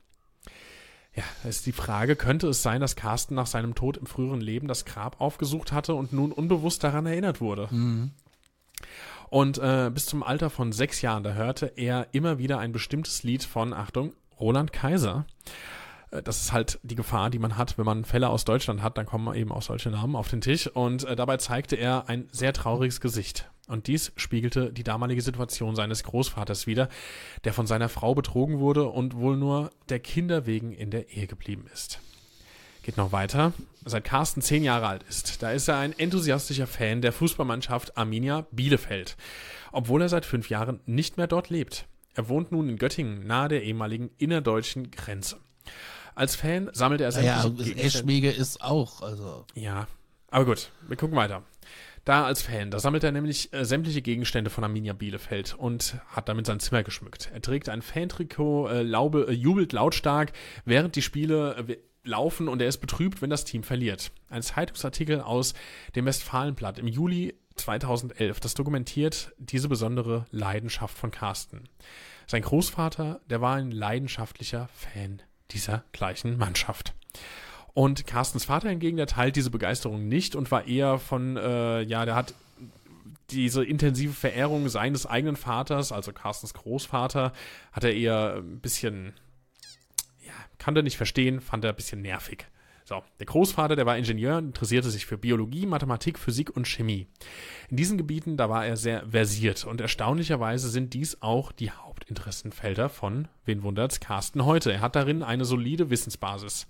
Ja, 1.15 1.23
ist 1.47 1.65
die 1.65 1.71
Frage, 1.71 2.15
könnte 2.15 2.47
es 2.47 2.61
sein, 2.61 2.81
dass 2.81 2.95
Carsten 2.95 3.35
nach 3.35 3.47
seinem 3.47 3.75
Tod 3.75 3.97
im 3.97 4.05
früheren 4.05 4.41
Leben 4.41 4.67
das 4.67 4.85
Grab 4.85 5.19
aufgesucht 5.19 5.71
hatte 5.71 5.95
und 5.95 6.13
nun 6.13 6.31
unbewusst 6.31 6.83
daran 6.83 7.05
erinnert 7.05 7.41
wurde? 7.41 7.67
Und 9.29 9.57
äh, 9.59 9.91
bis 9.93 10.05
zum 10.05 10.23
Alter 10.23 10.49
von 10.49 10.71
sechs 10.71 11.01
Jahren, 11.01 11.23
da 11.23 11.33
hörte 11.33 11.73
er 11.75 12.07
immer 12.13 12.39
wieder 12.39 12.59
ein 12.59 12.71
bestimmtes 12.71 13.23
Lied 13.23 13.43
von, 13.43 13.73
Achtung, 13.73 14.13
Roland 14.39 14.73
Kaiser. 14.73 15.25
Äh, 16.11 16.23
Das 16.23 16.41
ist 16.41 16.51
halt 16.51 16.79
die 16.83 16.95
Gefahr, 16.95 17.29
die 17.29 17.39
man 17.39 17.57
hat, 17.57 17.77
wenn 17.77 17.85
man 17.85 18.05
Fälle 18.05 18.29
aus 18.29 18.45
Deutschland 18.45 18.81
hat, 18.81 18.97
dann 18.97 19.05
kommen 19.05 19.35
eben 19.35 19.51
auch 19.51 19.61
solche 19.61 19.91
Namen 19.91 20.15
auf 20.15 20.29
den 20.29 20.41
Tisch. 20.41 20.67
Und 20.67 21.03
äh, 21.03 21.15
dabei 21.15 21.37
zeigte 21.37 21.75
er 21.75 22.09
ein 22.09 22.27
sehr 22.31 22.53
trauriges 22.53 23.01
Gesicht. 23.01 23.49
Und 23.67 23.85
dies 23.85 24.11
spiegelte 24.15 24.73
die 24.73 24.83
damalige 24.83 25.21
Situation 25.21 25.75
seines 25.75 26.03
Großvaters 26.03 26.65
wider, 26.65 26.89
der 27.43 27.53
von 27.53 27.67
seiner 27.67 27.87
Frau 27.87 28.15
betrogen 28.15 28.57
wurde 28.57 28.87
und 28.89 29.15
wohl 29.15 29.37
nur 29.37 29.69
der 29.89 29.99
Kinder 29.99 30.47
wegen 30.47 30.71
in 30.71 30.89
der 30.89 31.11
Ehe 31.11 31.27
geblieben 31.27 31.67
ist. 31.71 31.99
Geht 32.83 32.97
noch 32.97 33.11
weiter. 33.11 33.53
Seit 33.85 34.03
Carsten 34.03 34.41
zehn 34.41 34.63
Jahre 34.63 34.87
alt 34.87 35.03
ist, 35.09 35.41
da 35.41 35.51
ist 35.51 35.67
er 35.67 35.77
ein 35.77 35.97
enthusiastischer 35.97 36.67
Fan 36.67 37.01
der 37.01 37.11
Fußballmannschaft 37.13 37.97
Arminia 37.97 38.45
Bielefeld, 38.51 39.15
obwohl 39.71 40.01
er 40.01 40.09
seit 40.09 40.25
fünf 40.25 40.49
Jahren 40.49 40.79
nicht 40.85 41.17
mehr 41.17 41.27
dort 41.27 41.49
lebt. 41.49 41.85
Er 42.15 42.27
wohnt 42.29 42.51
nun 42.51 42.67
in 42.69 42.77
Göttingen, 42.77 43.25
nahe 43.25 43.47
der 43.47 43.63
ehemaligen 43.63 44.09
innerdeutschen 44.17 44.91
Grenze. 44.91 45.37
Als 46.15 46.35
Fan 46.35 46.69
sammelt 46.73 47.01
er 47.01 47.11
Naja, 47.11 47.41
sämtliche 47.41 47.71
Gegenstände- 47.75 47.85
Eschwege 47.87 48.31
ist 48.31 48.61
auch, 48.61 49.01
also. 49.01 49.45
ja, 49.55 49.87
aber 50.29 50.45
gut, 50.45 50.69
wir 50.87 50.97
gucken 50.97 51.15
weiter. 51.15 51.43
Da 52.05 52.25
als 52.25 52.41
Fan, 52.41 52.71
da 52.71 52.79
sammelt 52.79 53.03
er 53.03 53.11
nämlich 53.11 53.53
äh, 53.53 53.65
sämtliche 53.65 54.01
Gegenstände 54.01 54.49
von 54.49 54.63
Arminia 54.63 54.93
Bielefeld 54.93 55.53
und 55.57 55.95
hat 56.07 56.27
damit 56.27 56.45
sein 56.47 56.59
Zimmer 56.59 56.83
geschmückt. 56.83 57.29
Er 57.33 57.41
trägt 57.41 57.69
ein 57.69 57.81
Fantrikot, 57.81 58.67
äh, 58.69 58.81
laube, 58.83 59.27
äh, 59.29 59.33
jubelt 59.33 59.73
lautstark, 59.73 60.31
während 60.65 60.95
die 60.95 61.01
Spiele 61.01 61.55
äh, 61.67 61.77
laufen 62.09 62.47
und 62.47 62.61
er 62.61 62.67
ist 62.67 62.79
betrübt, 62.79 63.21
wenn 63.21 63.29
das 63.29 63.45
Team 63.45 63.63
verliert. 63.63 64.11
Ein 64.29 64.41
Zeitungsartikel 64.41 65.21
aus 65.21 65.53
dem 65.95 66.05
Westfalenblatt 66.05 66.79
im 66.79 66.87
Juli 66.87 67.35
2011, 67.55 68.39
das 68.39 68.53
dokumentiert 68.53 69.31
diese 69.37 69.69
besondere 69.69 70.25
Leidenschaft 70.31 70.97
von 70.97 71.11
Carsten. 71.11 71.69
Sein 72.27 72.41
Großvater, 72.41 73.21
der 73.29 73.41
war 73.41 73.55
ein 73.55 73.71
leidenschaftlicher 73.71 74.69
Fan 74.73 75.21
dieser 75.51 75.83
gleichen 75.91 76.37
Mannschaft. 76.37 76.93
Und 77.73 78.05
Carstens 78.07 78.45
Vater 78.45 78.69
hingegen, 78.69 78.97
der 78.97 79.07
teilt 79.07 79.35
diese 79.35 79.51
Begeisterung 79.51 80.07
nicht 80.07 80.35
und 80.35 80.51
war 80.51 80.67
eher 80.67 80.99
von, 80.99 81.37
äh, 81.37 81.81
ja, 81.81 82.05
der 82.05 82.15
hat 82.15 82.33
diese 83.31 83.63
intensive 83.63 84.13
Verehrung 84.13 84.69
seines 84.69 85.05
eigenen 85.05 85.35
Vaters, 85.35 85.91
also 85.91 86.11
Carstens 86.11 86.53
Großvater, 86.53 87.31
hat 87.71 87.83
er 87.83 87.93
eher 87.93 88.37
ein 88.37 88.59
bisschen, 88.59 89.13
kann 90.59 90.75
er 90.75 90.83
nicht 90.83 90.97
verstehen, 90.97 91.41
fand 91.41 91.63
er 91.63 91.71
ein 91.71 91.75
bisschen 91.75 92.01
nervig. 92.01 92.45
So, 92.85 93.03
der 93.19 93.27
Großvater, 93.27 93.75
der 93.75 93.85
war 93.85 93.97
Ingenieur, 93.97 94.39
interessierte 94.39 94.89
sich 94.89 95.05
für 95.05 95.17
Biologie, 95.17 95.67
Mathematik, 95.67 96.17
Physik 96.17 96.55
und 96.55 96.67
Chemie. 96.67 97.07
In 97.69 97.77
diesen 97.77 97.99
Gebieten, 97.99 98.35
da 98.35 98.49
war 98.49 98.65
er 98.65 98.77
sehr 98.77 99.07
versiert 99.09 99.65
und 99.65 99.79
erstaunlicherweise 99.79 100.69
sind 100.69 100.95
dies 100.95 101.21
auch 101.21 101.51
die 101.51 101.69
Hauptinteressenfelder 101.69 102.89
von, 102.89 103.27
wen 103.45 103.61
wundert's, 103.61 103.99
Carsten 103.99 104.43
heute. 104.43 104.71
Er 104.71 104.81
hat 104.81 104.95
darin 104.95 105.21
eine 105.21 105.45
solide 105.45 105.91
Wissensbasis. 105.91 106.65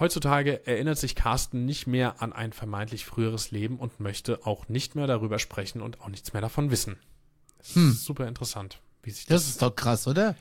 Heutzutage 0.00 0.66
erinnert 0.66 0.96
sich 0.96 1.14
Carsten 1.14 1.66
nicht 1.66 1.86
mehr 1.86 2.22
an 2.22 2.32
ein 2.32 2.54
vermeintlich 2.54 3.04
früheres 3.04 3.50
Leben 3.50 3.76
und 3.76 4.00
möchte 4.00 4.46
auch 4.46 4.68
nicht 4.70 4.94
mehr 4.94 5.06
darüber 5.06 5.38
sprechen 5.38 5.82
und 5.82 6.00
auch 6.00 6.08
nichts 6.08 6.32
mehr 6.32 6.40
davon 6.40 6.70
wissen. 6.70 6.96
Das 7.58 7.76
ist 7.76 8.04
super 8.04 8.26
interessant, 8.26 8.80
wie 9.02 9.10
sich 9.10 9.26
das, 9.26 9.42
Das 9.42 9.50
ist 9.50 9.62
doch 9.62 9.76
krass, 9.76 10.08
oder? 10.08 10.34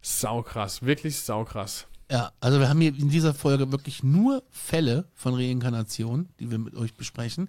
saukrass, 0.00 0.82
wirklich 0.82 1.20
saukrass. 1.20 1.86
Ja, 2.10 2.32
also 2.40 2.58
wir 2.58 2.70
haben 2.70 2.80
hier 2.80 2.96
in 2.96 3.10
dieser 3.10 3.34
Folge 3.34 3.70
wirklich 3.70 4.02
nur 4.02 4.42
Fälle 4.50 5.04
von 5.14 5.34
Reinkarnation, 5.34 6.30
die 6.40 6.50
wir 6.50 6.58
mit 6.58 6.74
euch 6.74 6.94
besprechen. 6.94 7.48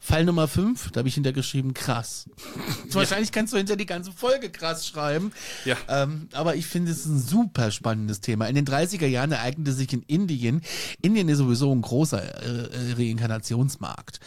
Fall 0.00 0.24
Nummer 0.24 0.48
5, 0.48 0.92
da 0.92 1.00
habe 1.00 1.08
ich 1.08 1.14
hintergeschrieben, 1.14 1.74
krass. 1.74 2.28
Wahrscheinlich 2.90 3.32
kannst 3.32 3.52
du 3.52 3.58
hinter 3.58 3.76
die 3.76 3.84
ganze 3.84 4.10
Folge 4.10 4.48
krass 4.50 4.86
schreiben. 4.86 5.32
Ja. 5.66 5.76
Ähm, 5.88 6.28
aber 6.32 6.56
ich 6.56 6.66
finde 6.66 6.90
es 6.90 7.04
ein 7.04 7.18
super 7.20 7.70
spannendes 7.70 8.20
Thema. 8.20 8.46
In 8.46 8.54
den 8.54 8.64
30er 8.64 9.06
Jahren 9.06 9.30
ereignete 9.30 9.72
sich 9.72 9.92
in 9.92 10.02
Indien, 10.04 10.62
Indien 11.02 11.28
ist 11.28 11.38
sowieso 11.38 11.70
ein 11.70 11.82
großer 11.82 12.22
äh, 12.22 12.92
Reinkarnationsmarkt. 12.94 14.20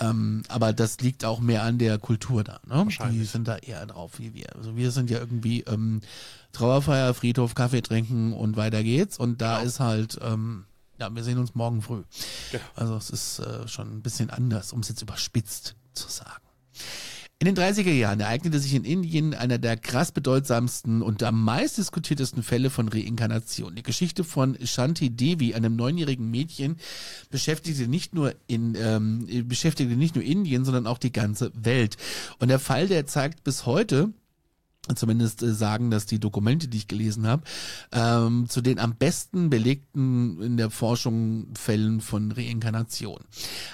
ähm, 0.00 0.42
aber 0.48 0.72
das 0.72 0.98
liegt 0.98 1.24
auch 1.24 1.38
mehr 1.38 1.62
an 1.62 1.78
der 1.78 1.98
Kultur 1.98 2.42
da. 2.42 2.54
Ne? 2.66 2.74
Die 2.74 2.84
Wahrscheinlich. 2.86 3.30
sind 3.30 3.46
da 3.46 3.56
eher 3.56 3.86
drauf 3.86 4.18
wie 4.18 4.34
wir. 4.34 4.54
Also 4.56 4.76
wir 4.76 4.90
sind 4.90 5.10
ja 5.10 5.20
irgendwie 5.20 5.60
ähm, 5.62 6.00
Trauerfeier, 6.52 7.14
Friedhof, 7.14 7.54
Kaffee 7.54 7.82
trinken 7.82 8.32
und 8.32 8.56
weiter 8.56 8.82
geht's. 8.82 9.18
Und 9.18 9.40
da 9.40 9.60
ist 9.60 9.80
halt, 9.80 10.18
ähm, 10.22 10.64
ja, 10.98 11.14
wir 11.14 11.24
sehen 11.24 11.38
uns 11.38 11.54
morgen 11.54 11.82
früh. 11.82 12.02
Genau. 12.52 12.64
Also 12.74 12.96
es 12.96 13.10
ist 13.10 13.38
äh, 13.40 13.68
schon 13.68 13.92
ein 13.92 14.02
bisschen 14.02 14.30
anders, 14.30 14.72
um 14.72 14.80
es 14.80 14.88
jetzt 14.88 15.02
überspitzt 15.02 15.76
zu 15.92 16.08
sagen. 16.08 16.42
In 17.38 17.44
den 17.44 17.54
30er 17.54 17.92
Jahren 17.92 18.20
ereignete 18.20 18.58
sich 18.58 18.72
in 18.72 18.84
Indien 18.84 19.34
einer 19.34 19.58
der 19.58 19.76
krass 19.76 20.10
bedeutsamsten 20.10 21.02
und 21.02 21.22
am 21.22 21.44
meist 21.44 21.76
diskutiertesten 21.76 22.42
Fälle 22.42 22.70
von 22.70 22.88
Reinkarnation. 22.88 23.74
Die 23.74 23.82
Geschichte 23.82 24.24
von 24.24 24.56
Shanti 24.64 25.10
Devi, 25.10 25.52
einem 25.52 25.76
neunjährigen 25.76 26.30
Mädchen, 26.30 26.76
beschäftigte 27.28 27.88
nicht 27.88 28.14
nur 28.14 28.34
in 28.46 28.74
ähm, 28.74 29.28
beschäftigte 29.46 29.96
nicht 29.96 30.14
nur 30.14 30.24
Indien, 30.24 30.64
sondern 30.64 30.86
auch 30.86 30.96
die 30.96 31.12
ganze 31.12 31.52
Welt. 31.54 31.98
Und 32.38 32.48
der 32.48 32.58
Fall, 32.58 32.88
der 32.88 33.04
zeigt 33.04 33.44
bis 33.44 33.66
heute, 33.66 34.14
zumindest 34.94 35.42
äh, 35.42 35.52
sagen 35.52 35.90
das 35.90 36.06
die 36.06 36.20
Dokumente, 36.20 36.68
die 36.68 36.78
ich 36.78 36.88
gelesen 36.88 37.26
habe, 37.26 37.42
ähm, 37.92 38.48
zu 38.48 38.60
den 38.60 38.78
am 38.78 38.94
besten 38.94 39.50
belegten 39.50 40.40
in 40.40 40.56
der 40.56 40.70
Forschung 40.70 41.48
Fällen 41.54 42.00
von 42.00 42.30
Reinkarnation. 42.30 43.20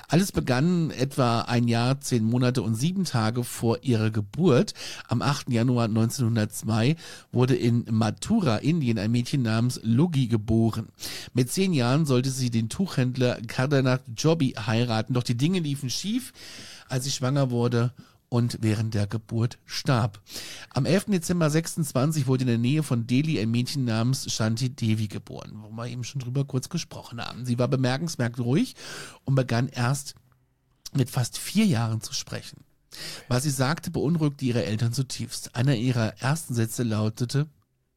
Alles 0.09 0.33
begann 0.33 0.91
etwa 0.91 1.43
ein 1.43 1.69
Jahr, 1.69 2.01
zehn 2.01 2.25
Monate 2.25 2.63
und 2.63 2.75
sieben 2.75 3.05
Tage 3.05 3.45
vor 3.45 3.83
ihrer 3.83 4.11
Geburt. 4.11 4.75
Am 5.09 5.21
8. 5.23 5.51
Januar 5.51 5.87
1902 5.87 6.97
wurde 7.33 7.55
in 7.55 7.85
Mathura, 7.91 8.57
Indien, 8.57 8.99
ein 8.99 9.11
Mädchen 9.11 9.43
namens 9.43 9.81
Logi 9.83 10.29
geboren. 10.29 10.89
Mit 11.35 11.51
zehn 11.51 11.73
Jahren 11.73 12.07
sollte 12.07 12.31
sie 12.31 12.51
den 12.51 12.69
Tuchhändler 12.69 13.41
Kardanak 13.47 14.03
Jobi 14.17 14.55
heiraten, 14.67 15.15
doch 15.15 15.23
die 15.23 15.37
Dinge 15.37 15.61
liefen 15.61 15.91
schief, 15.91 16.33
als 16.89 17.05
sie 17.05 17.11
schwanger 17.11 17.51
wurde 17.51 17.93
und 18.33 18.57
während 18.63 18.95
der 18.95 19.07
Geburt 19.07 19.59
starb. 19.67 20.23
Am 20.71 20.87
11. 20.87 21.05
Dezember 21.09 21.51
26 21.51 22.27
wurde 22.27 22.45
in 22.45 22.49
der 22.49 22.57
Nähe 22.57 22.83
von 22.83 23.07
Delhi 23.07 23.39
ein 23.39 23.51
Mädchen 23.51 23.85
namens 23.85 24.33
Shanti 24.33 24.71
Devi 24.71 25.07
geboren, 25.07 25.53
wo 25.61 25.71
wir 25.71 25.87
eben 25.87 26.03
schon 26.03 26.23
drüber 26.23 26.47
kurz 26.47 26.71
gesprochen 26.71 27.21
haben. 27.21 27.45
Sie 27.45 27.59
war 27.59 27.69
bemerkenswert 27.69 28.41
ruhig 28.41 28.75
und 29.27 29.35
begann 29.35 29.69
erst 29.69 30.15
mit 30.95 31.11
fast 31.11 31.37
vier 31.37 31.67
Jahren 31.67 32.01
zu 32.01 32.15
sprechen. 32.15 32.65
Was 33.29 33.43
sie 33.43 33.51
sagte, 33.51 33.91
beunruhigte 33.91 34.47
ihre 34.47 34.65
Eltern 34.65 34.95
zutiefst. 34.95 35.55
Einer 35.55 35.77
ihrer 35.77 36.19
ersten 36.23 36.55
Sätze 36.55 36.85
lautete, 36.85 37.49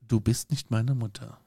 du 0.05 0.19
bist 0.19 0.51
nicht 0.51 0.69
meine 0.69 0.95
Mutter. 0.95 1.38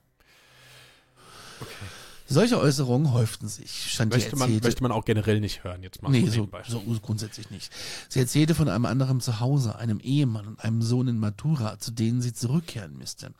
Solche 2.31 2.61
Äußerungen 2.61 3.12
häuften 3.12 3.49
sich. 3.49 3.91
Shanti 3.91 4.18
Möchte 4.18 4.37
man, 4.37 4.61
möchte 4.62 4.83
man 4.83 4.93
auch 4.93 5.07
generell 5.07 5.41
nicht 5.41 5.64
hören, 5.64 5.83
jetzt 5.83 6.03
mal 6.03 6.11
Nee, 6.11 6.26
so 6.26 6.49
so, 6.68 7.01
grundsätzlich 7.01 7.51
nicht. 7.51 7.72
Sie 8.11 8.20
erzählte 8.20 8.55
von 8.55 8.68
einem 8.68 8.85
anderen 8.85 9.20
Zuhause, 9.20 9.76
einem 9.76 9.99
Ehemann 9.99 10.47
und 10.47 10.61
einem 10.61 10.83
Sohn 10.83 11.09
in 11.09 11.18
Mathura, 11.18 11.79
zu 11.79 11.91
denen 11.91 12.20
sie 12.20 12.35
zurückkehren 12.35 12.99
müsste. 12.99 13.33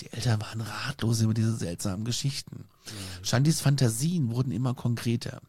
Die 0.00 0.12
Eltern 0.12 0.40
waren 0.42 0.60
ratlos 0.60 1.22
über 1.22 1.32
diese 1.32 1.56
seltsamen 1.56 2.04
Geschichten. 2.04 2.64
Shantis 3.22 3.60
Fantasien 3.60 4.30
wurden 4.30 4.52
immer 4.52 4.74
konkreter. 4.74 5.40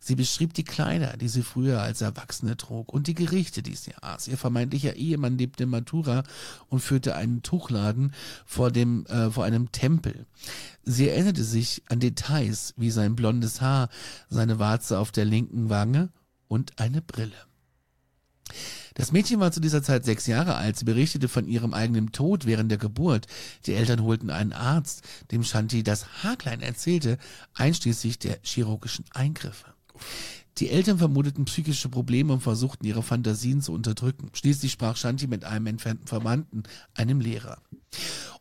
Sie 0.00 0.14
beschrieb 0.14 0.54
die 0.54 0.64
Kleider, 0.64 1.16
die 1.16 1.28
sie 1.28 1.42
früher 1.42 1.82
als 1.82 2.00
Erwachsene 2.00 2.56
trug 2.56 2.92
und 2.92 3.06
die 3.06 3.14
Gerichte, 3.14 3.62
die 3.62 3.74
sie 3.74 3.94
aß. 4.00 4.28
Ihr 4.28 4.38
vermeintlicher 4.38 4.96
Ehemann 4.96 5.38
lebte 5.38 5.64
in 5.64 5.70
Mathura 5.70 6.24
und 6.68 6.80
führte 6.80 7.16
einen 7.16 7.42
Tuchladen 7.42 8.12
vor 8.44 8.70
dem 8.70 9.06
äh, 9.06 9.30
vor 9.30 9.44
einem 9.44 9.72
Tempel. 9.72 10.26
Sie 10.82 11.08
erinnerte 11.08 11.44
sich 11.44 11.82
an 11.88 12.00
Details 12.00 12.74
wie 12.76 12.90
sein 12.90 13.16
blondes 13.16 13.60
Haar, 13.60 13.88
seine 14.28 14.58
Warze 14.58 14.98
auf 14.98 15.12
der 15.12 15.24
linken 15.24 15.70
Wange 15.70 16.10
und 16.48 16.78
eine 16.78 17.02
Brille. 17.02 17.36
Das 18.94 19.10
Mädchen 19.10 19.40
war 19.40 19.50
zu 19.50 19.60
dieser 19.60 19.82
Zeit 19.82 20.04
sechs 20.04 20.26
Jahre 20.26 20.54
alt. 20.54 20.76
Sie 20.76 20.84
berichtete 20.84 21.28
von 21.28 21.48
ihrem 21.48 21.74
eigenen 21.74 22.12
Tod 22.12 22.46
während 22.46 22.70
der 22.70 22.78
Geburt. 22.78 23.26
Die 23.66 23.74
Eltern 23.74 24.02
holten 24.02 24.30
einen 24.30 24.52
Arzt, 24.52 25.02
dem 25.32 25.42
Shanti 25.42 25.82
das 25.82 26.22
Haarklein 26.22 26.60
erzählte, 26.60 27.18
einschließlich 27.54 28.20
der 28.20 28.38
chirurgischen 28.42 29.04
Eingriffe. 29.12 29.74
Die 30.58 30.70
Eltern 30.70 30.98
vermuteten 30.98 31.46
psychische 31.46 31.88
Probleme 31.88 32.32
und 32.32 32.40
versuchten 32.40 32.86
ihre 32.86 33.02
Fantasien 33.02 33.60
zu 33.60 33.72
unterdrücken. 33.72 34.30
Schließlich 34.32 34.70
sprach 34.70 34.96
Shanti 34.96 35.26
mit 35.26 35.44
einem 35.44 35.66
entfernten 35.66 36.06
Verwandten, 36.06 36.62
einem 36.94 37.20
Lehrer. 37.20 37.58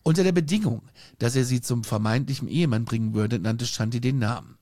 Unter 0.03 0.23
der 0.23 0.33
Bedingung, 0.33 0.83
dass 1.17 1.35
er 1.35 1.45
sie 1.45 1.61
zum 1.61 1.83
vermeintlichen 1.83 2.47
Ehemann 2.47 2.85
bringen 2.85 3.15
würde, 3.15 3.39
nannte 3.39 3.65
Shanti 3.65 3.99
den 3.99 4.19
Namen. 4.19 4.57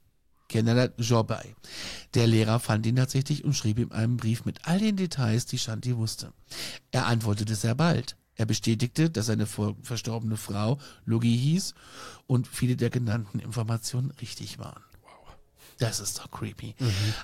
Kenneth 0.52 0.93
Jobai. 0.97 1.56
Der 2.14 2.28
Lehrer 2.28 2.60
fand 2.60 2.86
ihn 2.86 2.97
tatsächlich 2.97 3.45
und 3.45 3.54
schrieb 3.54 3.80
ihm 3.80 3.93
einen 3.93 4.18
Brief 4.18 4.43
mit 4.43 4.68
all 4.68 4.80
den 4.80 4.97
Details, 4.97 5.45
die 5.45 5.58
Shanti 5.58 5.95
wusste. 5.95 6.34
Er 6.91 7.06
antwortete 7.06 7.56
sehr 7.56 7.74
bald. 7.74 8.18
Er 8.36 8.45
bestätigte, 8.45 9.10
dass 9.10 9.28
seine 9.28 9.45
verstorbene 9.45 10.36
Frau 10.36 10.78
Logi 11.06 11.38
hieß 11.38 11.74
und 12.28 12.49
viele 12.49 12.76
der 12.76 12.89
genannten 12.89 13.39
Informationen 13.39 14.12
richtig 14.20 14.60
waren. 14.60 14.84
Das 15.82 15.99
ist 15.99 16.19
doch 16.19 16.29
creepy. 16.29 16.75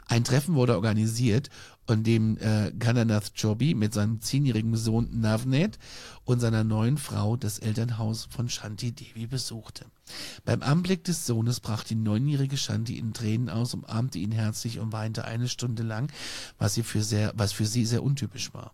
Ein 0.08 0.24
Treffen 0.24 0.56
wurde 0.56 0.74
organisiert, 0.74 1.52
an 1.86 2.04
dem 2.04 2.40
äh, 2.40 2.72
Kananath 2.80 3.34
Jobi 3.36 3.76
mit 3.76 3.94
seinem 3.94 4.20
zehnjährigen 4.20 4.76
Sohn 4.76 5.20
Navnet 5.20 5.78
und 6.26 6.40
seiner 6.40 6.64
neuen 6.64 6.98
Frau 6.98 7.38
das 7.38 7.60
Elternhaus 7.60 8.28
von 8.32 8.50
Shanti 8.50 8.94
Devi 8.94 9.28
besuchte. 9.28 9.86
Beim 10.44 10.64
Anblick 10.64 11.04
des 11.04 11.28
Sohnes 11.28 11.60
brach 11.60 11.84
die 11.84 11.94
neunjährige 11.94 12.58
Shanti 12.58 12.98
in 12.98 13.14
Tränen 13.14 13.52
aus, 13.52 13.76
umarmte 13.76 14.18
ihn 14.18 14.32
herzlich 14.32 14.80
und 14.80 14.92
weinte 14.92 15.26
eine 15.26 15.50
Stunde 15.50 15.84
lang, 15.84 16.12
was, 16.58 16.74
sie 16.74 16.82
für 16.82 17.04
sehr, 17.04 17.34
was 17.36 17.54
für 17.54 17.68
sie 17.68 17.86
sehr 17.86 18.02
untypisch 18.02 18.56
war. 18.56 18.74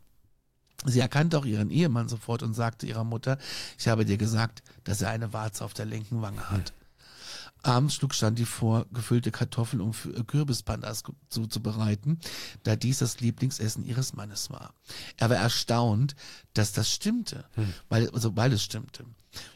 Sie 0.86 1.01
erkannte 1.01 1.38
auch 1.38 1.45
ihren 1.45 1.71
Ehemann 1.71 2.07
sofort 2.07 2.41
und 2.41 2.53
sagte 2.53 2.88
ihrer 2.88 3.03
Mutter, 3.03 3.38
ich 3.77 3.89
habe 3.89 4.05
dir 4.05 4.17
gesagt, 4.17 4.63
dass 4.86 5.01
er 5.01 5.09
eine 5.09 5.34
Warze 5.34 5.65
auf 5.65 5.73
der 5.73 5.86
linken 5.86 6.21
Wange 6.21 6.49
hat. 6.49 6.71
Abends 7.64 7.95
schlug 7.95 8.14
Shanti 8.14 8.45
vor, 8.45 8.86
gefüllte 8.91 9.32
Kartoffeln 9.32 9.82
um 9.82 9.93
für 9.93 10.11
Kürbispandas 10.26 11.03
zuzubereiten, 11.30 12.20
da 12.64 12.76
dies 12.76 12.99
das 12.99 13.22
Lieblingsessen 13.22 13.86
ihres 13.86 14.14
Mannes 14.14 14.49
war. 14.49 14.74
Er 15.18 15.30
war 15.30 15.38
erstaunt, 15.38 16.16
dass 16.53 16.74
das 16.74 16.91
stimmte, 16.91 17.45
weil, 17.89 18.09
also 18.09 18.36
weil 18.36 18.51
es 18.51 18.64
stimmte. 18.64 19.05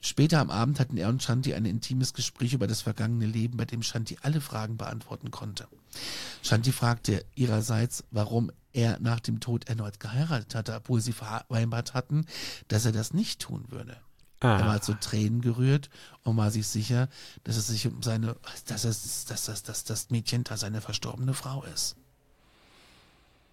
Später 0.02 0.40
am 0.40 0.50
Abend 0.50 0.80
hatten 0.80 0.98
er 0.98 1.10
und 1.10 1.22
Shanti 1.22 1.54
ein 1.54 1.66
intimes 1.66 2.14
Gespräch 2.14 2.54
über 2.54 2.66
das 2.66 2.82
vergangene 2.82 3.26
Leben, 3.26 3.58
bei 3.58 3.66
dem 3.66 3.84
Shanti 3.84 4.18
alle 4.22 4.42
Fragen 4.42 4.78
beantworten 4.78 5.30
konnte. 5.30 5.68
Shanti 6.42 6.72
fragte 6.72 7.26
ihrerseits, 7.36 8.06
warum 8.12 8.52
er 8.74 9.00
nach 9.00 9.20
dem 9.20 9.40
Tod 9.40 9.68
erneut 9.68 10.00
geheiratet 10.00 10.56
hatte, 10.56 10.76
obwohl 10.76 11.02
sie 11.02 11.14
vereinbart 11.14 11.94
hatten, 11.94 12.26
dass 12.70 12.86
er 12.86 12.92
das 12.92 13.14
nicht 13.14 13.42
tun 13.42 13.66
würde. 13.70 13.98
Ah. 14.40 14.60
Er 14.60 14.68
war 14.68 14.82
zu 14.82 14.94
Tränen 14.94 15.42
gerührt 15.42 15.90
und 16.24 16.38
war 16.38 16.52
sich 16.52 16.68
sicher, 16.68 17.10
dass 17.44 17.58
es 17.58 17.68
sich 17.68 17.88
um 17.88 18.04
seine, 18.04 18.36
dass 18.68 18.84
es, 18.84 19.26
dass 19.26 19.46
das, 19.46 19.64
dass 19.64 19.84
das 19.84 20.10
Mädchen 20.10 20.44
da 20.44 20.58
seine 20.58 20.82
verstorbene 20.82 21.34
Frau 21.34 21.64
ist. 21.64 21.96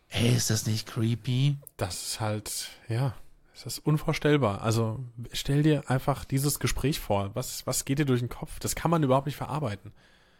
Hey, 0.08 0.34
ist 0.34 0.50
das 0.50 0.66
nicht 0.66 0.86
creepy? 0.86 1.56
Das 1.76 2.02
ist 2.02 2.20
halt, 2.20 2.68
ja, 2.88 3.14
das 3.54 3.66
ist 3.66 3.78
unvorstellbar. 3.86 4.62
Also 4.62 5.00
stell 5.32 5.62
dir 5.62 5.88
einfach 5.88 6.24
dieses 6.24 6.58
Gespräch 6.58 7.00
vor. 7.00 7.30
Was, 7.34 7.66
was 7.66 7.84
geht 7.84 7.98
dir 7.98 8.04
durch 8.04 8.20
den 8.20 8.28
Kopf? 8.28 8.58
Das 8.58 8.74
kann 8.74 8.90
man 8.90 9.02
überhaupt 9.02 9.26
nicht 9.26 9.36
verarbeiten. 9.36 9.92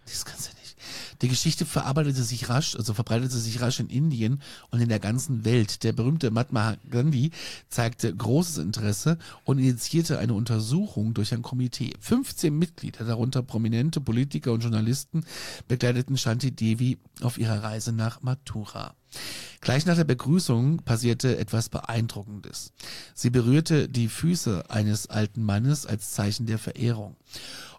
Das 0.04 0.24
kannst 0.24 0.52
du 0.52 0.58
nicht. 0.58 0.63
Die 1.22 1.28
Geschichte 1.28 1.66
verarbeitete 1.66 2.22
sich 2.22 2.48
rasch, 2.48 2.76
also 2.76 2.94
verbreitete 2.94 3.36
sich 3.36 3.60
rasch 3.60 3.80
in 3.80 3.88
Indien 3.88 4.40
und 4.70 4.80
in 4.80 4.88
der 4.88 5.00
ganzen 5.00 5.44
Welt. 5.44 5.82
Der 5.84 5.92
berühmte 5.92 6.30
Mahatma 6.30 6.76
Gandhi 6.90 7.30
zeigte 7.68 8.14
großes 8.14 8.58
Interesse 8.58 9.18
und 9.44 9.58
initiierte 9.58 10.18
eine 10.18 10.34
Untersuchung 10.34 11.14
durch 11.14 11.32
ein 11.32 11.42
Komitee. 11.42 11.92
15 12.00 12.56
Mitglieder, 12.56 13.04
darunter 13.04 13.42
prominente 13.42 14.00
Politiker 14.00 14.52
und 14.52 14.62
Journalisten, 14.62 15.24
begleiteten 15.68 16.16
Shanti 16.16 16.50
Devi 16.50 16.98
auf 17.20 17.38
ihrer 17.38 17.62
Reise 17.62 17.92
nach 17.92 18.22
Mathura. 18.22 18.94
Gleich 19.60 19.86
nach 19.86 19.96
der 19.96 20.04
Begrüßung 20.04 20.78
passierte 20.78 21.38
etwas 21.38 21.68
Beeindruckendes. 21.68 22.72
Sie 23.14 23.30
berührte 23.30 23.88
die 23.88 24.08
Füße 24.08 24.64
eines 24.68 25.06
alten 25.06 25.42
Mannes 25.42 25.86
als 25.86 26.12
Zeichen 26.12 26.46
der 26.46 26.58
Verehrung. 26.58 27.16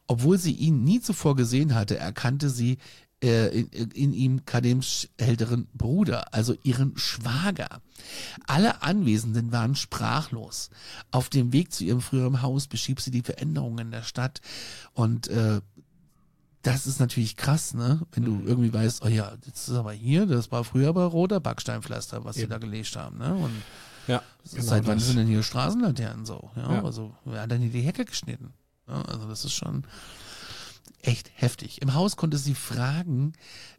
Obwohl 0.07 0.37
sie 0.37 0.53
ihn 0.53 0.83
nie 0.83 1.01
zuvor 1.01 1.35
gesehen 1.35 1.73
hatte, 1.75 1.97
erkannte 1.97 2.49
sie 2.49 2.77
äh, 3.23 3.47
in, 3.59 3.67
in 3.91 4.13
ihm 4.13 4.45
Kadems 4.45 5.07
älteren 5.17 5.67
Bruder, 5.73 6.33
also 6.33 6.53
ihren 6.63 6.97
Schwager. 6.97 7.81
Alle 8.45 8.83
Anwesenden 8.83 9.51
waren 9.51 9.75
sprachlos. 9.75 10.69
Auf 11.11 11.29
dem 11.29 11.53
Weg 11.53 11.71
zu 11.73 11.83
ihrem 11.85 12.01
früheren 12.01 12.41
Haus 12.41 12.67
beschrieb 12.67 12.99
sie 13.01 13.11
die 13.11 13.23
Veränderungen 13.23 13.79
in 13.87 13.91
der 13.91 14.03
Stadt 14.03 14.41
und 14.93 15.27
äh, 15.29 15.61
das 16.61 16.87
ist 16.87 16.99
natürlich 16.99 17.35
krass, 17.37 17.75
ne? 17.75 18.01
Wenn 18.11 18.25
du 18.25 18.31
Mhm. 18.31 18.47
irgendwie 18.47 18.73
weißt, 18.73 19.03
oh 19.03 19.07
ja, 19.07 19.33
das 19.45 19.67
ist 19.67 19.75
aber 19.75 19.91
hier, 19.93 20.25
das 20.25 20.51
war 20.51 20.63
früher 20.63 20.89
aber 20.89 21.05
roter 21.05 21.39
Backsteinpflaster, 21.39 22.25
was 22.25 22.37
sie 22.37 22.47
da 22.47 22.57
gelegt 22.57 22.95
haben, 22.95 23.19
ne? 23.19 23.35
Und 23.35 23.51
Ja, 24.07 24.21
seit 24.43 24.85
wann 24.87 24.97
das. 24.97 25.07
sind 25.07 25.17
denn 25.17 25.27
hier 25.27 25.43
Straßenlaternen 25.43 26.25
so? 26.25 26.49
Ja, 26.55 26.73
Ja. 26.73 26.83
also 26.83 27.13
wer 27.23 27.41
hat 27.41 27.51
denn 27.51 27.61
hier 27.61 27.71
die 27.71 27.81
Hecke 27.81 28.03
geschnitten? 28.03 28.53
Also 28.87 29.27
das 29.27 29.45
ist 29.45 29.53
schon 29.53 29.85
echt 31.01 31.31
heftig. 31.35 31.81
Im 31.81 31.93
Haus 31.93 32.15
konnte 32.15 32.37
sie 32.37 32.55
Fragen, 32.55 33.33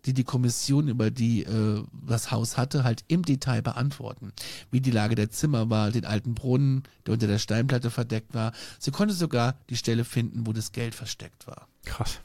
die 0.04 0.14
die 0.14 0.24
Kommission 0.24 0.88
über 0.88 1.10
die 1.10 1.44
äh, 1.44 1.82
das 2.06 2.30
Haus 2.30 2.56
hatte, 2.56 2.84
halt 2.84 3.04
im 3.08 3.24
Detail 3.24 3.62
beantworten. 3.62 4.32
Wie 4.70 4.80
die 4.80 4.90
Lage 4.90 5.14
der 5.14 5.30
Zimmer 5.30 5.68
war, 5.70 5.90
den 5.90 6.04
alten 6.04 6.34
Brunnen, 6.34 6.84
der 7.06 7.14
unter 7.14 7.26
der 7.26 7.38
Steinplatte 7.38 7.90
verdeckt 7.90 8.34
war. 8.34 8.52
Sie 8.78 8.90
konnte 8.90 9.14
sogar 9.14 9.58
die 9.70 9.76
Stelle 9.76 10.04
finden, 10.04 10.46
wo 10.46 10.52
das 10.52 10.72
Geld 10.72 10.94
versteckt 10.94 11.46
war. 11.46 11.68
Krass. 11.84 12.20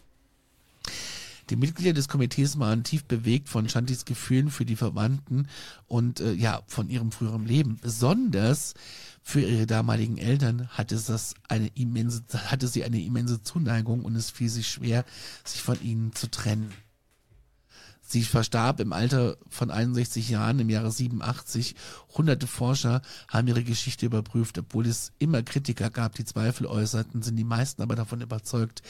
Die 1.51 1.57
Mitglieder 1.57 1.91
des 1.91 2.07
Komitees 2.07 2.59
waren 2.59 2.85
tief 2.85 3.03
bewegt 3.03 3.49
von 3.49 3.67
Shantis 3.67 4.05
Gefühlen 4.05 4.49
für 4.49 4.63
die 4.63 4.77
Verwandten 4.77 5.49
und 5.85 6.21
äh, 6.21 6.31
ja, 6.31 6.61
von 6.67 6.89
ihrem 6.89 7.11
früheren 7.11 7.45
Leben. 7.45 7.77
Besonders 7.81 8.73
für 9.21 9.41
ihre 9.41 9.67
damaligen 9.67 10.17
Eltern 10.17 10.69
hatte, 10.69 10.95
das 10.95 11.33
eine 11.49 11.67
immense, 11.75 12.23
hatte 12.49 12.69
sie 12.69 12.85
eine 12.85 13.01
immense 13.01 13.43
Zuneigung 13.43 14.05
und 14.05 14.15
es 14.15 14.31
fiel 14.31 14.47
sich 14.47 14.69
schwer, 14.69 15.03
sich 15.43 15.61
von 15.61 15.77
ihnen 15.83 16.15
zu 16.15 16.31
trennen. 16.31 16.71
Sie 18.01 18.23
verstarb 18.23 18.79
im 18.79 18.93
Alter 18.93 19.35
von 19.49 19.71
61 19.71 20.29
Jahren 20.29 20.59
im 20.59 20.69
Jahre 20.69 20.89
87. 20.89 21.75
Hunderte 22.15 22.47
Forscher 22.47 23.01
haben 23.27 23.49
ihre 23.49 23.65
Geschichte 23.65 24.05
überprüft. 24.05 24.57
Obwohl 24.57 24.87
es 24.87 25.11
immer 25.19 25.43
Kritiker 25.43 25.89
gab, 25.89 26.15
die 26.15 26.25
Zweifel 26.25 26.65
äußerten, 26.65 27.21
sind 27.21 27.35
die 27.35 27.43
meisten 27.43 27.81
aber 27.81 27.97
davon 27.97 28.21
überzeugt, 28.21 28.81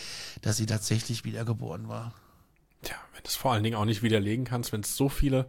dass 0.44 0.58
sie 0.58 0.68
tatsächlich 0.68 1.26
wiedergeboren 1.26 1.88
war. 1.88 2.14
Tja, 3.24 3.24
wenn 3.24 3.24
du 3.24 3.28
es 3.30 3.36
vor 3.36 3.52
allen 3.54 3.64
Dingen 3.64 3.76
auch 3.76 3.86
nicht 3.86 4.04
widerlegen 4.04 4.46
kannst, 4.46 4.72
wenn 4.72 4.82
es 4.82 4.96
so 4.96 5.10
viele 5.10 5.48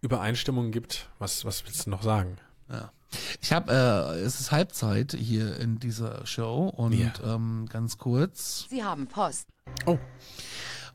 Übereinstimmungen 0.00 0.72
gibt, 0.72 1.08
was, 1.18 1.44
was 1.44 1.64
willst 1.64 1.86
du 1.86 1.90
noch 1.90 2.02
sagen? 2.02 2.38
Ja. 2.70 2.92
Ich 3.40 3.52
habe, 3.52 3.72
äh, 3.72 4.20
es 4.20 4.38
ist 4.38 4.52
Halbzeit 4.52 5.12
hier 5.18 5.58
in 5.58 5.78
dieser 5.78 6.26
Show 6.26 6.68
und 6.68 6.92
Ja. 6.92 7.12
ähm, 7.24 7.66
ganz 7.70 7.96
kurz. 7.98 8.66
Sie 8.68 8.84
haben 8.84 9.06
Post. 9.06 9.46
Oh, 9.86 9.98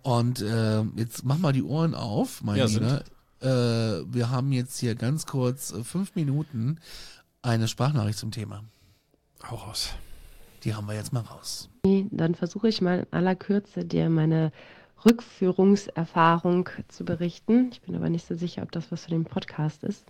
Und 0.03 0.41
äh, 0.41 0.81
jetzt 0.95 1.23
mach 1.25 1.37
mal 1.39 1.53
die 1.53 1.63
Ohren 1.63 1.95
auf, 1.95 2.43
mein 2.43 2.57
Ja, 2.57 2.65
Lieber. 2.65 3.03
Äh, 3.41 4.03
wir 4.13 4.29
haben 4.29 4.51
jetzt 4.53 4.79
hier 4.79 4.95
ganz 4.95 5.25
kurz 5.25 5.71
äh, 5.73 5.83
fünf 5.83 6.15
Minuten 6.15 6.79
eine 7.41 7.67
Sprachnachricht 7.67 8.19
zum 8.19 8.31
Thema. 8.31 8.63
hau 9.49 9.55
raus. 9.55 9.89
Die 10.63 10.75
haben 10.75 10.87
wir 10.87 10.93
jetzt 10.95 11.11
mal 11.11 11.21
raus. 11.21 11.67
Dann 11.83 12.35
versuche 12.35 12.69
ich 12.69 12.79
mal 12.79 12.99
in 12.99 13.07
aller 13.11 13.35
Kürze 13.35 13.83
dir 13.83 14.09
meine 14.09 14.51
Rückführungserfahrung 15.05 16.69
zu 16.87 17.05
berichten. 17.05 17.69
Ich 17.71 17.81
bin 17.81 17.95
aber 17.95 18.09
nicht 18.09 18.27
so 18.27 18.35
sicher, 18.35 18.63
ob 18.63 18.71
das 18.71 18.91
was 18.91 19.05
für 19.05 19.11
den 19.11 19.25
Podcast 19.25 19.83
ist. 19.83 20.05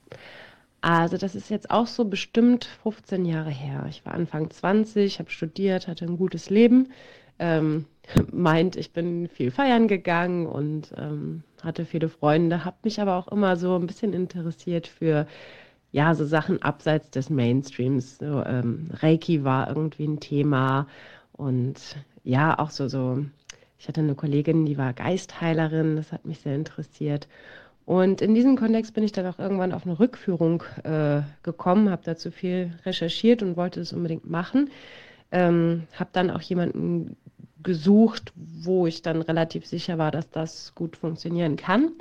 Also 0.82 1.16
das 1.18 1.34
ist 1.34 1.50
jetzt 1.50 1.72
auch 1.72 1.88
so 1.88 2.06
bestimmt 2.06 2.66
15 2.84 3.24
Jahre 3.26 3.50
her. 3.50 3.86
Ich 3.90 4.06
war 4.06 4.14
Anfang 4.14 4.50
20, 4.50 5.20
habe 5.20 5.30
studiert, 5.30 5.88
hatte 5.88 6.06
ein 6.06 6.18
gutes 6.18 6.50
Leben. 6.50 6.92
Ähm, 7.40 7.86
meint, 8.32 8.76
ich 8.76 8.92
bin 8.92 9.30
viel 9.30 9.52
feiern 9.52 9.88
gegangen 9.88 10.46
und 10.46 10.94
ähm, 10.98 11.44
hatte 11.64 11.86
viele 11.86 12.10
Freunde, 12.10 12.66
habe 12.66 12.76
mich 12.84 13.00
aber 13.00 13.16
auch 13.16 13.30
immer 13.30 13.56
so 13.56 13.76
ein 13.78 13.88
bisschen 13.88 14.12
interessiert 14.14 14.88
für 14.88 15.26
ja, 15.94 16.16
so 16.16 16.26
Sachen 16.26 16.62
abseits 16.62 17.12
des 17.12 17.30
Mainstreams. 17.30 18.18
So, 18.18 18.44
ähm, 18.44 18.90
Reiki 18.92 19.44
war 19.46 19.70
irgendwie 19.70 20.06
ein 20.06 20.20
Thema 20.20 20.88
und 21.32 21.80
ja, 22.24 22.58
auch 22.60 22.72
so, 22.72 22.88
so, 22.88 23.24
ich 23.84 23.90
hatte 23.90 24.00
eine 24.00 24.16
Kollegin, 24.16 24.66
die 24.66 24.78
war 24.78 24.94
Geistheilerin, 24.94 25.98
das 25.98 26.14
hat 26.14 26.24
mich 26.24 26.40
sehr 26.40 26.56
interessiert. 26.56 27.28
Und 27.84 28.22
in 28.22 28.34
diesem 28.34 28.56
Kontext 28.56 28.94
bin 28.94 29.04
ich 29.04 29.12
dann 29.12 29.28
auch 29.28 29.40
irgendwann 29.40 29.74
auf 29.74 29.86
eine 29.86 30.00
Rückführung 30.00 30.64
äh, 30.86 31.24
gekommen, 31.44 31.90
habe 31.90 32.02
dazu 32.06 32.32
viel 32.32 32.72
recherchiert 32.86 33.44
und 33.44 33.58
wollte 33.58 33.82
es 33.82 33.92
unbedingt 33.92 34.30
machen. 34.30 34.70
Ähm, 35.34 35.84
habe 36.00 36.12
dann 36.14 36.32
auch 36.32 36.40
jemanden 36.40 37.18
gesucht, 37.62 38.32
wo 38.36 38.88
ich 38.88 39.02
dann 39.02 39.22
relativ 39.22 39.66
sicher 39.66 39.98
war, 39.98 40.12
dass 40.12 40.30
das 40.30 40.74
gut 40.76 40.96
funktionieren 40.96 41.58
kann. 41.58 41.92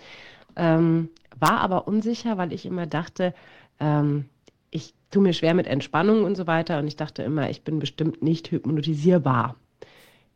Ähm, 0.54 1.08
war 1.36 1.62
aber 1.62 1.88
unsicher, 1.88 2.38
weil 2.38 2.52
ich 2.52 2.64
immer 2.64 2.86
dachte, 2.86 3.34
ähm, 3.80 4.26
ich 4.70 4.94
tue 5.10 5.22
mir 5.22 5.32
schwer 5.32 5.54
mit 5.54 5.66
Entspannung 5.66 6.22
und 6.22 6.36
so 6.36 6.46
weiter 6.46 6.78
und 6.78 6.86
ich 6.86 6.94
dachte 6.94 7.24
immer, 7.24 7.50
ich 7.50 7.64
bin 7.64 7.80
bestimmt 7.80 8.22
nicht 8.22 8.52
hypnotisierbar. 8.52 9.56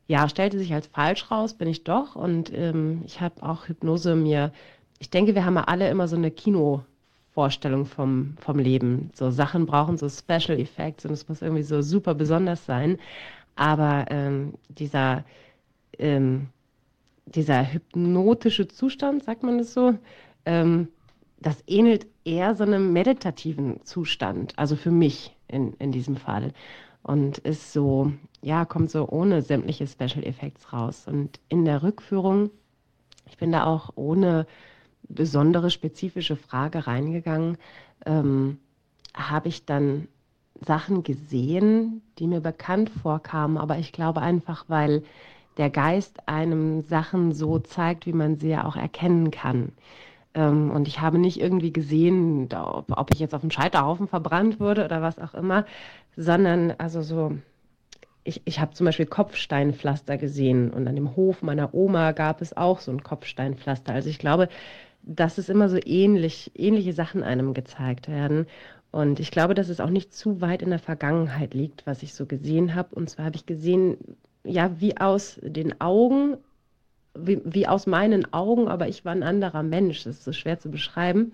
Ja, 0.09 0.29
stellte 0.29 0.59
sich 0.59 0.73
als 0.73 0.87
falsch 0.87 1.31
raus, 1.31 1.55
bin 1.55 1.69
ich 1.69 1.83
doch 1.85 2.15
und 2.15 2.53
ähm, 2.55 3.03
ich 3.07 3.21
habe 3.21 3.43
auch 3.43 3.69
Hypnose 3.69 4.15
mir, 4.15 4.53
ich 5.01 5.11
denke, 5.11 5.35
wir 5.35 5.45
haben 5.45 5.57
ja 5.57 5.65
alle 5.65 5.91
immer 5.91 6.07
so 6.07 6.17
eine 6.17 6.31
Kinovorstellung 6.31 7.87
vom, 7.87 8.37
vom 8.41 8.59
Leben. 8.59 9.11
So 9.15 9.31
Sachen 9.31 9.67
brauchen 9.67 9.99
so 9.99 10.09
Special 10.09 10.59
Effects 10.61 11.05
und 11.05 11.13
es 11.13 11.29
muss 11.29 11.43
irgendwie 11.43 11.65
so 11.65 11.83
super 11.83 12.15
besonders 12.15 12.65
sein. 12.67 12.99
Aber 13.57 14.07
ähm, 14.11 14.55
dieser, 14.69 15.25
ähm, 15.99 16.49
dieser 17.27 17.73
hypnotische 17.73 18.69
Zustand, 18.69 19.25
sagt 19.25 19.43
man 19.43 19.59
das 19.59 19.75
so, 19.75 19.95
ähm, 20.45 20.89
das 21.41 21.65
ähnelt 21.67 22.07
eher 22.25 22.55
so 22.55 22.65
einem 22.65 22.93
meditativen 22.93 23.85
Zustand, 23.85 24.59
also 24.59 24.77
für 24.77 24.91
mich 24.91 25.35
in, 25.49 25.75
in 25.75 25.93
diesem 25.93 26.17
Fall. 26.17 26.53
Und 27.07 27.39
ist 27.39 27.73
so, 27.73 28.11
ja, 28.43 28.65
kommt 28.65 28.91
so 28.91 29.09
ohne 29.09 29.41
sämtliche 29.41 29.87
Special 29.87 30.25
Effects 30.25 30.73
raus. 30.73 31.07
Und 31.07 31.39
in 31.49 31.65
der 31.65 31.85
Rückführung, 31.85 32.51
ich 33.29 33.37
bin 33.37 33.53
da 33.53 33.65
auch 33.65 33.91
ohne 33.95 34.45
besondere 35.09 35.71
spezifische 35.71 36.35
Frage 36.35 36.89
reingegangen, 36.89 37.59
ähm, 38.05 38.59
habe 39.15 39.47
ich 39.47 39.65
dann 39.67 40.09
Sachen 40.67 41.05
gesehen, 41.05 42.03
die 42.19 42.27
mir 42.27 42.41
bekannt 42.41 42.91
vorkamen, 42.91 43.57
aber 43.57 43.79
ich 43.79 43.93
glaube 43.93 44.21
einfach, 44.21 44.65
weil 44.67 45.05
der 45.59 45.71
Geist 45.71 46.29
einem 46.29 46.83
Sachen 46.83 47.33
so 47.33 47.61
zeigt, 47.61 48.07
wie 48.07 48.13
man 48.13 48.37
sie 48.37 48.49
ja 48.49 48.65
auch 48.65 48.75
erkennen 48.75 49.31
kann. 49.31 49.71
Ähm, 50.35 50.71
und 50.71 50.89
ich 50.89 51.01
habe 51.01 51.19
nicht 51.19 51.41
irgendwie 51.41 51.73
gesehen, 51.73 52.49
ob, 52.53 52.91
ob 52.91 53.15
ich 53.15 53.21
jetzt 53.21 53.35
auf 53.35 53.43
dem 53.43 53.51
Scheiterhaufen 53.51 54.09
verbrannt 54.09 54.59
wurde 54.59 54.85
oder 54.85 55.03
was 55.03 55.19
auch 55.19 55.35
immer, 55.35 55.65
sondern 56.17 56.73
also 56.79 57.03
so, 57.03 57.37
ich, 58.25 58.43
ich 58.45 58.61
habe 58.61 58.75
zum 58.75 58.87
Beispiel 58.87 59.07
Kopfsteinpflaster 59.07 60.17
gesehen 60.19 60.71
und 60.71 60.89
an 60.89 60.97
dem 60.97 61.15
Hof 61.15 61.43
meiner 61.43 61.75
Oma 61.75 62.13
gab 62.13 62.41
es 62.43 62.57
auch 62.57 62.81
so 62.81 62.91
ein 62.91 63.03
Kopfsteinpflaster. 63.03 63.93
Also 63.93 64.09
ich 64.09 64.19
glaube, 64.19 64.49
dass 65.03 65.39
es 65.39 65.49
immer 65.49 65.69
so 65.69 65.79
ähnlich, 65.85 66.51
ähnliche 66.55 66.93
Sachen 66.93 67.23
einem 67.23 67.55
gezeigt 67.55 68.09
werden. 68.09 68.47
Und 68.91 69.21
ich 69.21 69.31
glaube, 69.31 69.55
dass 69.55 69.69
es 69.69 69.81
auch 69.81 69.91
nicht 69.91 70.13
zu 70.13 70.41
weit 70.41 70.63
in 70.63 70.71
der 70.71 70.79
Vergangenheit 70.79 71.55
liegt, 71.55 71.87
was 71.87 72.03
ich 72.03 72.15
so 72.15 72.27
gesehen 72.27 72.75
habe. 72.75 72.95
Und 72.95 73.09
zwar 73.09 73.27
habe 73.27 73.37
ich 73.37 73.47
gesehen, 73.47 73.99
ja, 74.43 74.81
wie 74.81 74.97
aus 74.97 75.39
den 75.43 75.81
Augen, 75.81 76.39
wie, 77.15 77.41
wie 77.45 77.69
aus 77.69 77.87
meinen 77.87 78.33
Augen, 78.33 78.69
aber 78.69 78.89
ich 78.89 79.05
war 79.05 79.13
ein 79.13 79.23
anderer 79.23 79.63
Mensch. 79.63 80.05
Das 80.05 80.17
ist 80.17 80.25
so 80.25 80.33
schwer 80.33 80.59
zu 80.59 80.71
beschreiben. 80.71 81.33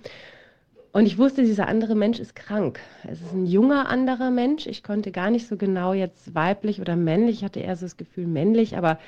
Und 0.93 1.07
ich 1.07 1.17
wusste, 1.17 1.43
dieser 1.43 1.69
andere 1.69 1.95
Mensch 1.95 2.19
ist 2.19 2.37
krank. 2.37 2.79
Es 3.05 3.21
ist 3.21 3.33
ein 3.33 3.47
junger 3.47 3.89
anderer 3.89 4.31
Mensch. 4.31 4.67
Ich 4.67 4.83
konnte 4.83 5.11
gar 5.11 5.31
nicht 5.31 5.47
so 5.49 5.57
genau 5.57 5.95
jetzt 5.95 6.35
weiblich 6.35 6.81
oder 6.81 6.97
männlich. 6.97 7.39
Ich 7.39 7.45
hatte 7.45 7.61
eher 7.61 7.77
so 7.77 7.87
das 7.87 7.97
Gefühl 7.97 8.27
männlich, 8.27 8.77
aber 8.77 8.99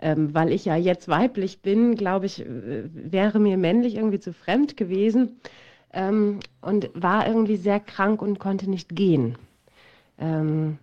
ähm, 0.00 0.34
weil 0.34 0.52
ich 0.52 0.64
ja 0.64 0.76
jetzt 0.76 1.08
weiblich 1.08 1.60
bin, 1.60 1.94
glaube 1.94 2.26
ich, 2.26 2.40
äh, 2.40 2.84
wäre 2.92 3.38
mir 3.38 3.56
männlich 3.56 3.94
irgendwie 3.94 4.18
zu 4.20 4.32
fremd 4.32 4.76
gewesen 4.76 5.40
ähm, 5.92 6.40
und 6.60 6.90
war 6.94 7.26
irgendwie 7.26 7.56
sehr 7.56 7.80
krank 7.80 8.20
und 8.20 8.40
konnte 8.40 8.68
nicht 8.68 8.94
gehen. 8.94 9.38
Ähm, 10.18 10.78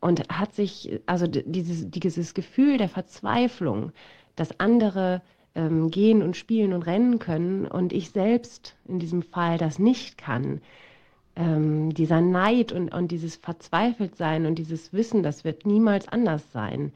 und 0.00 0.28
hat 0.28 0.54
sich, 0.54 1.00
also 1.06 1.26
dieses, 1.26 1.90
dieses 1.90 2.34
Gefühl 2.34 2.76
der 2.76 2.88
Verzweiflung, 2.88 3.92
dass 4.36 4.60
andere 4.60 5.22
ähm, 5.58 5.90
gehen 5.90 6.22
und 6.22 6.36
spielen 6.36 6.72
und 6.72 6.82
rennen 6.82 7.18
können. 7.18 7.66
Und 7.66 7.92
ich 7.92 8.10
selbst 8.10 8.76
in 8.86 9.00
diesem 9.00 9.22
Fall 9.22 9.58
das 9.58 9.78
nicht 9.78 10.16
kann, 10.16 10.60
ähm, 11.36 11.92
dieser 11.92 12.20
Neid 12.20 12.72
und, 12.72 12.94
und 12.94 13.10
dieses 13.10 13.36
Verzweifeltsein 13.36 14.46
und 14.46 14.54
dieses 14.54 14.92
Wissen, 14.92 15.22
das 15.22 15.44
wird 15.44 15.66
niemals 15.66 16.08
anders 16.08 16.50
sein, 16.52 16.92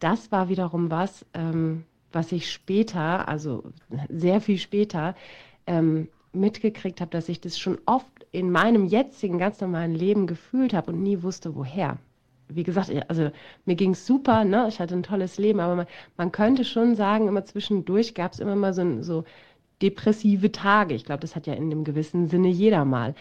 das 0.00 0.30
war 0.30 0.48
wiederum 0.50 0.90
was, 0.90 1.24
ähm, 1.32 1.84
was 2.12 2.30
ich 2.30 2.52
später, 2.52 3.26
also 3.26 3.64
sehr 4.10 4.40
viel 4.40 4.58
später, 4.58 5.14
ähm, 5.66 6.08
mitgekriegt 6.32 7.00
habe, 7.00 7.10
dass 7.10 7.28
ich 7.28 7.40
das 7.40 7.58
schon 7.58 7.78
oft 7.86 8.26
in 8.32 8.50
meinem 8.50 8.84
jetzigen 8.86 9.38
ganz 9.38 9.60
normalen 9.60 9.94
Leben 9.94 10.26
gefühlt 10.26 10.74
habe 10.74 10.92
und 10.92 11.02
nie 11.02 11.22
wusste, 11.22 11.54
woher. 11.54 11.98
Wie 12.48 12.62
gesagt, 12.62 12.90
also 13.08 13.30
mir 13.64 13.74
ging 13.74 13.92
es 13.92 14.06
super, 14.06 14.44
ne? 14.44 14.66
ich 14.68 14.80
hatte 14.80 14.94
ein 14.94 15.02
tolles 15.02 15.38
Leben, 15.38 15.60
aber 15.60 15.76
man, 15.76 15.86
man 16.16 16.32
könnte 16.32 16.64
schon 16.64 16.94
sagen, 16.94 17.28
immer 17.28 17.44
zwischendurch 17.44 18.14
gab 18.14 18.32
es 18.32 18.40
immer 18.40 18.56
mal 18.56 18.74
so, 18.74 19.02
so 19.02 19.24
depressive 19.82 20.52
Tage. 20.52 20.94
Ich 20.94 21.04
glaube, 21.04 21.20
das 21.20 21.36
hat 21.36 21.46
ja 21.46 21.54
in 21.54 21.70
dem 21.70 21.84
gewissen 21.84 22.28
Sinne 22.28 22.48
jeder 22.48 22.84
mal. 22.84 23.14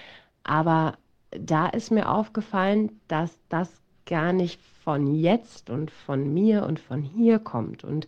Aber 0.44 0.98
da 1.32 1.68
ist 1.68 1.92
mir 1.92 2.10
aufgefallen, 2.10 3.00
dass 3.08 3.38
das 3.50 3.82
gar 4.06 4.34
nicht 4.34 4.60
von 4.84 5.16
jetzt 5.16 5.70
und 5.70 5.92
von 5.92 6.34
mir 6.34 6.66
und 6.66 6.80
von 6.80 7.02
hier 7.02 7.40
kommt. 7.40 7.84
Und 7.84 8.08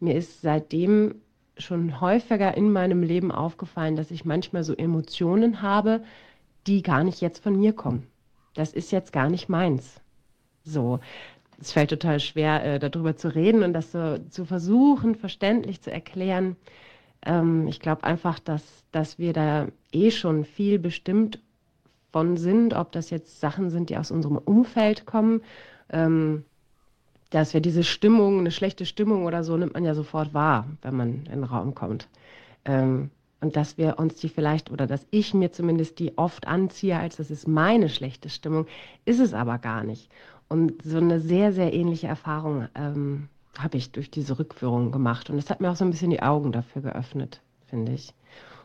mir 0.00 0.14
ist 0.14 0.42
seitdem 0.42 1.16
schon 1.58 2.00
häufiger 2.00 2.56
in 2.56 2.72
meinem 2.72 3.02
Leben 3.02 3.32
aufgefallen, 3.32 3.96
dass 3.96 4.10
ich 4.10 4.24
manchmal 4.24 4.64
so 4.64 4.74
Emotionen 4.74 5.62
habe, 5.62 6.02
die 6.66 6.82
gar 6.82 7.04
nicht 7.04 7.20
jetzt 7.20 7.42
von 7.42 7.58
mir 7.58 7.72
kommen. 7.72 8.06
Das 8.54 8.72
ist 8.72 8.90
jetzt 8.90 9.12
gar 9.12 9.30
nicht 9.30 9.48
meins. 9.48 10.00
So, 10.66 11.00
es 11.60 11.72
fällt 11.72 11.90
total 11.90 12.20
schwer, 12.20 12.64
äh, 12.64 12.78
darüber 12.78 13.16
zu 13.16 13.34
reden 13.34 13.62
und 13.62 13.72
das 13.72 13.92
so 13.92 14.18
zu 14.30 14.44
versuchen, 14.44 15.14
verständlich 15.14 15.80
zu 15.80 15.90
erklären. 15.90 16.56
Ähm, 17.24 17.66
ich 17.68 17.80
glaube 17.80 18.04
einfach, 18.04 18.38
dass, 18.38 18.62
dass 18.92 19.18
wir 19.18 19.32
da 19.32 19.68
eh 19.92 20.10
schon 20.10 20.44
viel 20.44 20.78
bestimmt 20.78 21.40
von 22.12 22.36
sind, 22.36 22.74
ob 22.74 22.92
das 22.92 23.10
jetzt 23.10 23.40
Sachen 23.40 23.70
sind, 23.70 23.90
die 23.90 23.96
aus 23.96 24.10
unserem 24.10 24.38
Umfeld 24.38 25.06
kommen. 25.06 25.42
Ähm, 25.88 26.44
dass 27.30 27.54
wir 27.54 27.60
diese 27.60 27.84
Stimmung, 27.84 28.38
eine 28.38 28.50
schlechte 28.50 28.86
Stimmung 28.86 29.24
oder 29.24 29.42
so, 29.42 29.56
nimmt 29.56 29.74
man 29.74 29.84
ja 29.84 29.94
sofort 29.94 30.32
wahr, 30.32 30.66
wenn 30.82 30.96
man 30.96 31.08
in 31.26 31.40
den 31.40 31.44
Raum 31.44 31.74
kommt. 31.74 32.08
Ähm, 32.64 33.10
und 33.40 33.56
dass 33.56 33.76
wir 33.76 33.98
uns 33.98 34.16
die 34.16 34.28
vielleicht, 34.28 34.70
oder 34.70 34.86
dass 34.86 35.06
ich 35.10 35.34
mir 35.34 35.52
zumindest 35.52 35.98
die 35.98 36.16
oft 36.16 36.46
anziehe, 36.46 36.98
als 36.98 37.16
das 37.16 37.30
ist 37.30 37.46
meine 37.46 37.88
schlechte 37.88 38.30
Stimmung, 38.30 38.66
ist 39.04 39.20
es 39.20 39.34
aber 39.34 39.58
gar 39.58 39.84
nicht. 39.84 40.10
Und 40.48 40.82
so 40.82 40.98
eine 40.98 41.20
sehr, 41.20 41.52
sehr 41.52 41.72
ähnliche 41.72 42.06
Erfahrung 42.06 42.68
ähm, 42.74 43.28
habe 43.58 43.76
ich 43.78 43.90
durch 43.90 44.10
diese 44.10 44.38
Rückführung 44.38 44.92
gemacht. 44.92 45.30
Und 45.30 45.38
es 45.38 45.50
hat 45.50 45.60
mir 45.60 45.70
auch 45.70 45.76
so 45.76 45.84
ein 45.84 45.90
bisschen 45.90 46.10
die 46.10 46.22
Augen 46.22 46.52
dafür 46.52 46.82
geöffnet, 46.82 47.40
finde 47.66 47.92
ich. 47.92 48.14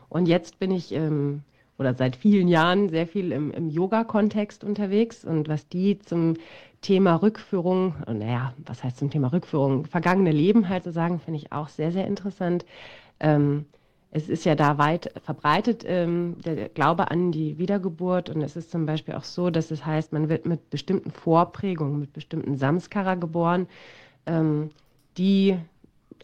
Und 0.08 0.26
jetzt 0.26 0.58
bin 0.58 0.70
ich 0.70 0.92
ähm, 0.92 1.42
oder 1.78 1.94
seit 1.94 2.16
vielen 2.16 2.48
Jahren 2.48 2.88
sehr 2.90 3.06
viel 3.06 3.32
im, 3.32 3.50
im 3.50 3.68
Yoga-Kontext 3.68 4.62
unterwegs. 4.62 5.24
Und 5.24 5.48
was 5.48 5.68
die 5.68 5.98
zum 5.98 6.34
Thema 6.80 7.16
Rückführung, 7.16 7.94
naja, 8.06 8.54
was 8.64 8.84
heißt 8.84 8.98
zum 8.98 9.10
Thema 9.10 9.32
Rückführung, 9.32 9.86
vergangene 9.86 10.32
Leben 10.32 10.68
halt 10.68 10.84
so 10.84 10.90
sagen, 10.90 11.18
finde 11.18 11.38
ich 11.38 11.52
auch 11.52 11.68
sehr, 11.68 11.90
sehr 11.90 12.06
interessant. 12.06 12.64
Ähm, 13.18 13.66
es 14.14 14.28
ist 14.28 14.44
ja 14.44 14.54
da 14.54 14.76
weit 14.76 15.10
verbreitet, 15.24 15.84
ähm, 15.86 16.36
der 16.44 16.68
Glaube 16.68 17.10
an 17.10 17.32
die 17.32 17.56
Wiedergeburt. 17.56 18.28
Und 18.28 18.42
es 18.42 18.56
ist 18.56 18.70
zum 18.70 18.84
Beispiel 18.84 19.14
auch 19.14 19.24
so, 19.24 19.48
dass 19.48 19.70
es 19.70 19.86
heißt, 19.86 20.12
man 20.12 20.28
wird 20.28 20.44
mit 20.44 20.68
bestimmten 20.68 21.10
Vorprägungen, 21.10 21.98
mit 21.98 22.12
bestimmten 22.12 22.58
Samskara 22.58 23.14
geboren, 23.14 23.66
ähm, 24.26 24.68
die 25.16 25.56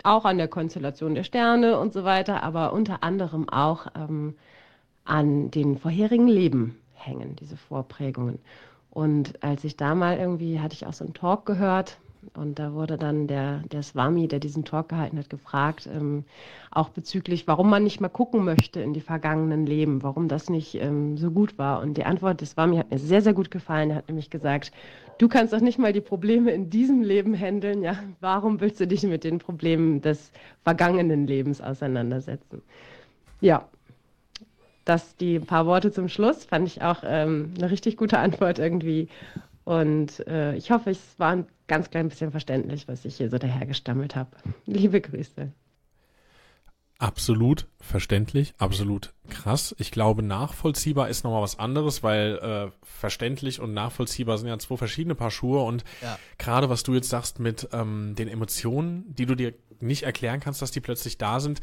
auch 0.05 0.26
an 0.26 0.36
der 0.36 0.49
Konstellation 0.49 1.14
der 1.14 1.24
Sterne 1.24 1.78
und 1.78 1.95
so 1.95 2.05
weiter, 2.05 2.43
aber 2.43 2.74
unter 2.74 3.03
anderem 3.03 3.49
auch 3.49 3.86
ähm, 3.97 4.34
an 5.05 5.51
den 5.51 5.78
vorherigen 5.78 6.28
Leben 6.28 6.78
hängen, 6.93 7.36
diese 7.36 7.57
Vorprägungen. 7.57 8.39
Und 8.91 9.43
als 9.43 9.64
ich 9.64 9.78
da 9.78 9.95
mal 9.95 10.18
irgendwie, 10.18 10.61
hatte 10.61 10.74
ich 10.74 10.86
auch 10.86 10.93
so 10.93 11.05
einen 11.05 11.14
Talk 11.14 11.47
gehört 11.47 11.97
und 12.35 12.59
da 12.59 12.72
wurde 12.72 12.97
dann 12.99 13.26
der, 13.26 13.62
der 13.70 13.83
Swami, 13.83 14.29
der 14.29 14.39
diesen 14.39 14.64
Talk 14.64 14.89
gehalten 14.89 15.18
hat, 15.18 15.31
gefragt, 15.31 15.89
ähm, 15.93 16.24
auch 16.70 16.89
bezüglich, 16.91 17.47
warum 17.47 17.70
man 17.70 17.85
nicht 17.85 18.01
mal 18.01 18.09
gucken 18.09 18.45
möchte 18.45 18.81
in 18.81 18.93
die 18.93 19.01
vergangenen 19.01 19.66
Leben, 19.66 20.03
warum 20.03 20.29
das 20.29 20.49
nicht 20.51 20.74
ähm, 20.76 21.16
so 21.16 21.31
gut 21.31 21.59
war. 21.59 21.81
Und 21.81 21.97
die 21.97 22.05
Antwort 22.05 22.41
des 22.41 22.51
Swami 22.51 22.76
hat 22.76 22.91
mir 22.91 22.99
sehr, 22.99 23.22
sehr 23.22 23.35
gut 23.35 23.51
gefallen. 23.51 23.91
Er 23.91 23.97
hat 23.97 24.09
nämlich 24.09 24.31
gesagt, 24.31 24.72
du 25.18 25.29
kannst 25.29 25.53
doch 25.53 25.61
nicht 25.61 25.79
mal 25.79 25.93
die 25.93 26.01
Probleme 26.01 26.51
in 26.51 26.70
diesem 26.70 27.03
Leben 27.03 27.35
handeln, 27.35 27.83
ja, 27.83 27.99
warum 28.20 28.61
willst 28.61 28.81
du 28.81 28.87
dich 28.87 29.03
mit 29.03 29.24
den 29.24 29.39
Problemen 29.39 30.01
des 30.01 30.31
vergangenen 30.64 31.26
Lebens 31.26 31.61
auseinandersetzen? 31.61 32.62
Ja, 33.41 33.68
das 34.85 35.16
die 35.16 35.39
paar 35.39 35.66
Worte 35.66 35.93
zum 35.93 36.09
Schluss 36.09 36.45
fand 36.45 36.66
ich 36.66 36.83
auch 36.83 37.03
ähm, 37.05 37.53
eine 37.59 37.70
richtig 37.70 37.97
gute 37.97 38.18
Antwort 38.18 38.59
irgendwie. 38.59 39.09
Und 39.64 40.26
äh, 40.26 40.57
ich 40.57 40.70
hoffe, 40.70 40.91
es 40.91 41.18
war 41.18 41.33
ein 41.33 41.47
ganz 41.69 41.91
klein 41.91 42.09
bisschen 42.09 42.31
verständlich, 42.31 42.89
was 42.89 43.05
ich 43.05 43.16
hier 43.16 43.31
so 43.31 43.39
dahergestammelt 43.39 44.16
habe. 44.16 44.31
Liebe 44.66 45.01
Grüße. 45.01 45.53
Absolut 47.01 47.69
verständlich, 47.79 48.55
absolut 48.59 49.12
krass. 49.29 49.73
Ich 49.79 49.93
glaube, 49.93 50.25
nachvollziehbar 50.25 51.09
ist 51.09 51.23
nochmal 51.23 51.43
was 51.43 51.61
anderes, 51.61 52.03
weil 52.03 52.39
äh, 52.39 52.73
verständlich 52.83 53.61
und 53.61 53.73
nachvollziehbar 53.73 54.37
sind 54.37 54.49
ja 54.49 54.59
zwei 54.59 54.77
verschiedene 54.77 55.14
Paar 55.14 55.31
Schuhe. 55.31 55.62
Und 55.62 55.85
ja. 56.03 56.19
gerade 56.39 56.71
was 56.71 56.83
du 56.83 56.95
jetzt 56.95 57.09
sagst 57.09 57.39
mit 57.39 57.69
ähm, 57.73 58.16
den 58.16 58.27
Emotionen, 58.27 59.05
die 59.14 59.27
du 59.27 59.37
dir 59.37 59.55
nicht 59.79 60.03
erklären 60.03 60.41
kannst, 60.41 60.61
dass 60.61 60.73
die 60.73 60.81
plötzlich 60.81 61.19
da 61.19 61.39
sind, 61.39 61.61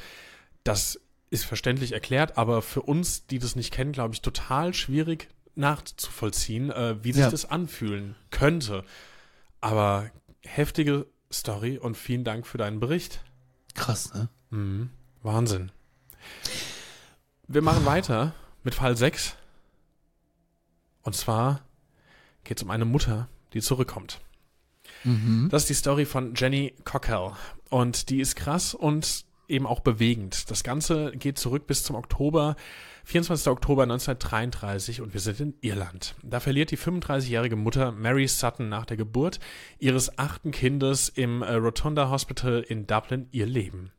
das 0.63 1.01
ist 1.31 1.43
verständlich 1.43 1.91
erklärt, 1.91 2.37
aber 2.37 2.61
für 2.61 2.83
uns, 2.83 3.27
die 3.27 3.39
das 3.39 3.57
nicht 3.57 3.73
kennen, 3.73 3.91
glaube 3.91 4.13
ich, 4.13 4.21
total 4.21 4.73
schwierig 4.73 5.27
nachzuvollziehen, 5.55 6.69
äh, 6.69 7.03
wie 7.03 7.11
sich 7.11 7.23
ja. 7.23 7.29
das 7.29 7.43
anfühlen 7.43 8.15
könnte. 8.29 8.85
Aber 9.65 10.11
heftige 10.43 11.07
Story 11.33 11.79
und 11.79 11.97
vielen 11.97 12.23
Dank 12.23 12.45
für 12.45 12.59
deinen 12.59 12.79
Bericht. 12.79 13.23
Krass, 13.73 14.13
ne? 14.13 14.29
Mhm. 14.51 14.91
Wahnsinn. 15.23 15.71
Wir 17.47 17.63
machen 17.63 17.83
weiter 17.83 18.35
mit 18.61 18.75
Fall 18.75 18.95
6. 18.95 19.35
Und 21.01 21.15
zwar 21.15 21.61
geht 22.43 22.57
es 22.57 22.63
um 22.63 22.69
eine 22.69 22.85
Mutter, 22.85 23.27
die 23.53 23.61
zurückkommt. 23.61 24.21
Mhm. 25.03 25.47
Das 25.49 25.63
ist 25.63 25.69
die 25.69 25.73
Story 25.73 26.05
von 26.05 26.35
Jenny 26.35 26.75
Cockell. 26.83 27.31
Und 27.71 28.11
die 28.11 28.19
ist 28.21 28.35
krass 28.35 28.75
und 28.75 29.25
eben 29.47 29.65
auch 29.65 29.79
bewegend. 29.79 30.49
Das 30.49 30.63
Ganze 30.63 31.11
geht 31.11 31.37
zurück 31.37 31.67
bis 31.67 31.83
zum 31.83 31.95
Oktober, 31.95 32.55
24. 33.05 33.47
Oktober 33.47 33.83
1933 33.83 35.01
und 35.01 35.13
wir 35.13 35.21
sind 35.21 35.39
in 35.39 35.53
Irland. 35.61 36.15
Da 36.23 36.39
verliert 36.39 36.71
die 36.71 36.77
35-jährige 36.77 37.55
Mutter 37.55 37.91
Mary 37.91 38.27
Sutton 38.27 38.69
nach 38.69 38.85
der 38.85 38.97
Geburt 38.97 39.39
ihres 39.79 40.17
achten 40.17 40.51
Kindes 40.51 41.09
im 41.09 41.41
äh, 41.41 41.53
Rotunda 41.53 42.09
Hospital 42.09 42.65
in 42.67 42.87
Dublin 42.87 43.27
ihr 43.31 43.45
Leben. 43.45 43.91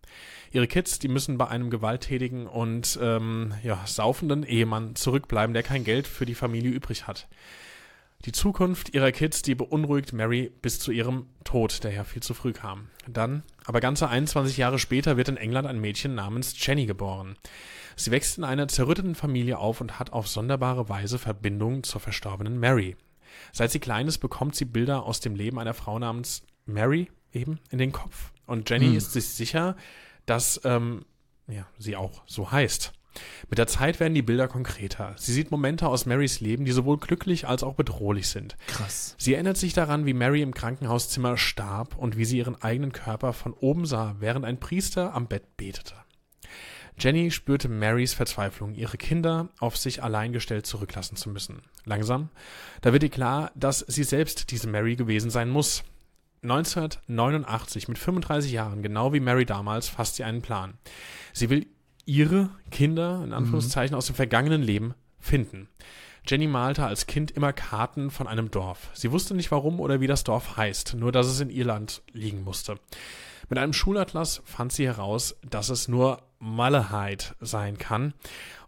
Ihre 0.53 0.67
Kids, 0.67 0.99
die 0.99 1.09
müssen 1.09 1.39
bei 1.39 1.49
einem 1.49 1.71
gewalttätigen 1.71 2.47
und 2.47 2.99
ähm, 3.01 3.55
ja, 3.63 3.83
saufenden 3.85 4.43
Ehemann 4.43 4.97
zurückbleiben, 4.97 5.55
der 5.55 5.63
kein 5.63 5.85
Geld 5.85 6.07
für 6.07 6.27
die 6.27 6.35
Familie 6.35 6.71
übrig 6.71 7.07
hat. 7.07 7.29
Die 8.25 8.33
Zukunft 8.33 8.95
ihrer 8.95 9.13
Kids, 9.13 9.43
die 9.43 9.55
beunruhigt 9.55 10.13
Mary 10.13 10.51
bis 10.63 10.81
zu 10.81 10.91
ihrem 10.91 11.27
Tod, 11.45 11.85
der 11.85 11.93
ja 11.93 12.05
viel 12.05 12.23
zu 12.23 12.35
früh 12.35 12.53
kam. 12.53 12.89
Dann, 13.07 13.45
aber 13.65 13.81
ganze 13.81 14.09
21 14.09 14.57
Jahre 14.57 14.79
später, 14.79 15.17
wird 15.17 15.29
in 15.29 15.37
England 15.37 15.69
ein 15.69 15.81
Mädchen 15.81 16.15
namens 16.15 16.55
Jenny 16.59 16.87
geboren. 16.87 17.37
Sie 17.95 18.11
wächst 18.11 18.39
in 18.39 18.45
einer 18.45 18.69
zerrütteten 18.69 19.15
Familie 19.15 19.59
auf 19.59 19.81
und 19.81 19.99
hat 19.99 20.13
auf 20.13 20.27
sonderbare 20.29 20.89
Weise 20.89 21.19
Verbindung 21.19 21.83
zur 21.83 22.01
verstorbenen 22.01 22.59
Mary. 22.59 22.97
Seit 23.53 23.71
sie 23.71 23.81
klein 23.81 24.09
ist, 24.09 24.19
bekommt 24.19 24.57
sie 24.57 24.65
Bilder 24.65 25.05
aus 25.05 25.21
dem 25.21 25.35
Leben 25.35 25.59
einer 25.59 25.75
Frau 25.75 25.99
namens 25.99 26.43
Mary 26.65 27.11
eben 27.33 27.61
in 27.71 27.79
den 27.79 27.93
Kopf. 27.93 28.33
Und 28.47 28.69
Jenny 28.69 28.89
hm. 28.89 28.97
ist 28.97 29.13
sich 29.13 29.29
sicher, 29.29 29.77
dass 30.25 30.61
ähm, 30.65 31.05
ja, 31.47 31.67
sie 31.79 31.97
auch 31.97 32.23
so 32.27 32.51
heißt. 32.51 32.93
Mit 33.49 33.59
der 33.59 33.67
Zeit 33.67 34.01
werden 34.01 34.15
die 34.15 34.23
Bilder 34.23 34.49
konkreter. 34.49 35.15
Sie 35.17 35.33
sieht 35.33 35.51
Momente 35.51 35.89
aus 35.89 36.07
Marys 36.07 36.41
Leben, 36.41 36.65
die 36.65 36.73
sowohl 36.73 36.99
glücklich 36.99 37.47
als 37.47 37.63
auch 37.63 37.75
bedrohlich 37.75 38.29
sind. 38.29 38.57
Krass. 38.67 39.15
Sie 39.19 39.35
erinnert 39.35 39.57
sich 39.57 39.73
daran, 39.73 40.07
wie 40.07 40.15
Mary 40.15 40.43
im 40.43 40.55
Krankenhauszimmer 40.55 41.37
starb 41.37 41.97
und 41.97 42.17
wie 42.17 42.25
sie 42.25 42.39
ihren 42.39 42.61
eigenen 42.61 42.93
Körper 42.93 43.33
von 43.33 43.53
oben 43.53 43.87
sah, 43.87 44.17
während 44.19 44.45
ein 44.45 44.61
Priester 44.61 45.15
am 45.15 45.29
Bett 45.29 45.57
betete. 45.57 45.95
Jenny 46.99 47.31
spürte 47.31 47.69
Marys 47.69 48.15
Verzweiflung, 48.15 48.75
ihre 48.75 48.97
Kinder 48.97 49.51
auf 49.59 49.77
sich 49.77 50.03
allein 50.03 50.33
gestellt 50.33 50.67
zurücklassen 50.67 51.17
zu 51.17 51.29
müssen. 51.29 51.61
Langsam, 51.85 52.31
da 52.81 52.93
wird 52.93 53.03
ihr 53.03 53.11
klar, 53.11 53.53
dass 53.55 53.81
sie 53.81 54.05
selbst 54.05 54.51
diese 54.51 54.67
Mary 54.67 54.97
gewesen 54.97 55.31
sein 55.31 55.51
muss. 55.51 55.85
1989, 56.43 57.89
mit 57.89 57.99
35 57.99 58.51
Jahren, 58.53 58.83
genau 58.83 59.13
wie 59.13 59.21
Mary 59.21 59.45
damals, 59.45 59.89
fasst 59.89 60.17
sie 60.17 60.25
einen 60.25 60.43
Plan. 60.43 60.75
Sie 61.33 61.51
will 61.51 61.67
ihre 62.07 62.49
Kinder, 62.71 63.23
in 63.23 63.33
Anführungszeichen, 63.33 63.95
mhm. 63.95 63.99
aus 63.99 64.07
dem 64.07 64.15
vergangenen 64.15 64.63
Leben 64.63 64.95
finden. 65.19 65.69
Jenny 66.27 66.47
malte 66.47 66.85
als 66.85 67.07
Kind 67.07 67.31
immer 67.31 67.53
Karten 67.53 68.11
von 68.11 68.27
einem 68.27 68.51
Dorf. 68.51 68.89
Sie 68.95 69.13
wusste 69.13 69.35
nicht 69.35 69.53
warum 69.53 69.79
oder 69.81 70.01
wie 70.01 70.07
das 70.07 70.25
Dorf 70.25 70.57
heißt, 70.57 70.95
nur 70.95 71.13
dass 71.13 71.27
es 71.27 71.41
in 71.41 71.51
Irland 71.51 72.03
liegen 72.13 72.43
musste. 72.43 72.79
Mit 73.49 73.59
einem 73.59 73.73
Schulatlas 73.73 74.43
fand 74.45 74.73
sie 74.73 74.87
heraus, 74.87 75.37
dass 75.49 75.69
es 75.69 75.87
nur 75.87 76.23
Malahide 76.41 77.25
sein 77.41 77.79
kann, 77.79 78.13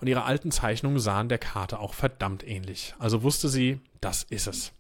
und 0.01 0.07
ihre 0.07 0.23
alten 0.23 0.53
Zeichnungen 0.53 1.01
sahen 1.01 1.29
der 1.29 1.39
Karte 1.39 1.81
auch 1.81 1.95
verdammt 1.95 2.47
ähnlich. 2.47 2.95
Also 2.99 3.23
wusste 3.23 3.49
sie, 3.49 3.81
das 4.01 4.23
ist 4.23 4.47
es. 4.47 4.73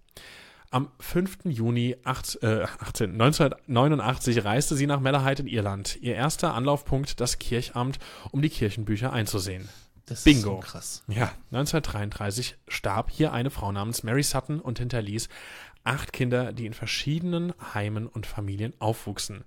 Am 0.70 0.90
5. 1.00 1.44
Juni 1.44 1.96
8, 2.04 2.42
äh, 2.42 2.64
18, 2.80 3.12
1989 3.12 4.44
reiste 4.44 4.76
sie 4.76 4.86
nach 4.86 5.00
Malahide 5.00 5.42
in 5.42 5.48
Irland. 5.48 5.96
Ihr 6.02 6.14
erster 6.14 6.54
Anlaufpunkt 6.54 7.20
das 7.20 7.38
Kirchamt, 7.38 7.98
um 8.32 8.42
die 8.42 8.50
Kirchenbücher 8.50 9.12
einzusehen. 9.12 9.68
Das 10.04 10.24
Bingo. 10.24 10.38
ist 10.38 10.44
so 10.66 10.70
krass. 10.72 11.04
Ja, 11.08 11.32
1933 11.52 12.56
starb 12.68 13.10
hier 13.10 13.32
eine 13.32 13.50
Frau 13.50 13.72
namens 13.72 14.02
Mary 14.02 14.22
Sutton 14.22 14.60
und 14.60 14.78
hinterließ 14.78 15.28
acht 15.84 16.12
Kinder, 16.12 16.52
die 16.52 16.66
in 16.66 16.74
verschiedenen 16.74 17.54
Heimen 17.74 18.06
und 18.06 18.26
Familien 18.26 18.74
aufwuchsen. 18.78 19.44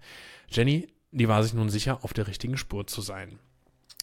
Jenny, 0.50 0.88
die 1.12 1.28
war 1.28 1.44
sich 1.44 1.54
nun 1.54 1.70
sicher, 1.70 2.04
auf 2.04 2.14
der 2.14 2.28
richtigen 2.28 2.58
Spur 2.58 2.88
zu 2.88 3.02
sein. 3.02 3.38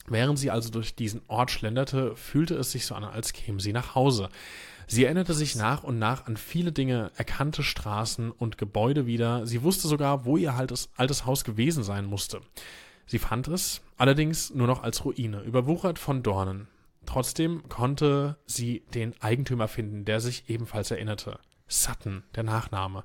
Während 0.06 0.38
sie 0.38 0.50
also 0.50 0.70
durch 0.70 0.94
diesen 0.94 1.20
Ort 1.26 1.50
schlenderte, 1.50 2.16
fühlte 2.16 2.54
es 2.54 2.72
sich 2.72 2.86
so 2.86 2.94
an, 2.94 3.04
als 3.04 3.32
käme 3.32 3.60
sie 3.60 3.72
nach 3.72 3.94
Hause. 3.94 4.28
Sie 4.90 5.04
erinnerte 5.04 5.34
sich 5.34 5.54
nach 5.54 5.84
und 5.84 5.98
nach 5.98 6.26
an 6.26 6.38
viele 6.38 6.72
Dinge, 6.72 7.12
erkannte 7.14 7.62
Straßen 7.62 8.30
und 8.30 8.56
Gebäude 8.56 9.04
wieder. 9.04 9.46
Sie 9.46 9.62
wusste 9.62 9.86
sogar, 9.86 10.24
wo 10.24 10.38
ihr 10.38 10.54
altes, 10.54 10.88
altes 10.96 11.26
Haus 11.26 11.44
gewesen 11.44 11.84
sein 11.84 12.06
musste. 12.06 12.40
Sie 13.04 13.18
fand 13.18 13.48
es, 13.48 13.82
allerdings 13.98 14.48
nur 14.54 14.66
noch 14.66 14.82
als 14.82 15.04
Ruine, 15.04 15.42
überwuchert 15.42 15.98
von 15.98 16.22
Dornen. 16.22 16.68
Trotzdem 17.04 17.68
konnte 17.68 18.38
sie 18.46 18.82
den 18.94 19.14
Eigentümer 19.20 19.68
finden, 19.68 20.06
der 20.06 20.20
sich 20.20 20.48
ebenfalls 20.48 20.90
erinnerte. 20.90 21.38
Sutton, 21.66 22.22
der 22.34 22.44
Nachname. 22.44 23.04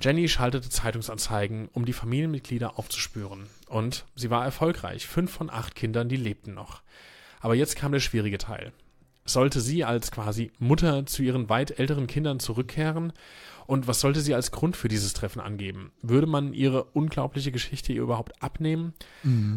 Jenny 0.00 0.28
schaltete 0.28 0.70
Zeitungsanzeigen, 0.70 1.68
um 1.72 1.84
die 1.84 1.92
Familienmitglieder 1.92 2.78
aufzuspüren. 2.78 3.46
Und 3.66 4.06
sie 4.14 4.30
war 4.30 4.44
erfolgreich. 4.44 5.08
Fünf 5.08 5.32
von 5.32 5.50
acht 5.50 5.74
Kindern, 5.74 6.08
die 6.08 6.16
lebten 6.16 6.54
noch. 6.54 6.80
Aber 7.40 7.56
jetzt 7.56 7.74
kam 7.74 7.90
der 7.90 8.00
schwierige 8.00 8.38
Teil. 8.38 8.72
Sollte 9.24 9.60
sie 9.60 9.84
als 9.84 10.10
quasi 10.10 10.50
Mutter 10.58 11.06
zu 11.06 11.22
ihren 11.22 11.48
weit 11.48 11.78
älteren 11.78 12.06
Kindern 12.06 12.40
zurückkehren? 12.40 13.12
Und 13.66 13.86
was 13.86 14.00
sollte 14.00 14.20
sie 14.20 14.34
als 14.34 14.50
Grund 14.50 14.76
für 14.76 14.88
dieses 14.88 15.12
Treffen 15.12 15.40
angeben? 15.40 15.92
Würde 16.02 16.26
man 16.26 16.52
ihre 16.52 16.84
unglaubliche 16.84 17.52
Geschichte 17.52 17.92
ihr 17.92 18.02
überhaupt 18.02 18.42
abnehmen? 18.42 18.92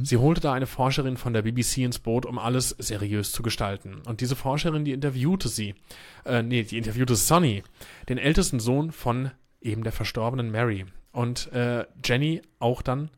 Sie 0.05 0.17
holte 0.17 0.41
da 0.41 0.53
eine 0.53 0.67
Forscherin 0.67 1.17
von 1.17 1.33
der 1.33 1.41
BBC 1.41 1.79
ins 1.79 1.99
Boot, 1.99 2.25
um 2.25 2.37
alles 2.37 2.69
seriös 2.77 3.31
zu 3.31 3.41
gestalten. 3.41 4.01
Und 4.05 4.21
diese 4.21 4.35
Forscherin, 4.35 4.85
die 4.85 4.93
interviewte 4.93 5.49
sie, 5.49 5.75
äh, 6.23 6.43
nee, 6.43 6.63
die 6.63 6.77
interviewte 6.77 7.15
Sonny, 7.15 7.63
den 8.07 8.17
ältesten 8.17 8.59
Sohn 8.59 8.91
von 8.91 9.31
eben 9.59 9.83
der 9.83 9.91
verstorbenen 9.91 10.51
Mary. 10.51 10.85
Und 11.11 11.51
äh, 11.53 11.85
Jenny 12.03 12.41
auch 12.59 12.81
dann 12.81 13.09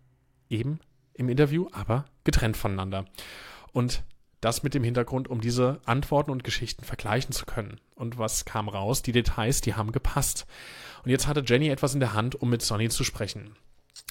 eben 0.50 0.80
im 1.14 1.30
Interview, 1.30 1.68
aber 1.74 2.06
getrennt 2.24 2.56
voneinander. 2.56 3.06
Und 3.74 4.04
das 4.42 4.64
mit 4.64 4.74
dem 4.74 4.84
Hintergrund, 4.84 5.28
um 5.28 5.42
diese 5.42 5.80
Antworten 5.86 6.32
und 6.32 6.44
Geschichten 6.44 6.84
vergleichen 6.84 7.32
zu 7.32 7.46
können. 7.46 7.80
Und 7.96 8.18
was 8.18 8.46
kam 8.46 8.70
raus? 8.70 9.02
Die 9.02 9.12
Details, 9.12 9.62
die 9.62 9.74
haben 9.74 9.92
gepasst. 9.92 10.46
Und 11.04 11.10
jetzt 11.10 11.28
hatte 11.28 11.44
Jenny 11.46 11.70
etwas 11.70 11.94
in 11.94 12.00
der 12.00 12.14
Hand, 12.14 12.36
um 12.36 12.50
mit 12.50 12.62
Sonny 12.62 12.90
zu 12.90 13.04
sprechen. 13.04 13.56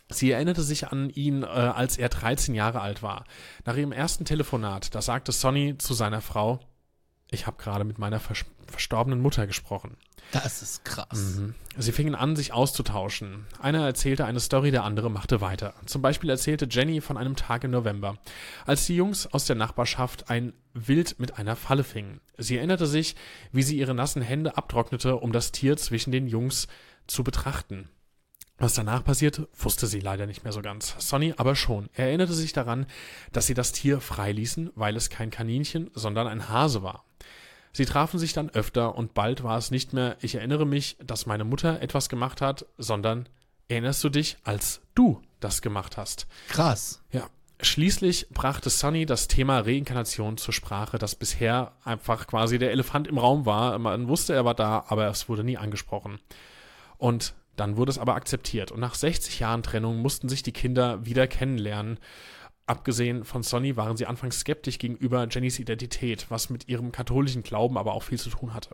Sie 0.09 0.31
erinnerte 0.31 0.63
sich 0.63 0.89
an 0.89 1.11
ihn, 1.11 1.43
äh, 1.43 1.47
als 1.47 1.97
er 1.99 2.09
13 2.09 2.55
Jahre 2.55 2.81
alt 2.81 3.03
war. 3.03 3.25
Nach 3.65 3.77
ihrem 3.77 3.93
ersten 3.93 4.25
Telefonat, 4.25 4.95
da 4.95 5.03
sagte 5.03 5.33
Sonny 5.33 5.79
zu 5.79 5.95
seiner 5.95 6.21
Frau, 6.21 6.61
ich 7.31 7.47
habe 7.47 7.57
gerade 7.63 7.85
mit 7.85 7.99
meiner 7.99 8.21
vers 8.21 8.45
verstorbenen 8.69 9.21
Mutter 9.21 9.47
gesprochen. 9.47 9.97
Das 10.33 10.61
ist 10.61 10.85
krass. 10.85 11.37
Mhm. 11.37 11.55
Sie 11.79 11.93
fingen 11.93 12.17
an, 12.17 12.35
sich 12.35 12.53
auszutauschen. 12.53 13.47
Einer 13.61 13.87
erzählte 13.87 14.25
eine 14.25 14.41
Story, 14.41 14.73
der 14.73 14.83
andere 14.83 15.09
machte 15.09 15.41
weiter. 15.41 15.75
Zum 15.87 16.03
Beispiel 16.03 16.31
erzählte 16.31 16.67
Jenny 16.69 17.01
von 17.01 17.17
einem 17.17 17.37
Tag 17.37 17.63
im 17.63 17.71
November, 17.71 18.19
als 18.65 18.87
die 18.87 18.97
Jungs 18.97 19.29
aus 19.29 19.45
der 19.45 19.55
Nachbarschaft 19.55 20.31
ein 20.31 20.53
Wild 20.75 21.21
mit 21.21 21.39
einer 21.39 21.55
Falle 21.55 21.85
fingen. 21.85 22.21
Sie 22.39 22.57
erinnerte 22.57 22.87
sich, 22.87 23.15
wie 23.53 23.63
sie 23.63 23.79
ihre 23.79 23.95
nassen 23.95 24.21
Hände 24.21 24.57
abtrocknete, 24.57 25.17
um 25.17 25.31
das 25.31 25.53
Tier 25.53 25.77
zwischen 25.77 26.11
den 26.11 26.27
Jungs 26.27 26.67
zu 27.07 27.23
betrachten. 27.23 27.89
Was 28.59 28.73
danach 28.73 29.05
passierte, 29.05 29.49
wusste 29.55 29.87
sie 29.87 30.01
leider 30.01 30.27
nicht 30.27 30.45
mehr 30.45 30.53
so 30.53 30.63
ganz. 30.63 30.95
Sonny 30.99 31.35
aber 31.37 31.55
schon. 31.57 31.91
Er 31.93 32.07
erinnerte 32.07 32.33
sich 32.33 32.55
daran, 32.55 32.87
dass 33.33 33.47
sie 33.47 33.55
das 33.55 33.73
Tier 33.73 34.01
freiließen, 34.01 34.71
weil 34.75 34.97
es 34.97 35.11
kein 35.11 35.31
Kaninchen, 35.31 35.91
sondern 35.95 36.27
ein 36.27 36.49
Hase 36.49 36.83
war. 36.83 37.05
Sie 37.73 37.85
trafen 37.85 38.19
sich 38.19 38.33
dann 38.33 38.49
öfter 38.49 38.95
und 38.95 39.13
bald 39.13 39.43
war 39.43 39.59
es 39.59 39.71
nicht 39.71 39.93
mehr, 39.93 40.17
ich 40.23 40.37
erinnere 40.37 40.65
mich, 40.65 40.97
dass 41.05 41.27
meine 41.27 41.45
Mutter 41.45 41.83
etwas 41.83 42.09
gemacht 42.09 42.41
hat, 42.41 42.65
sondern 42.79 43.29
erinnerst 43.69 44.03
du 44.03 44.09
dich, 44.09 44.39
als 44.45 44.81
du 44.95 45.21
das 45.41 45.61
gemacht 45.61 45.99
hast. 45.99 46.27
Krass. 46.49 47.03
Ja. 47.13 47.29
Schließlich 47.61 48.29
brachte 48.31 48.69
Sonny 48.71 49.05
das 49.05 49.29
Thema 49.29 49.61
Reinkarnation 49.61 50.39
zur 50.39 50.55
Sprache, 50.55 50.99
das 50.99 51.15
bisher 51.15 51.73
einfach 51.85 52.27
quasi 52.27 52.59
der 52.59 52.71
Elefant 52.71 53.09
im 53.09 53.19
Raum 53.19 53.45
war. 53.45 53.79
Man 53.79 54.09
wusste, 54.09 54.35
er 54.35 54.45
war 54.47 54.55
da, 54.55 54.85
aber 54.89 55.09
es 55.09 55.29
wurde 55.29 55.45
nie 55.45 55.57
angesprochen. 55.59 56.19
Und 56.99 57.35
dann 57.57 57.77
wurde 57.77 57.91
es 57.91 57.99
aber 57.99 58.15
akzeptiert. 58.15 58.71
Und 58.71 58.81
nach 58.81 58.95
60 58.95 59.41
Jahren 59.41 59.63
Trennung 59.63 60.01
mussten 60.01 60.29
sich 60.29 60.43
die 60.43 60.53
Kinder 60.53 61.05
wieder 61.05 61.27
kennenlernen. 61.27 61.99
Abgesehen 62.67 63.25
von 63.25 63.45
Sonny 63.45 63.77
waren 63.77 63.97
sie 63.97 64.07
anfangs 64.07 64.41
skeptisch 64.41 64.79
gegenüber 64.79 65.27
Jennys 65.31 65.61
Identität, 65.61 66.27
was 66.31 66.51
mit 66.51 66.69
ihrem 66.69 66.91
katholischen 66.91 67.45
Glauben 67.45 67.79
aber 67.79 67.95
auch 67.95 68.03
viel 68.03 68.19
zu 68.19 68.29
tun 68.29 68.55
hatte. 68.55 68.71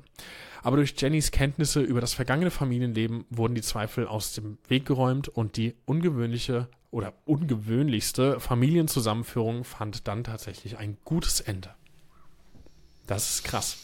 Aber 0.62 0.76
durch 0.76 0.95
Jennys 0.97 1.30
Kenntnisse 1.30 1.80
über 1.80 2.01
das 2.01 2.14
vergangene 2.14 2.51
Familienleben 2.51 3.26
wurden 3.28 3.55
die 3.55 3.62
Zweifel 3.62 4.07
aus 4.07 4.33
dem 4.33 4.57
Weg 4.66 4.87
geräumt 4.87 5.28
und 5.28 5.59
die 5.59 5.74
ungewöhnliche 5.85 6.68
oder 6.91 7.12
ungewöhnlichste 7.26 8.41
Familienzusammenführung 8.41 9.64
fand 9.64 10.09
dann 10.09 10.24
tatsächlich 10.24 10.78
ein 10.78 10.97
gutes 11.05 11.41
Ende. 11.41 11.70
Das 13.07 13.28
ist 13.30 13.45
krass. 13.45 13.76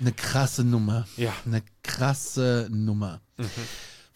Eine 0.00 0.12
krasse 0.12 0.64
Nummer. 0.64 1.06
Ja. 1.16 1.32
Eine 1.46 1.62
krasse 1.82 2.68
Nummer. 2.70 3.22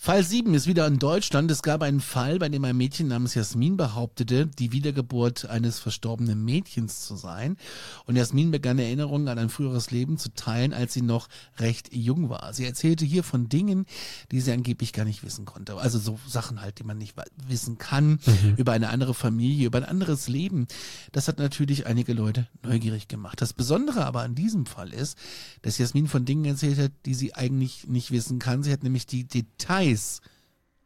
Fall 0.03 0.25
7 0.25 0.55
ist 0.55 0.67
wieder 0.67 0.87
in 0.87 0.99
Deutschland. 0.99 1.51
Es 1.51 1.61
gab 1.61 1.83
einen 1.83 2.01
Fall, 2.01 2.39
bei 2.39 2.49
dem 2.49 2.65
ein 2.65 2.75
Mädchen 2.75 3.09
namens 3.09 3.35
Jasmin 3.35 3.77
behauptete, 3.77 4.47
die 4.47 4.73
Wiedergeburt 4.73 5.45
eines 5.45 5.79
verstorbenen 5.79 6.43
Mädchens 6.43 7.05
zu 7.07 7.17
sein. 7.17 7.59
Und 8.07 8.17
Jasmin 8.17 8.51
begann 8.51 8.79
Erinnerungen 8.79 9.29
an 9.29 9.39
ein 9.39 9.51
früheres 9.51 9.91
Leben 9.91 10.17
zu 10.17 10.33
teilen, 10.33 10.73
als 10.73 10.95
sie 10.95 11.03
noch 11.03 11.29
recht 11.59 11.95
jung 11.95 12.31
war. 12.31 12.55
Sie 12.55 12.65
erzählte 12.65 13.05
hier 13.05 13.23
von 13.23 13.51
Dingen, 13.51 13.85
die 14.33 14.41
sie 14.41 14.53
angeblich 14.53 14.95
gar 14.95 15.05
nicht 15.05 15.23
wissen 15.23 15.45
konnte. 15.45 15.77
Also 15.77 15.99
so 15.99 16.19
Sachen 16.27 16.63
halt, 16.63 16.79
die 16.79 16.85
man 16.85 16.97
nicht 16.97 17.15
wissen 17.47 17.77
kann, 17.77 18.21
über 18.57 18.73
eine 18.73 18.89
andere 18.89 19.13
Familie, 19.13 19.67
über 19.67 19.81
ein 19.81 19.85
anderes 19.85 20.29
Leben. 20.29 20.67
Das 21.13 21.29
hat 21.29 21.39
natürlich 21.39 21.85
einige 21.85 22.15
Leute 22.15 22.49
neugierig 22.63 23.09
gemacht. 23.09 23.43
Das 23.43 23.53
Besondere 23.53 24.07
aber 24.07 24.23
an 24.23 24.35
diesem 24.35 24.65
Fall 24.65 24.95
ist, 24.95 25.19
dass 25.61 25.77
Jasmin 25.77 26.09
von 26.09 26.25
Dingen 26.25 26.47
erzählt 26.47 26.79
hat, 26.79 26.93
die 27.05 27.13
sie 27.13 27.35
eigentlich 27.35 27.87
nicht 27.87 28.13
wissen 28.13 28.39
kann. 28.39 28.63
Sie 28.63 28.73
hat 28.73 28.83
nämlich 28.83 29.05
die 29.05 29.25
Details 29.25 29.90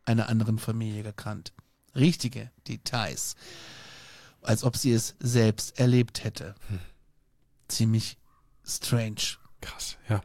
einer 0.05 0.28
anderen 0.28 0.59
Familie 0.59 1.02
gekannt. 1.02 1.52
Richtige 1.94 2.50
Details. 2.68 3.36
Als 4.42 4.64
ob 4.64 4.76
sie 4.76 4.92
es 4.92 5.16
selbst 5.20 5.78
erlebt 5.78 6.24
hätte. 6.24 6.55
Ziemlich 7.68 8.18
strange. 8.64 9.38
Krass, 9.61 9.96
ja. 10.09 10.22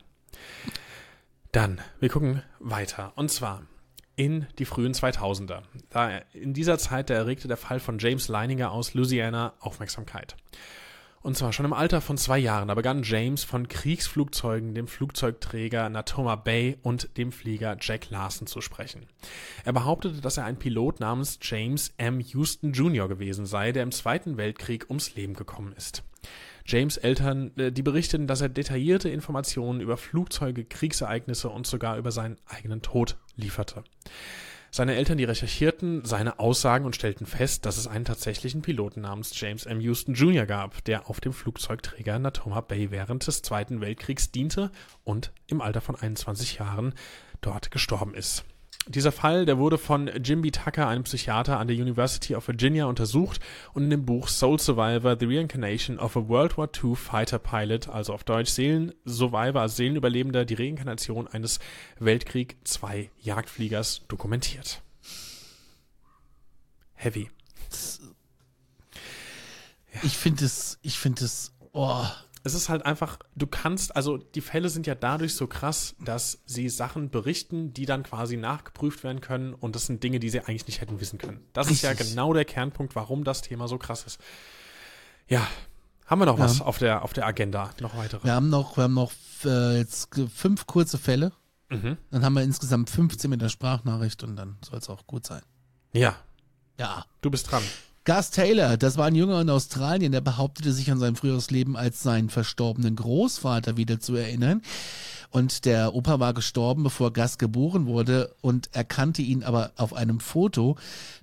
Dann, 1.51 1.81
wir 1.99 2.09
gucken 2.09 2.43
weiter. 2.59 3.13
Und 3.15 3.31
zwar 3.31 3.63
in 4.15 4.45
die 4.57 4.65
frühen 4.65 4.93
2000er. 4.93 5.63
Da 5.89 6.17
in 6.33 6.53
dieser 6.53 6.77
Zeit, 6.77 7.09
erregte 7.09 7.47
der 7.47 7.57
Fall 7.57 7.79
von 7.79 7.99
James 7.99 8.27
Leininger 8.27 8.71
aus 8.71 8.93
Louisiana 8.93 9.53
Aufmerksamkeit. 9.59 10.35
Und 11.21 11.35
zwar 11.35 11.51
schon 11.51 11.65
im 11.65 11.73
Alter 11.73 11.99
von 11.99 12.17
zwei 12.17 12.39
Jahren, 12.39 12.69
da 12.69 12.75
begann 12.75 13.03
James 13.03 13.43
von 13.43 13.67
Kriegsflugzeugen, 13.67 14.73
dem 14.73 14.87
Flugzeugträger 14.87 15.89
Natoma 15.89 16.35
Bay 16.35 16.77
und 16.81 17.17
dem 17.17 17.33
Flieger 17.33 17.75
Jack 17.79 18.09
Larson 18.09 18.47
zu 18.47 18.61
sprechen. 18.61 19.05
Er 19.65 19.73
behauptete, 19.73 20.21
dass 20.21 20.37
er 20.37 20.45
ein 20.45 20.57
Pilot 20.57 21.01
namens 21.01 21.37
James 21.41 21.93
M. 21.97 22.21
Houston 22.21 22.71
Jr. 22.71 23.09
gewesen 23.09 23.45
sei, 23.45 23.73
der 23.73 23.83
im 23.83 23.91
Zweiten 23.91 24.37
Weltkrieg 24.37 24.85
ums 24.89 25.15
Leben 25.15 25.33
gekommen 25.33 25.73
ist. 25.73 26.03
James 26.65 26.97
Eltern, 26.97 27.51
äh, 27.57 27.71
die 27.71 27.81
berichteten, 27.81 28.27
dass 28.27 28.41
er 28.41 28.49
detaillierte 28.49 29.09
Informationen 29.09 29.81
über 29.81 29.97
Flugzeuge, 29.97 30.63
Kriegsereignisse 30.63 31.49
und 31.49 31.67
sogar 31.67 31.97
über 31.97 32.11
seinen 32.11 32.37
eigenen 32.45 32.81
Tod 32.81 33.17
lieferte. 33.35 33.83
Seine 34.71 34.95
Eltern, 34.95 35.17
die 35.17 35.23
recherchierten 35.23 36.05
seine 36.05 36.39
Aussagen 36.39 36.85
und 36.85 36.95
stellten 36.95 37.25
fest, 37.25 37.65
dass 37.65 37.77
es 37.77 37.87
einen 37.87 38.05
tatsächlichen 38.05 38.61
Piloten 38.61 39.01
namens 39.01 39.39
James 39.39 39.65
M. 39.65 39.81
Houston 39.81 40.13
Jr. 40.13 40.45
gab, 40.45 40.83
der 40.85 41.09
auf 41.09 41.19
dem 41.19 41.33
Flugzeugträger 41.33 42.19
Natoma 42.19 42.61
Bay 42.61 42.91
während 42.91 43.25
des 43.25 43.41
Zweiten 43.41 43.81
Weltkriegs 43.81 44.31
diente 44.31 44.71
und 45.03 45.31
im 45.47 45.61
Alter 45.61 45.81
von 45.81 45.95
21 45.95 46.59
Jahren 46.59 46.93
dort 47.41 47.71
gestorben 47.71 48.13
ist. 48.13 48.45
Dieser 48.89 49.11
Fall, 49.11 49.45
der 49.45 49.59
wurde 49.59 49.77
von 49.77 50.07
Jimby 50.07 50.49
Tucker, 50.49 50.87
einem 50.87 51.03
Psychiater 51.03 51.59
an 51.59 51.67
der 51.67 51.77
University 51.77 52.33
of 52.33 52.47
Virginia, 52.47 52.87
untersucht 52.87 53.39
und 53.75 53.83
in 53.83 53.91
dem 53.91 54.03
Buch 54.03 54.27
Soul 54.27 54.57
Survivor, 54.57 55.15
The 55.19 55.27
Reincarnation 55.27 55.99
of 55.99 56.17
a 56.17 56.27
World 56.27 56.57
War 56.57 56.67
II 56.83 56.95
Fighter 56.95 57.37
Pilot, 57.37 57.87
also 57.87 58.13
auf 58.13 58.23
Deutsch 58.23 58.49
Seelen 58.49 58.95
Survivor, 59.05 59.69
Seelenüberlebender, 59.69 60.43
die 60.43 60.55
Reinkarnation 60.55 61.27
eines 61.27 61.59
Weltkrieg 61.99 62.57
II 62.65 63.11
Jagdfliegers 63.21 64.07
dokumentiert. 64.07 64.81
Heavy. 66.95 67.29
Ich 70.01 70.17
finde 70.17 70.45
es, 70.45 70.79
ich 70.81 70.97
finde 70.97 71.25
es, 71.25 71.53
oh, 71.73 72.07
es 72.43 72.53
ist 72.53 72.69
halt 72.69 72.85
einfach, 72.85 73.19
du 73.35 73.47
kannst, 73.47 73.95
also 73.95 74.17
die 74.17 74.41
Fälle 74.41 74.69
sind 74.69 74.87
ja 74.87 74.95
dadurch 74.95 75.33
so 75.35 75.45
krass, 75.47 75.95
dass 75.99 76.41
sie 76.45 76.69
Sachen 76.69 77.09
berichten, 77.09 77.73
die 77.73 77.85
dann 77.85 78.03
quasi 78.03 78.37
nachgeprüft 78.37 79.03
werden 79.03 79.19
können 79.21 79.53
und 79.53 79.75
das 79.75 79.85
sind 79.87 80.03
Dinge, 80.03 80.19
die 80.19 80.29
sie 80.29 80.39
eigentlich 80.39 80.65
nicht 80.67 80.79
hätten 80.81 80.99
wissen 81.01 81.17
können. 81.19 81.41
Das 81.53 81.69
ist 81.69 81.81
ja 81.81 81.93
genau 81.93 82.33
der 82.33 82.45
Kernpunkt, 82.45 82.95
warum 82.95 83.23
das 83.23 83.41
Thema 83.41 83.67
so 83.67 83.77
krass 83.77 84.03
ist. 84.03 84.19
Ja, 85.27 85.45
Haben 86.05 86.21
wir 86.21 86.25
noch 86.25 86.39
Ja. 86.39 86.45
was 86.45 86.59
auf 86.61 86.79
der, 86.79 87.03
auf 87.03 87.13
der 87.13 87.27
Agenda? 87.27 87.69
Noch 87.81 87.95
weitere? 87.95 88.23
Wir 88.23 88.33
haben 88.33 88.49
noch, 88.49 88.77
wir 88.77 88.85
haben 88.85 88.95
noch 88.95 89.11
äh, 89.45 89.77
jetzt 89.77 90.09
fünf 90.33 90.65
kurze 90.65 90.97
Fälle. 90.97 91.33
Mhm. 91.69 91.97
Dann 92.09 92.25
haben 92.25 92.33
wir 92.33 92.41
insgesamt 92.41 92.89
15 92.89 93.29
mit 93.29 93.41
der 93.41 93.49
Sprachnachricht 93.49 94.23
und 94.23 94.35
dann 94.35 94.57
soll 94.67 94.79
es 94.79 94.89
auch 94.89 95.05
gut 95.05 95.27
sein. 95.27 95.43
Ja, 95.93 96.15
Ja. 96.79 97.05
du 97.21 97.29
bist 97.29 97.51
dran. 97.51 97.61
Gus 98.09 98.31
Taylor, 98.31 98.75
das 98.75 98.97
war 98.97 99.05
ein 99.05 99.13
Junge 99.13 99.39
in 99.39 99.51
Australien, 99.51 100.11
der 100.11 100.21
behauptete 100.21 100.73
sich 100.73 100.89
an 100.91 100.97
sein 100.97 101.15
früheres 101.15 101.51
Leben 101.51 101.77
als 101.77 102.01
seinen 102.01 102.31
verstorbenen 102.31 102.95
Großvater 102.95 103.77
wieder 103.77 103.99
zu 103.99 104.15
erinnern. 104.15 104.63
Und 105.31 105.65
der 105.65 105.93
Opa 105.93 106.19
war 106.19 106.33
gestorben, 106.33 106.81
bevor 106.81 107.13
Gus 107.13 107.37
geboren 107.37 107.85
wurde 107.85 108.33
und 108.41 108.69
erkannte 108.73 109.21
ihn 109.21 109.43
aber 109.43 109.71
auf 109.75 109.93
einem 109.93 110.19
Foto, 110.19 110.75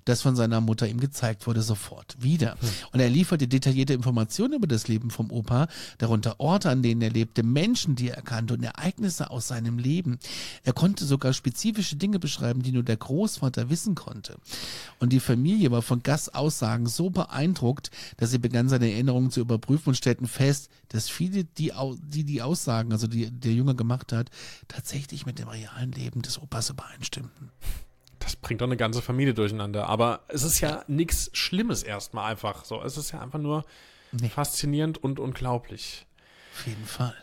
das 0.05 0.21
von 0.21 0.37
seiner 0.37 0.61
Mutter 0.61 0.87
ihm 0.87 1.01
gezeigt 1.01 1.45
wurde, 1.45 1.61
sofort 1.61 2.15
wieder. 2.21 2.55
Und 2.93 3.01
er 3.01 3.09
lieferte 3.09 3.49
detaillierte 3.49 3.93
Informationen 3.93 4.53
über 4.53 4.67
das 4.67 4.87
Leben 4.87 5.09
vom 5.09 5.29
Opa, 5.29 5.67
darunter 5.97 6.39
Orte, 6.39 6.69
an 6.69 6.83
denen 6.83 7.01
er 7.01 7.09
lebte, 7.09 7.43
Menschen, 7.43 7.95
die 7.95 8.07
er 8.07 8.21
kannte 8.21 8.53
und 8.53 8.63
Ereignisse 8.63 9.29
aus 9.29 9.49
seinem 9.49 9.77
Leben. 9.77 10.19
Er 10.63 10.71
konnte 10.71 11.03
sogar 11.03 11.33
spezifische 11.33 11.97
Dinge 11.97 12.19
beschreiben, 12.19 12.63
die 12.63 12.71
nur 12.71 12.83
der 12.83 12.95
Großvater 12.95 13.69
wissen 13.69 13.95
konnte. 13.95 14.37
Und 14.99 15.11
die 15.11 15.19
Familie 15.19 15.69
war 15.71 15.81
von 15.81 16.01
Gus 16.01 16.29
Aussagen 16.29 16.76
so 16.85 17.09
beeindruckt, 17.09 17.91
dass 18.17 18.31
sie 18.31 18.37
begann, 18.37 18.69
seine 18.69 18.91
Erinnerungen 18.91 19.31
zu 19.31 19.39
überprüfen 19.39 19.89
und 19.89 19.95
stellten 19.95 20.27
fest, 20.27 20.69
dass 20.89 21.09
viele, 21.09 21.43
die 21.43 21.71
die, 22.03 22.23
die 22.23 22.41
Aussagen, 22.41 22.91
also 22.91 23.07
die 23.07 23.31
der 23.31 23.53
Junge 23.53 23.75
gemacht 23.75 24.13
hat, 24.13 24.29
tatsächlich 24.67 25.25
mit 25.25 25.39
dem 25.39 25.47
realen 25.47 25.91
Leben 25.91 26.21
des 26.21 26.41
Opas 26.41 26.69
übereinstimmten. 26.69 27.51
Das 28.19 28.35
bringt 28.35 28.61
doch 28.61 28.65
eine 28.67 28.77
ganze 28.77 29.01
Familie 29.01 29.33
durcheinander. 29.33 29.87
Aber 29.87 30.21
es 30.27 30.43
ist 30.43 30.59
ja 30.59 30.83
nichts 30.87 31.29
Schlimmes 31.33 31.83
erstmal 31.83 32.29
einfach 32.31 32.65
so. 32.65 32.81
Es 32.83 32.97
ist 32.97 33.11
ja 33.11 33.21
einfach 33.21 33.39
nur 33.39 33.65
Nee. 34.11 34.29
faszinierend 34.29 34.97
und 35.03 35.19
unglaublich. 35.19 36.05
Auf 36.53 36.67
jeden 36.67 36.85
Fall. 36.85 37.15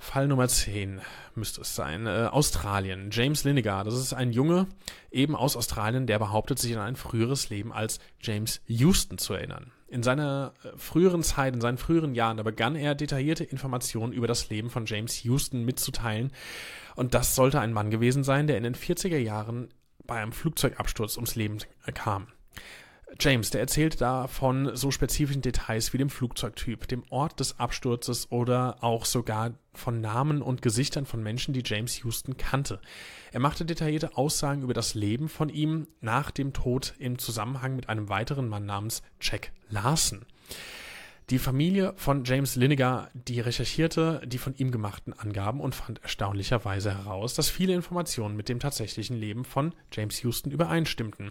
Fall 0.00 0.28
Nummer 0.28 0.48
10 0.48 1.00
müsste 1.34 1.60
es 1.60 1.76
sein. 1.76 2.06
Äh, 2.06 2.28
Australien. 2.30 3.10
James 3.12 3.44
Linegar. 3.44 3.84
Das 3.84 3.94
ist 3.94 4.14
ein 4.14 4.32
Junge, 4.32 4.66
eben 5.10 5.36
aus 5.36 5.56
Australien, 5.56 6.06
der 6.06 6.18
behauptet, 6.18 6.58
sich 6.58 6.74
an 6.74 6.82
ein 6.82 6.96
früheres 6.96 7.50
Leben 7.50 7.70
als 7.70 8.00
James 8.20 8.62
Houston 8.66 9.18
zu 9.18 9.34
erinnern. 9.34 9.72
In 9.88 10.02
seiner 10.02 10.54
äh, 10.64 10.68
früheren 10.76 11.22
Zeit, 11.22 11.54
in 11.54 11.60
seinen 11.60 11.76
früheren 11.76 12.14
Jahren, 12.14 12.38
da 12.38 12.42
begann 12.42 12.76
er 12.76 12.94
detaillierte 12.94 13.44
Informationen 13.44 14.14
über 14.14 14.26
das 14.26 14.48
Leben 14.48 14.70
von 14.70 14.86
James 14.86 15.22
Houston 15.22 15.64
mitzuteilen. 15.64 16.32
Und 16.96 17.12
das 17.12 17.34
sollte 17.34 17.60
ein 17.60 17.74
Mann 17.74 17.90
gewesen 17.90 18.24
sein, 18.24 18.46
der 18.46 18.56
in 18.56 18.64
den 18.64 18.74
40er 18.74 19.18
Jahren 19.18 19.68
bei 20.06 20.20
einem 20.20 20.32
Flugzeugabsturz 20.32 21.16
ums 21.16 21.36
Leben 21.36 21.58
kam. 21.94 22.28
James, 23.18 23.50
der 23.50 23.60
erzählt 23.60 24.00
da 24.00 24.28
von 24.28 24.76
so 24.76 24.90
spezifischen 24.90 25.42
Details 25.42 25.92
wie 25.92 25.98
dem 25.98 26.10
Flugzeugtyp, 26.10 26.86
dem 26.86 27.02
Ort 27.10 27.40
des 27.40 27.58
Absturzes 27.58 28.30
oder 28.30 28.82
auch 28.82 29.04
sogar 29.04 29.52
von 29.74 30.00
Namen 30.00 30.42
und 30.42 30.62
Gesichtern 30.62 31.06
von 31.06 31.22
Menschen, 31.22 31.52
die 31.52 31.62
James 31.64 32.02
Houston 32.04 32.36
kannte. 32.36 32.80
Er 33.32 33.40
machte 33.40 33.64
detaillierte 33.64 34.16
Aussagen 34.16 34.62
über 34.62 34.74
das 34.74 34.94
Leben 34.94 35.28
von 35.28 35.48
ihm 35.48 35.88
nach 36.00 36.30
dem 36.30 36.52
Tod 36.52 36.94
im 36.98 37.18
Zusammenhang 37.18 37.76
mit 37.76 37.88
einem 37.88 38.08
weiteren 38.08 38.48
Mann 38.48 38.66
namens 38.66 39.02
Jack 39.20 39.52
Larson. 39.68 40.24
Die 41.30 41.38
Familie 41.38 41.94
von 41.96 42.24
James 42.24 42.56
Linegar, 42.56 43.10
die 43.14 43.38
recherchierte 43.38 44.20
die 44.24 44.38
von 44.38 44.56
ihm 44.56 44.72
gemachten 44.72 45.12
Angaben 45.12 45.60
und 45.60 45.76
fand 45.76 46.02
erstaunlicherweise 46.02 46.92
heraus, 46.92 47.34
dass 47.34 47.48
viele 47.48 47.72
Informationen 47.72 48.36
mit 48.36 48.48
dem 48.48 48.58
tatsächlichen 48.58 49.16
Leben 49.16 49.44
von 49.44 49.72
James 49.92 50.22
Houston 50.22 50.50
übereinstimmten. 50.50 51.30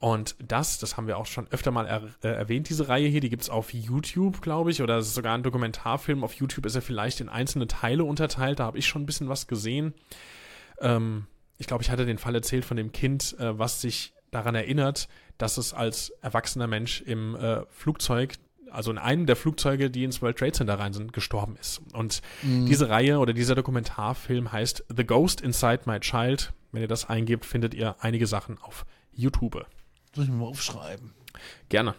Und 0.00 0.34
das, 0.38 0.78
das 0.78 0.96
haben 0.96 1.06
wir 1.06 1.18
auch 1.18 1.26
schon 1.26 1.46
öfter 1.50 1.70
mal 1.70 1.86
er, 1.86 2.02
äh, 2.24 2.28
erwähnt, 2.28 2.70
diese 2.70 2.88
Reihe 2.88 3.06
hier, 3.06 3.20
die 3.20 3.28
gibt's 3.28 3.50
auf 3.50 3.74
YouTube, 3.74 4.40
glaube 4.40 4.70
ich, 4.70 4.80
oder 4.80 4.96
es 4.96 5.08
ist 5.08 5.14
sogar 5.14 5.34
ein 5.34 5.42
Dokumentarfilm. 5.42 6.24
Auf 6.24 6.32
YouTube 6.32 6.64
ist 6.64 6.74
er 6.74 6.80
vielleicht 6.80 7.20
in 7.20 7.28
einzelne 7.28 7.66
Teile 7.66 8.04
unterteilt, 8.04 8.60
da 8.60 8.64
habe 8.64 8.78
ich 8.78 8.86
schon 8.86 9.02
ein 9.02 9.06
bisschen 9.06 9.28
was 9.28 9.46
gesehen. 9.46 9.92
Ähm, 10.80 11.26
ich 11.58 11.66
glaube, 11.66 11.82
ich 11.82 11.90
hatte 11.90 12.06
den 12.06 12.16
Fall 12.16 12.34
erzählt 12.34 12.64
von 12.64 12.78
dem 12.78 12.92
Kind, 12.92 13.38
äh, 13.38 13.58
was 13.58 13.82
sich 13.82 14.14
daran 14.30 14.54
erinnert, 14.54 15.06
dass 15.36 15.58
es 15.58 15.74
als 15.74 16.08
erwachsener 16.22 16.66
Mensch 16.66 17.02
im 17.02 17.36
äh, 17.36 17.66
Flugzeug, 17.68 18.36
also 18.70 18.90
in 18.90 18.96
einem 18.96 19.26
der 19.26 19.36
Flugzeuge, 19.36 19.90
die 19.90 20.04
ins 20.04 20.22
World 20.22 20.38
Trade 20.38 20.52
Center 20.52 20.78
rein 20.78 20.94
sind, 20.94 21.12
gestorben 21.12 21.56
ist. 21.60 21.82
Und 21.92 22.22
diese 22.42 22.88
Reihe 22.88 23.18
oder 23.18 23.32
dieser 23.32 23.56
Dokumentarfilm 23.56 24.52
heißt 24.52 24.84
The 24.96 25.04
Ghost 25.04 25.40
Inside 25.40 25.80
My 25.86 25.98
Child. 25.98 26.52
Wenn 26.70 26.80
ihr 26.80 26.88
das 26.88 27.08
eingebt, 27.08 27.44
findet 27.44 27.74
ihr 27.74 27.96
einige 27.98 28.28
Sachen 28.28 28.58
auf 28.58 28.86
YouTube. 29.12 29.66
Soll 30.14 30.24
ich 30.24 30.30
mir 30.30 30.36
mal 30.36 30.46
aufschreiben? 30.46 31.12
Gerne. 31.68 31.94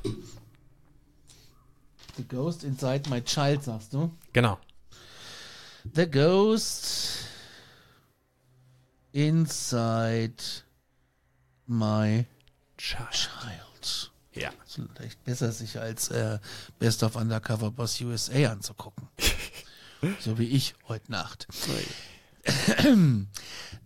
The 2.18 2.28
Ghost 2.28 2.64
Inside 2.64 3.10
My 3.10 3.22
Child, 3.24 3.64
sagst 3.64 3.94
du? 3.94 4.12
Genau. 4.34 4.60
The 5.96 6.10
Ghost 6.10 7.26
Inside 9.14 10.44
My 11.68 12.26
Child. 12.78 14.12
Ja. 14.34 14.50
Ist 14.66 14.80
vielleicht 14.94 15.24
besser, 15.24 15.52
sich 15.52 15.80
als 15.80 16.10
äh, 16.10 16.40
Best 16.80 17.04
of 17.04 17.16
Undercover 17.16 17.72
Boss 17.72 18.00
USA 18.02 18.52
anzugucken. 18.52 19.08
so 20.20 20.38
wie 20.38 20.48
ich 20.48 20.76
heute 20.88 21.12
Nacht. 21.12 21.48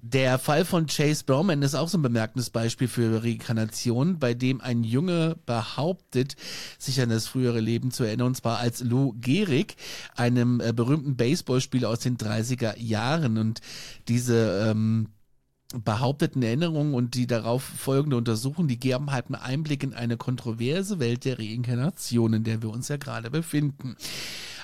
Der 0.08 0.38
Fall 0.38 0.66
von 0.66 0.86
Chase 0.86 1.24
Bowman 1.26 1.64
ist 1.64 1.74
auch 1.74 1.90
so 1.90 1.98
ein 1.98 2.04
bemerkendes 2.04 2.52
Beispiel 2.52 2.88
für 2.88 3.24
Reinkarnation, 3.24 4.20
bei 4.20 4.36
dem 4.36 4.62
ein 4.62 4.84
Junge 4.84 5.36
behauptet, 5.48 6.36
sich 6.78 7.02
an 7.02 7.10
das 7.10 7.26
frühere 7.26 7.60
Leben 7.60 7.90
zu 7.90 8.04
erinnern, 8.04 8.28
und 8.28 8.38
zwar 8.38 8.60
als 8.60 8.82
Lou 8.82 9.14
Gehrig, 9.20 9.78
einem 10.16 10.62
äh, 10.62 10.74
berühmten 10.74 11.16
Baseballspieler 11.16 11.90
aus 11.90 12.02
den 12.02 12.18
30er 12.18 12.80
Jahren. 12.80 13.40
Und 13.40 13.62
diese 14.08 14.70
ähm, 14.70 15.08
behaupteten 15.84 16.44
Erinnerungen 16.44 16.94
und 16.94 17.16
die 17.16 17.26
darauf 17.26 17.64
folgende 17.64 18.18
Untersuchung, 18.18 18.68
die 18.68 18.80
geben 18.80 19.12
halt 19.12 19.26
einen 19.26 19.36
Einblick 19.42 19.82
in 19.82 19.94
eine 19.94 20.18
kontroverse 20.18 21.00
Welt 21.00 21.26
der 21.26 21.40
Reinkarnation, 21.40 22.34
in 22.34 22.44
der 22.44 22.62
wir 22.62 22.70
uns 22.70 22.90
ja 22.90 22.98
gerade 22.98 23.32
befinden. 23.32 23.96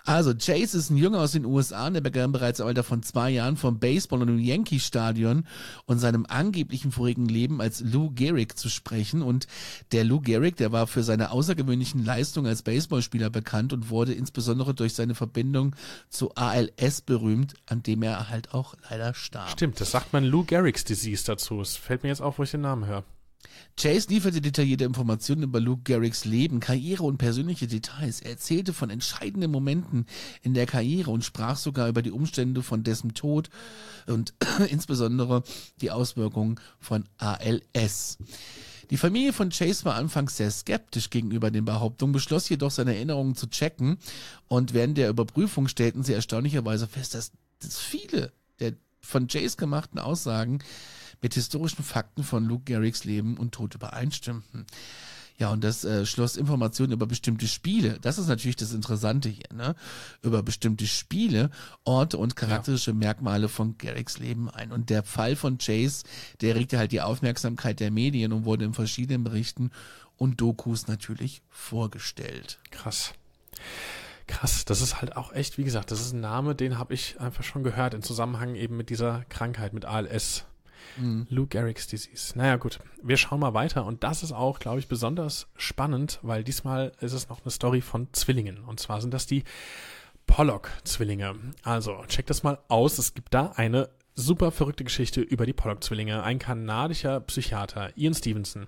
Also, 0.05 0.33
Chase 0.33 0.77
ist 0.77 0.89
ein 0.89 0.97
Junge 0.97 1.19
aus 1.19 1.33
den 1.33 1.45
USA, 1.45 1.87
und 1.87 1.93
der 1.93 2.01
begann 2.01 2.31
bereits 2.31 2.59
im 2.59 2.67
Alter 2.67 2.83
von 2.83 3.03
zwei 3.03 3.29
Jahren 3.29 3.57
vom 3.57 3.79
Baseball 3.79 4.21
und 4.21 4.27
dem 4.27 4.39
Yankee-Stadion 4.39 5.45
und 5.85 5.99
seinem 5.99 6.25
angeblichen 6.27 6.91
vorigen 6.91 7.27
Leben 7.27 7.61
als 7.61 7.81
Lou 7.81 8.11
Gehrig 8.11 8.57
zu 8.57 8.69
sprechen. 8.69 9.21
Und 9.21 9.47
der 9.91 10.03
Lou 10.03 10.19
Gehrig, 10.19 10.57
der 10.57 10.71
war 10.71 10.87
für 10.87 11.03
seine 11.03 11.31
außergewöhnlichen 11.31 12.03
Leistungen 12.03 12.47
als 12.47 12.63
Baseballspieler 12.63 13.29
bekannt 13.29 13.73
und 13.73 13.89
wurde 13.89 14.13
insbesondere 14.13 14.73
durch 14.73 14.93
seine 14.93 15.15
Verbindung 15.15 15.75
zu 16.09 16.33
ALS 16.35 17.01
berühmt, 17.01 17.53
an 17.67 17.83
dem 17.83 18.03
er 18.03 18.29
halt 18.29 18.53
auch 18.53 18.75
leider 18.89 19.13
starb. 19.13 19.49
Stimmt, 19.51 19.79
das 19.79 19.91
sagt 19.91 20.13
man 20.13 20.23
Lou 20.23 20.43
Gehrig's 20.43 20.83
Disease 20.83 21.23
dazu. 21.25 21.61
Es 21.61 21.75
fällt 21.75 22.03
mir 22.03 22.09
jetzt 22.09 22.21
auf, 22.21 22.39
wo 22.39 22.43
ich 22.43 22.51
den 22.51 22.61
Namen 22.61 22.85
höre. 22.85 23.03
Chase 23.77 24.09
lieferte 24.09 24.41
detaillierte 24.41 24.83
Informationen 24.83 25.43
über 25.43 25.59
Luke 25.59 25.83
Garricks 25.83 26.25
Leben, 26.25 26.59
Karriere 26.59 27.03
und 27.03 27.17
persönliche 27.17 27.67
Details. 27.67 28.21
Er 28.21 28.31
erzählte 28.31 28.73
von 28.73 28.89
entscheidenden 28.89 29.51
Momenten 29.51 30.05
in 30.41 30.53
der 30.53 30.65
Karriere 30.65 31.11
und 31.11 31.23
sprach 31.23 31.57
sogar 31.57 31.87
über 31.87 32.01
die 32.01 32.11
Umstände 32.11 32.63
von 32.63 32.83
dessen 32.83 33.13
Tod 33.13 33.49
und 34.07 34.33
insbesondere 34.69 35.43
die 35.81 35.91
Auswirkungen 35.91 36.59
von 36.79 37.05
ALS. 37.17 38.17
Die 38.91 38.97
Familie 38.97 39.31
von 39.31 39.49
Chase 39.49 39.85
war 39.85 39.95
anfangs 39.95 40.35
sehr 40.35 40.51
skeptisch 40.51 41.09
gegenüber 41.09 41.49
den 41.49 41.63
Behauptungen, 41.63 42.11
beschloss 42.11 42.49
jedoch 42.49 42.71
seine 42.71 42.93
Erinnerungen 42.93 43.35
zu 43.35 43.49
checken 43.49 43.97
und 44.49 44.73
während 44.73 44.97
der 44.97 45.09
Überprüfung 45.09 45.69
stellten 45.69 46.03
sie 46.03 46.13
erstaunlicherweise 46.13 46.87
fest, 46.87 47.15
dass, 47.15 47.31
dass 47.59 47.79
viele 47.79 48.33
der 48.59 48.73
von 48.99 49.27
Chase 49.27 49.55
gemachten 49.55 49.97
Aussagen 49.97 50.59
mit 51.21 51.33
historischen 51.33 51.83
Fakten 51.83 52.23
von 52.23 52.45
Luke 52.45 52.63
Garricks 52.65 53.03
Leben 53.03 53.37
und 53.37 53.53
Tod 53.53 53.75
übereinstimmten. 53.75 54.65
Ja, 55.37 55.49
und 55.49 55.63
das 55.63 55.83
äh, 55.83 56.05
schloss 56.05 56.35
Informationen 56.35 56.91
über 56.91 57.07
bestimmte 57.07 57.47
Spiele. 57.47 57.97
Das 57.99 58.19
ist 58.19 58.27
natürlich 58.27 58.57
das 58.57 58.73
Interessante 58.73 59.27
hier, 59.27 59.51
ne? 59.51 59.75
Über 60.21 60.43
bestimmte 60.43 60.85
Spiele, 60.85 61.49
Orte 61.83 62.19
und 62.19 62.35
charakterische 62.35 62.93
Merkmale 62.93 63.49
von 63.49 63.75
Garricks 63.79 64.19
Leben 64.19 64.51
ein. 64.51 64.71
Und 64.71 64.91
der 64.91 65.01
Fall 65.01 65.35
von 65.35 65.57
Chase, 65.57 66.03
der 66.41 66.53
regte 66.55 66.77
halt 66.77 66.91
die 66.91 67.01
Aufmerksamkeit 67.01 67.79
der 67.79 67.89
Medien 67.89 68.33
und 68.33 68.45
wurde 68.45 68.65
in 68.65 68.75
verschiedenen 68.75 69.23
Berichten 69.23 69.71
und 70.15 70.39
Dokus 70.39 70.87
natürlich 70.87 71.41
vorgestellt. 71.49 72.59
Krass. 72.69 73.13
Krass, 74.27 74.63
das 74.65 74.81
ist 74.81 75.01
halt 75.01 75.17
auch 75.17 75.33
echt, 75.33 75.57
wie 75.57 75.63
gesagt, 75.63 75.89
das 75.89 76.01
ist 76.01 76.13
ein 76.13 76.21
Name, 76.21 76.53
den 76.53 76.77
habe 76.77 76.93
ich 76.93 77.19
einfach 77.19 77.43
schon 77.43 77.63
gehört 77.63 77.95
im 77.95 78.03
Zusammenhang 78.03 78.53
eben 78.53 78.77
mit 78.77 78.91
dieser 78.91 79.25
Krankheit, 79.29 79.73
mit 79.73 79.85
ALS. 79.85 80.45
Lou 81.29 81.47
Gehrig's 81.47 81.87
Disease. 81.87 82.37
Naja, 82.37 82.57
gut. 82.57 82.79
Wir 83.01 83.17
schauen 83.17 83.39
mal 83.39 83.53
weiter. 83.53 83.85
Und 83.85 84.03
das 84.03 84.23
ist 84.23 84.31
auch, 84.31 84.59
glaube 84.59 84.79
ich, 84.79 84.87
besonders 84.87 85.47
spannend, 85.55 86.19
weil 86.21 86.43
diesmal 86.43 86.91
ist 86.99 87.13
es 87.13 87.29
noch 87.29 87.41
eine 87.41 87.51
Story 87.51 87.81
von 87.81 88.07
Zwillingen. 88.13 88.63
Und 88.63 88.79
zwar 88.79 89.01
sind 89.01 89.13
das 89.13 89.25
die 89.25 89.43
Pollock-Zwillinge. 90.27 91.35
Also, 91.63 92.03
check 92.07 92.25
das 92.27 92.43
mal 92.43 92.59
aus. 92.67 92.97
Es 92.97 93.13
gibt 93.13 93.33
da 93.33 93.53
eine 93.55 93.89
super 94.15 94.51
verrückte 94.51 94.83
Geschichte 94.83 95.21
über 95.21 95.45
die 95.45 95.53
Pollock-Zwillinge. 95.53 96.23
Ein 96.23 96.39
kanadischer 96.39 97.19
Psychiater, 97.21 97.91
Ian 97.97 98.13
Stevenson, 98.13 98.67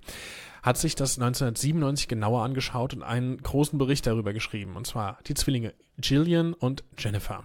hat 0.61 0.77
sich 0.77 0.95
das 0.95 1.17
1997 1.17 2.07
genauer 2.07 2.43
angeschaut 2.43 2.93
und 2.93 3.03
einen 3.03 3.37
großen 3.37 3.77
Bericht 3.77 4.07
darüber 4.07 4.33
geschrieben. 4.33 4.75
Und 4.75 4.87
zwar 4.87 5.19
die 5.27 5.33
Zwillinge 5.33 5.73
Gillian 5.97 6.53
und 6.53 6.83
Jennifer. 6.97 7.43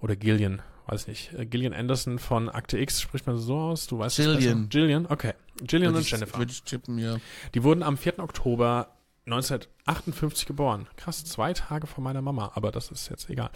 Oder 0.00 0.16
Gillian, 0.16 0.62
weiß 0.88 1.06
nicht. 1.06 1.32
Äh, 1.34 1.46
Gillian 1.46 1.72
Anderson 1.74 2.18
von 2.18 2.48
Akte 2.48 2.78
X, 2.78 3.00
spricht 3.00 3.26
man 3.26 3.36
so 3.38 3.56
aus? 3.56 3.86
Du 3.86 3.98
weißt 3.98 4.16
Gillian. 4.16 4.68
Gillian, 4.68 5.06
okay. 5.06 5.34
Gillian 5.62 5.90
Würde 5.92 5.98
und 5.98 6.04
ich- 6.04 6.10
Jennifer. 6.10 6.38
würde 6.38 6.52
ich 6.52 6.62
tippen, 6.62 6.98
ja. 6.98 7.16
Die 7.54 7.62
wurden 7.62 7.82
am 7.82 7.96
4. 7.96 8.18
Oktober 8.20 8.94
1958 9.26 10.46
geboren. 10.46 10.86
Krass, 10.96 11.24
zwei 11.24 11.52
Tage 11.52 11.86
vor 11.86 12.02
meiner 12.02 12.22
Mama, 12.22 12.52
aber 12.54 12.70
das 12.72 12.90
ist 12.90 13.10
jetzt 13.10 13.28
egal. 13.28 13.50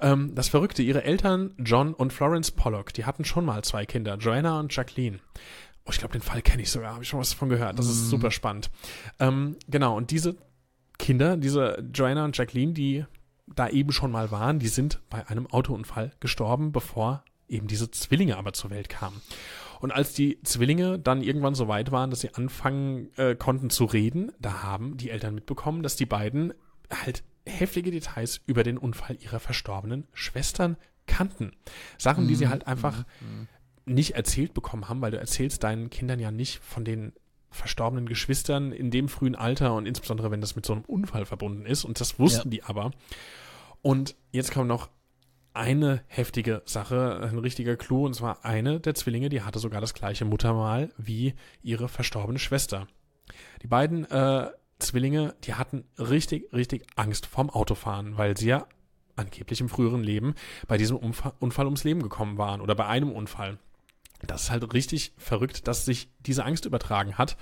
Ähm, 0.00 0.34
das 0.34 0.48
Verrückte, 0.48 0.82
ihre 0.82 1.04
Eltern, 1.04 1.54
John 1.58 1.92
und 1.94 2.12
Florence 2.12 2.50
Pollock, 2.50 2.94
die 2.94 3.04
hatten 3.04 3.24
schon 3.24 3.44
mal 3.44 3.62
zwei 3.62 3.84
Kinder, 3.84 4.16
Joanna 4.16 4.58
und 4.58 4.74
Jacqueline. 4.74 5.18
Oh, 5.84 5.90
ich 5.90 5.98
glaube, 5.98 6.12
den 6.12 6.22
Fall 6.22 6.40
kenne 6.42 6.62
ich 6.62 6.70
sogar, 6.70 6.94
habe 6.94 7.02
ich 7.02 7.08
schon 7.10 7.20
was 7.20 7.30
davon 7.30 7.48
gehört. 7.50 7.78
Das 7.78 7.86
ist 7.86 8.08
super 8.08 8.30
spannend. 8.30 8.70
Ähm, 9.20 9.56
genau, 9.68 9.96
und 9.96 10.10
diese 10.10 10.36
Kinder, 10.98 11.36
diese 11.36 11.82
Joanna 11.94 12.24
und 12.24 12.36
Jacqueline, 12.36 12.72
die 12.72 13.04
da 13.54 13.68
eben 13.68 13.92
schon 13.92 14.10
mal 14.10 14.30
waren, 14.30 14.58
die 14.58 14.68
sind 14.68 15.00
bei 15.10 15.26
einem 15.26 15.46
Autounfall 15.46 16.12
gestorben, 16.20 16.72
bevor 16.72 17.24
eben 17.48 17.66
diese 17.66 17.90
Zwillinge 17.90 18.36
aber 18.36 18.52
zur 18.52 18.70
Welt 18.70 18.88
kamen. 18.88 19.20
Und 19.80 19.92
als 19.92 20.12
die 20.12 20.42
Zwillinge 20.42 20.98
dann 20.98 21.22
irgendwann 21.22 21.54
so 21.54 21.68
weit 21.68 21.92
waren, 21.92 22.10
dass 22.10 22.20
sie 22.20 22.34
anfangen 22.34 23.10
äh, 23.16 23.36
konnten 23.36 23.70
zu 23.70 23.84
reden, 23.84 24.32
da 24.40 24.62
haben 24.62 24.96
die 24.96 25.10
Eltern 25.10 25.34
mitbekommen, 25.34 25.82
dass 25.82 25.96
die 25.96 26.06
beiden 26.06 26.52
halt 26.90 27.22
heftige 27.46 27.90
Details 27.90 28.40
über 28.46 28.62
den 28.62 28.76
Unfall 28.76 29.16
ihrer 29.20 29.40
verstorbenen 29.40 30.06
Schwestern 30.12 30.76
kannten. 31.06 31.52
Sachen, 31.96 32.28
die 32.28 32.34
sie 32.34 32.48
halt 32.48 32.66
einfach 32.66 33.04
nicht 33.86 34.14
erzählt 34.14 34.52
bekommen 34.52 34.88
haben, 34.88 35.00
weil 35.00 35.10
du 35.10 35.18
erzählst 35.18 35.64
deinen 35.64 35.90
Kindern 35.90 36.20
ja 36.20 36.30
nicht 36.30 36.58
von 36.58 36.84
den 36.84 37.12
verstorbenen 37.50 38.06
Geschwistern 38.06 38.72
in 38.72 38.90
dem 38.90 39.08
frühen 39.08 39.34
Alter 39.34 39.74
und 39.74 39.86
insbesondere 39.86 40.30
wenn 40.30 40.40
das 40.40 40.56
mit 40.56 40.66
so 40.66 40.74
einem 40.74 40.84
Unfall 40.84 41.24
verbunden 41.24 41.66
ist 41.66 41.84
und 41.84 42.00
das 42.00 42.18
wussten 42.18 42.50
die 42.50 42.62
aber. 42.62 42.90
Und 43.82 44.16
jetzt 44.32 44.52
kommt 44.52 44.68
noch 44.68 44.90
eine 45.54 46.02
heftige 46.06 46.62
Sache, 46.66 47.20
ein 47.22 47.38
richtiger 47.38 47.76
Clou, 47.76 48.06
und 48.06 48.14
zwar 48.14 48.44
eine 48.44 48.80
der 48.80 48.94
Zwillinge, 48.94 49.28
die 49.28 49.42
hatte 49.42 49.58
sogar 49.58 49.80
das 49.80 49.94
gleiche 49.94 50.24
Muttermal 50.24 50.90
wie 50.98 51.34
ihre 51.62 51.88
verstorbene 51.88 52.38
Schwester. 52.38 52.86
Die 53.62 53.66
beiden 53.66 54.04
äh, 54.10 54.50
Zwillinge, 54.78 55.34
die 55.44 55.54
hatten 55.54 55.84
richtig, 55.98 56.52
richtig 56.52 56.86
Angst 56.96 57.26
vorm 57.26 57.50
Autofahren, 57.50 58.16
weil 58.16 58.36
sie 58.36 58.48
ja 58.48 58.66
angeblich 59.16 59.60
im 59.60 59.68
früheren 59.68 60.02
Leben 60.02 60.34
bei 60.68 60.78
diesem 60.78 60.96
Unfall 60.96 61.64
ums 61.66 61.84
Leben 61.84 62.02
gekommen 62.02 62.38
waren 62.38 62.60
oder 62.60 62.76
bei 62.76 62.86
einem 62.86 63.10
Unfall. 63.10 63.58
Das 64.26 64.44
ist 64.44 64.50
halt 64.50 64.72
richtig 64.74 65.12
verrückt, 65.16 65.68
dass 65.68 65.84
sich 65.84 66.08
diese 66.20 66.44
Angst 66.44 66.64
übertragen 66.64 67.16
hat. 67.16 67.36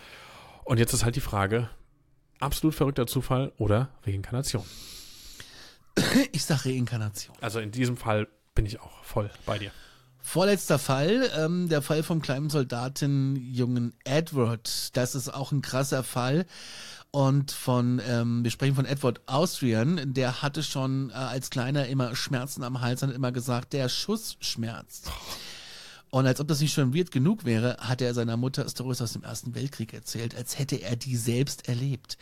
Und 0.64 0.78
jetzt 0.78 0.92
ist 0.92 1.04
halt 1.04 1.16
die 1.16 1.20
Frage, 1.20 1.70
absolut 2.40 2.74
verrückter 2.74 3.06
Zufall 3.06 3.52
oder 3.56 3.90
Reinkarnation. 4.04 4.64
Ich 6.32 6.44
sage 6.44 6.68
Reinkarnation. 6.68 7.34
Also 7.40 7.60
in 7.60 7.70
diesem 7.70 7.96
Fall 7.96 8.28
bin 8.54 8.66
ich 8.66 8.80
auch 8.80 9.02
voll 9.02 9.30
bei 9.46 9.58
dir. 9.58 9.70
Vorletzter 10.18 10.80
Fall, 10.80 11.30
ähm, 11.36 11.68
der 11.68 11.82
Fall 11.82 12.02
vom 12.02 12.20
kleinen 12.20 12.50
Soldatenjungen 12.50 13.94
Edward. 14.02 14.96
Das 14.96 15.14
ist 15.14 15.32
auch 15.32 15.52
ein 15.52 15.62
krasser 15.62 16.02
Fall. 16.02 16.46
Und 17.12 17.52
von, 17.52 18.02
ähm, 18.06 18.42
wir 18.42 18.50
sprechen 18.50 18.74
von 18.74 18.86
Edward 18.86 19.20
Austrian, 19.26 20.12
der 20.12 20.42
hatte 20.42 20.64
schon 20.64 21.10
äh, 21.10 21.12
als 21.12 21.48
Kleiner 21.50 21.86
immer 21.86 22.16
Schmerzen 22.16 22.64
am 22.64 22.80
Hals 22.80 23.02
und 23.02 23.10
hat 23.10 23.16
immer 23.16 23.30
gesagt, 23.30 23.72
der 23.72 23.88
Schuss 23.88 24.36
schmerzt. 24.40 25.12
Und 26.10 26.26
als 26.26 26.40
ob 26.40 26.48
das 26.48 26.60
nicht 26.60 26.72
schon 26.72 26.94
weird 26.94 27.10
genug 27.10 27.44
wäre, 27.44 27.76
hat 27.80 28.00
er 28.00 28.14
seiner 28.14 28.36
Mutter 28.36 28.68
Stories 28.68 29.02
aus 29.02 29.12
dem 29.12 29.24
Ersten 29.24 29.54
Weltkrieg 29.54 29.92
erzählt, 29.92 30.34
als 30.34 30.58
hätte 30.58 30.76
er 30.76 30.96
die 30.96 31.16
selbst 31.16 31.68
erlebt. 31.68 32.16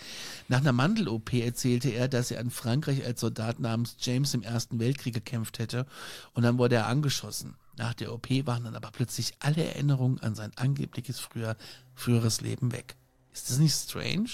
Nach 0.48 0.60
einer 0.60 0.72
Mandel-OP 0.72 1.32
erzählte 1.34 1.90
er, 1.90 2.08
dass 2.08 2.30
er 2.30 2.40
in 2.40 2.50
Frankreich 2.50 3.04
als 3.04 3.20
Soldat 3.20 3.60
namens 3.60 3.96
James 4.00 4.34
im 4.34 4.42
Ersten 4.42 4.78
Weltkrieg 4.78 5.14
gekämpft 5.14 5.58
hätte 5.58 5.86
und 6.32 6.42
dann 6.42 6.58
wurde 6.58 6.76
er 6.76 6.86
angeschossen. 6.86 7.56
Nach 7.76 7.94
der 7.94 8.12
OP 8.12 8.28
waren 8.46 8.64
dann 8.64 8.76
aber 8.76 8.90
plötzlich 8.90 9.34
alle 9.40 9.64
Erinnerungen 9.64 10.20
an 10.20 10.34
sein 10.34 10.52
angebliches 10.56 11.18
früher, 11.18 11.56
früheres 11.94 12.40
Leben 12.40 12.72
weg. 12.72 12.96
Ist 13.32 13.50
das 13.50 13.58
nicht 13.58 13.74
strange? 13.74 14.30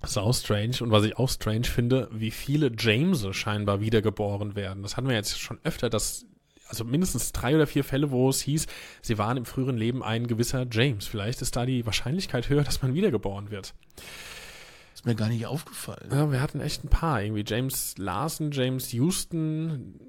Das 0.00 0.10
ist 0.10 0.18
auch 0.18 0.34
strange. 0.34 0.76
Und 0.80 0.90
was 0.90 1.04
ich 1.04 1.16
auch 1.16 1.30
strange 1.30 1.64
finde, 1.64 2.08
wie 2.12 2.30
viele 2.30 2.70
Jameses 2.78 3.34
scheinbar 3.34 3.80
wiedergeboren 3.80 4.54
werden. 4.54 4.82
Das 4.82 4.96
hatten 4.96 5.08
wir 5.08 5.14
jetzt 5.14 5.38
schon 5.38 5.58
öfter, 5.64 5.88
dass, 5.88 6.26
also 6.68 6.84
mindestens 6.84 7.32
drei 7.32 7.54
oder 7.54 7.66
vier 7.66 7.84
Fälle, 7.84 8.10
wo 8.10 8.28
es 8.28 8.40
hieß, 8.40 8.66
sie 9.02 9.18
waren 9.18 9.36
im 9.36 9.44
früheren 9.44 9.76
Leben 9.76 10.02
ein 10.02 10.26
gewisser 10.26 10.66
James. 10.70 11.06
Vielleicht 11.06 11.42
ist 11.42 11.56
da 11.56 11.66
die 11.66 11.86
Wahrscheinlichkeit 11.86 12.48
höher, 12.48 12.64
dass 12.64 12.82
man 12.82 12.94
wiedergeboren 12.94 13.50
wird. 13.50 13.74
Ist 14.94 15.06
mir 15.06 15.14
gar 15.14 15.28
nicht 15.28 15.46
aufgefallen. 15.46 16.08
Ja, 16.10 16.30
wir 16.32 16.40
hatten 16.40 16.60
echt 16.60 16.84
ein 16.84 16.88
paar. 16.88 17.22
Irgendwie 17.22 17.44
James 17.46 17.94
Larson, 17.98 18.50
James 18.50 18.92
Houston, 18.92 20.00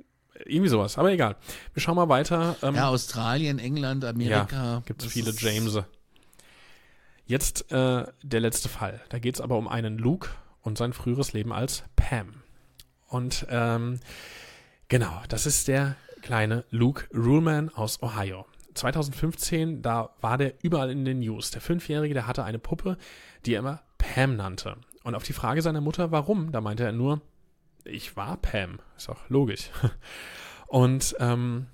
irgendwie 0.45 0.70
sowas. 0.70 0.97
Aber 0.97 1.12
egal. 1.12 1.36
Wir 1.74 1.82
schauen 1.82 1.95
mal 1.95 2.10
weiter. 2.10 2.55
Ähm, 2.62 2.76
Ja, 2.76 2.88
Australien, 2.89 3.60
England, 3.60 4.05
Amerika. 4.05 4.64
Ja, 4.76 4.84
gibt 4.86 5.03
es 5.03 5.12
viele 5.12 5.30
ist- 5.32 5.41
James. 5.41 5.78
Jetzt 7.26 7.72
äh, 7.72 8.05
der 8.24 8.39
letzte 8.39 8.70
Fall. 8.70 9.01
Da 9.10 9.20
geht 9.20 9.36
es 9.36 9.41
aber 9.41 9.58
um 9.58 9.68
einen 9.68 9.97
Luke 9.97 10.30
und 10.62 10.78
sein 10.78 10.93
früheres 10.93 11.34
Leben 11.34 11.51
als 11.51 11.84
Pam. 11.95 12.41
Und 13.10 13.45
ähm, 13.49 13.99
genau, 14.88 15.22
das 15.28 15.45
ist 15.45 15.68
der 15.68 15.95
kleine 16.22 16.65
Luke 16.70 17.05
Ruhlman 17.15 17.70
aus 17.70 18.01
Ohio. 18.01 18.45
2015, 18.74 19.82
da 19.82 20.11
war 20.22 20.38
der 20.38 20.53
überall 20.61 20.91
in 20.91 21.05
den 21.05 21.20
News. 21.20 21.51
Der 21.51 21.61
Fünfjährige, 21.61 22.13
der 22.13 22.28
hatte 22.28 22.43
eine 22.43 22.59
Puppe, 22.59 22.97
die 23.45 23.53
er 23.53 23.59
immer 23.59 23.82
Pam 23.97 24.36
nannte. 24.36 24.78
Und 25.03 25.15
auf 25.15 25.24
die 25.24 25.34
Frage 25.34 25.61
seiner 25.61 25.82
Mutter, 25.82 26.11
warum, 26.11 26.51
da 26.51 26.61
meinte 26.61 26.84
er 26.84 26.91
nur, 26.91 27.22
ich 27.86 28.15
war 28.15 28.38
Pam. 28.38 28.80
Ist 28.95 29.09
auch 29.09 29.30
logisch. 29.30 29.70
Und 30.68 31.15
ähm, 31.20 31.68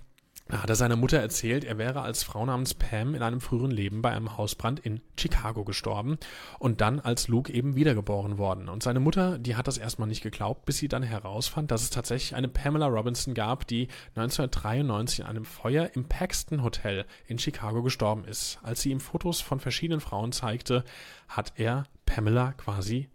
hat 0.51 0.69
er 0.69 0.75
seiner 0.75 0.97
Mutter 0.97 1.19
erzählt, 1.19 1.63
er 1.63 1.77
wäre 1.77 2.01
als 2.01 2.23
Frau 2.23 2.45
namens 2.45 2.73
Pam 2.73 3.15
in 3.15 3.21
einem 3.21 3.39
früheren 3.39 3.71
Leben 3.71 4.01
bei 4.01 4.11
einem 4.11 4.37
Hausbrand 4.37 4.79
in 4.81 5.01
Chicago 5.17 5.63
gestorben 5.63 6.17
und 6.59 6.81
dann 6.81 6.99
als 6.99 7.29
Luke 7.29 7.51
eben 7.51 7.75
wiedergeboren 7.75 8.37
worden. 8.37 8.67
Und 8.67 8.83
seine 8.83 8.99
Mutter, 8.99 9.39
die 9.39 9.55
hat 9.55 9.67
das 9.67 9.77
erstmal 9.77 10.07
nicht 10.07 10.21
geglaubt, 10.21 10.65
bis 10.65 10.77
sie 10.77 10.89
dann 10.89 11.01
herausfand, 11.01 11.71
dass 11.71 11.83
es 11.83 11.91
tatsächlich 11.91 12.35
eine 12.35 12.49
Pamela 12.49 12.87
Robinson 12.87 13.33
gab, 13.33 13.65
die 13.67 13.87
1993 14.15 15.19
in 15.19 15.25
einem 15.25 15.45
Feuer 15.45 15.91
im 15.93 16.05
Paxton 16.05 16.61
Hotel 16.61 17.05
in 17.25 17.39
Chicago 17.39 17.81
gestorben 17.81 18.25
ist. 18.25 18.59
Als 18.63 18.81
sie 18.81 18.91
ihm 18.91 18.99
Fotos 18.99 19.39
von 19.39 19.61
verschiedenen 19.61 20.01
Frauen 20.01 20.33
zeigte, 20.33 20.83
hat 21.29 21.53
er 21.55 21.85
Pamela 22.05 22.51
quasi 22.53 23.09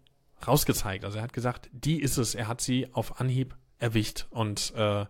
rausgezeigt. 0.45 1.05
Also 1.05 1.17
er 1.17 1.23
hat 1.23 1.33
gesagt, 1.33 1.69
die 1.73 2.01
ist 2.01 2.17
es. 2.17 2.33
Er 2.33 2.47
hat 2.47 2.61
sie 2.61 2.87
auf 2.93 3.19
Anhieb 3.21 3.55
erwischt 3.77 4.27
und 4.31 4.73
äh, 4.75 5.05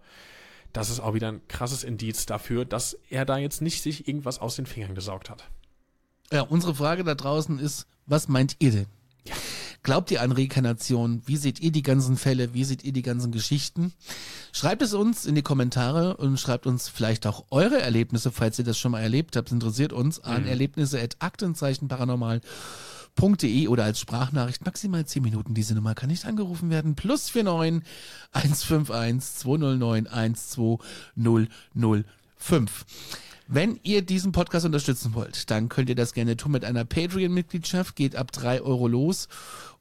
das 0.74 0.89
ist 0.89 0.99
auch 0.99 1.13
wieder 1.13 1.30
ein 1.32 1.47
krasses 1.47 1.84
Indiz 1.84 2.26
dafür, 2.26 2.65
dass 2.65 2.97
er 3.09 3.26
da 3.26 3.38
jetzt 3.38 3.61
nicht 3.61 3.82
sich 3.82 4.07
irgendwas 4.07 4.39
aus 4.39 4.55
den 4.55 4.65
Fingern 4.65 4.95
gesaugt 4.95 5.30
hat. 5.30 5.49
Ja, 6.32 6.41
unsere 6.41 6.76
Frage 6.76 7.03
da 7.03 7.15
draußen 7.15 7.59
ist, 7.59 7.88
was 8.05 8.28
meint 8.28 8.55
ihr 8.59 8.72
denn? 8.72 8.86
Glaubt 9.82 10.11
ihr 10.11 10.22
an 10.22 10.32
Reinkarnation? 10.32 11.22
Wie 11.26 11.38
seht 11.38 11.61
ihr 11.61 11.72
die 11.72 11.84
ganzen 11.84 12.17
Fälle? 12.17 12.53
Wie 12.53 12.65
seht 12.65 12.84
ihr 12.84 12.91
die 12.91 13.01
ganzen 13.01 13.32
Geschichten? 13.32 13.93
Schreibt 14.51 14.82
es 14.82 14.93
uns 14.93 15.26
in 15.26 15.36
die 15.36 15.41
Kommentare 15.41 16.17
und 16.17 16.38
schreibt 16.39 16.67
uns 16.67 16.89
vielleicht 16.89 17.26
auch 17.26 17.45
eure 17.49 17.82
Erlebnisse, 17.82 18.32
falls 18.32 18.59
ihr 18.59 18.65
das 18.65 18.78
schon 18.78 18.91
mal 18.91 19.01
erlebt 19.01 19.36
habt. 19.38 19.51
interessiert 19.51 19.93
uns 19.93 20.20
an 20.20 20.45
Erlebnisse 20.45 21.01
at 21.01 21.15
aktenzeichenparanormal.de 23.20 23.67
oder 23.67 23.84
als 23.84 23.99
Sprachnachricht 23.99 24.65
maximal 24.65 25.05
10 25.05 25.22
Minuten. 25.22 25.53
Diese 25.53 25.76
Nummer 25.76 25.93
kann 25.95 26.09
nicht 26.09 26.26
angerufen 26.26 26.70
werden. 26.70 26.95
Plus 26.95 27.34
49 27.34 27.84
151 28.32 29.36
209 29.36 30.07
12005. 30.07 32.86
Wenn 33.51 33.80
ihr 33.84 34.03
diesen 34.03 34.32
Podcast 34.32 34.65
unterstützen 34.65 35.15
wollt, 35.15 35.49
dann 35.49 35.70
könnt 35.70 35.89
ihr 35.89 35.95
das 35.95 36.13
gerne 36.13 36.38
tun 36.38 36.51
mit 36.51 36.63
einer 36.63 36.86
Patreon-Mitgliedschaft, 36.86 37.95
geht 37.95 38.15
ab 38.15 38.32
drei 38.32 38.61
Euro 38.61 38.88
los. 38.88 39.28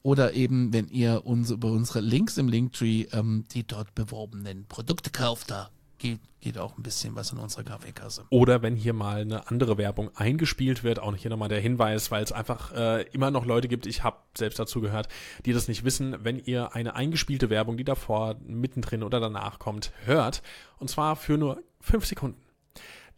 Oder 0.03 0.33
eben, 0.33 0.73
wenn 0.73 0.89
ihr 0.89 1.27
uns 1.27 1.51
über 1.51 1.71
unsere 1.71 2.01
Links 2.01 2.39
im 2.39 2.49
Linktree 2.49 3.09
ähm, 3.13 3.45
die 3.53 3.67
dort 3.67 3.95
beworbenen 3.95 4.65
Produkte 4.67 5.11
kauft, 5.11 5.51
da 5.51 5.69
geht, 5.99 6.21
geht 6.41 6.59
auch 6.59 6.77
ein 6.77 6.83
bisschen 6.83 7.15
was 7.15 7.33
in 7.33 7.39
unsere 7.39 7.65
Kaffeekasse. 7.65 8.25
Oder 8.31 8.63
wenn 8.63 8.77
hier 8.77 8.93
mal 8.93 9.21
eine 9.21 9.49
andere 9.51 9.79
Werbung 9.79 10.11
eingespielt 10.17 10.85
wird, 10.85 10.99
auch 10.99 11.15
hier 11.17 11.31
nochmal 11.31 11.49
der 11.49 11.61
Hinweis, 11.61 12.11
weil 12.11 12.23
es 12.23 12.33
einfach 12.33 12.73
äh, 12.73 13.03
immer 13.13 13.31
noch 13.31 13.45
Leute 13.45 13.69
gibt, 13.69 13.87
ich 13.87 14.03
habe 14.03 14.19
selbst 14.37 14.59
dazu 14.59 14.81
gehört, 14.81 15.09
die 15.45 15.53
das 15.53 15.69
nicht 15.69 15.85
wissen, 15.85 16.17
wenn 16.23 16.39
ihr 16.39 16.75
eine 16.75 16.95
eingespielte 16.95 17.51
Werbung, 17.51 17.77
die 17.77 17.85
davor, 17.85 18.37
mittendrin 18.47 19.03
oder 19.03 19.21
danach 19.21 19.59
kommt, 19.59 19.93
hört, 20.05 20.43
und 20.79 20.89
zwar 20.89 21.17
für 21.17 21.37
nur 21.37 21.63
fünf 21.81 22.07
Sekunden, 22.07 22.41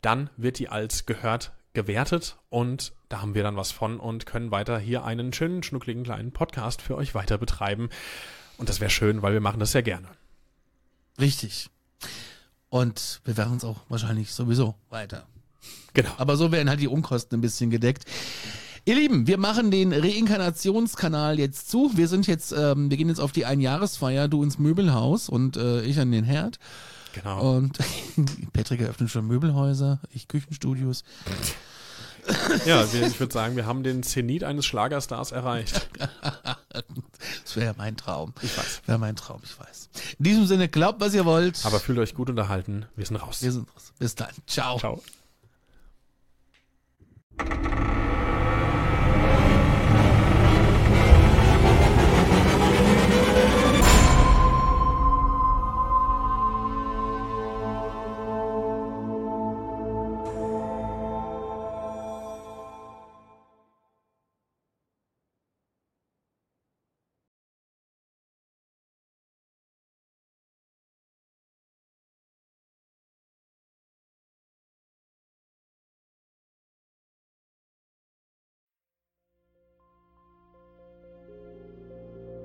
dann 0.03 0.31
wird 0.37 0.59
die 0.59 0.69
als 0.69 1.07
gehört 1.07 1.53
gewertet 1.73 2.37
und 2.49 2.93
da 3.09 3.23
haben 3.23 3.35
wir 3.35 3.43
dann 3.43 3.57
was 3.57 3.71
von 3.71 4.01
und 4.01 4.27
können 4.27 4.51
weiter 4.51 4.79
hier 4.79 5.05
einen 5.05 5.33
schönen, 5.33 5.63
schnuckligen 5.63 6.05
kleinen 6.05 6.33
Podcast 6.33 6.83
für 6.83 6.97
euch 6.97 7.15
weiter 7.15 7.39
betreiben. 7.39 7.91
Und 8.57 8.69
das 8.69 8.81
wäre 8.81 8.91
schön, 8.91 9.23
weil 9.23 9.33
wir 9.33 9.41
machen 9.41 9.61
das 9.61 9.73
sehr 9.73 9.83
gerne. 9.83 10.09
Richtig. 11.19 11.71
Und 12.71 13.21
wir 13.25 13.37
werden 13.37 13.53
uns 13.53 13.65
auch 13.65 13.81
wahrscheinlich 13.89 14.33
sowieso 14.33 14.75
weiter 14.89 15.27
Genau. 15.95 16.11
Aber 16.19 16.37
so 16.37 16.53
werden 16.53 16.69
halt 16.69 16.81
die 16.81 16.89
Unkosten 16.89 17.39
ein 17.39 17.41
bisschen 17.41 17.71
gedeckt. 17.71 18.05
Ihr 18.85 18.95
Lieben, 18.95 19.27
wir 19.27 19.39
machen 19.39 19.71
den 19.71 19.93
Reinkarnationskanal 19.93 21.39
jetzt 21.39 21.71
zu. 21.71 21.91
Wir 21.95 22.09
sind 22.09 22.27
jetzt, 22.27 22.53
ähm, 22.53 22.91
wir 22.91 22.97
gehen 22.97 23.09
jetzt 23.09 23.21
auf 23.21 23.33
die 23.33 23.45
Einjahresfeier, 23.45 24.29
du 24.29 24.43
ins 24.43 24.59
Möbelhaus 24.59 25.29
und 25.29 25.57
äh, 25.57 25.83
ich 25.83 25.99
an 26.01 26.11
den 26.11 26.25
Herd. 26.25 26.59
Genau. 27.13 27.57
Und 27.57 27.79
Patrick 28.53 28.81
eröffnet 28.81 29.11
schon 29.11 29.27
Möbelhäuser, 29.27 30.01
ich 30.13 30.29
Küchenstudios. 30.29 31.05
Ja, 32.65 32.91
wir, 32.93 33.07
ich 33.07 33.19
würde 33.19 33.33
sagen, 33.33 33.57
wir 33.57 33.67
haben 33.67 33.83
den 33.83 34.03
Zenit 34.03 34.45
eines 34.45 34.65
Schlagerstars 34.65 35.33
erreicht. 35.33 35.89
Das 37.45 37.57
wäre 37.57 37.75
mein 37.77 37.97
Traum. 37.97 38.33
Ich 38.43 38.57
weiß. 38.57 38.83
Wäre 38.87 38.99
mein 38.99 39.17
Traum, 39.17 39.41
ich 39.45 39.59
weiß. 39.59 39.91
In 40.19 40.25
diesem 40.25 40.47
Sinne, 40.47 40.69
glaubt, 40.69 41.01
was 41.01 41.15
ihr 41.15 41.25
wollt. 41.25 41.65
Aber 41.65 41.81
fühlt 41.81 41.99
euch 41.99 42.15
gut 42.15 42.31
unterhalten. 42.31 42.87
Wir 42.97 43.07
sind 43.07 43.17
raus. 43.17 43.43
wir 43.43 43.53
sind 43.53 43.69
raus. 43.75 43.93
Bis 43.99 44.15
dann. 44.15 44.31
Ciao. 44.47 44.79
Ciao. 44.79 45.03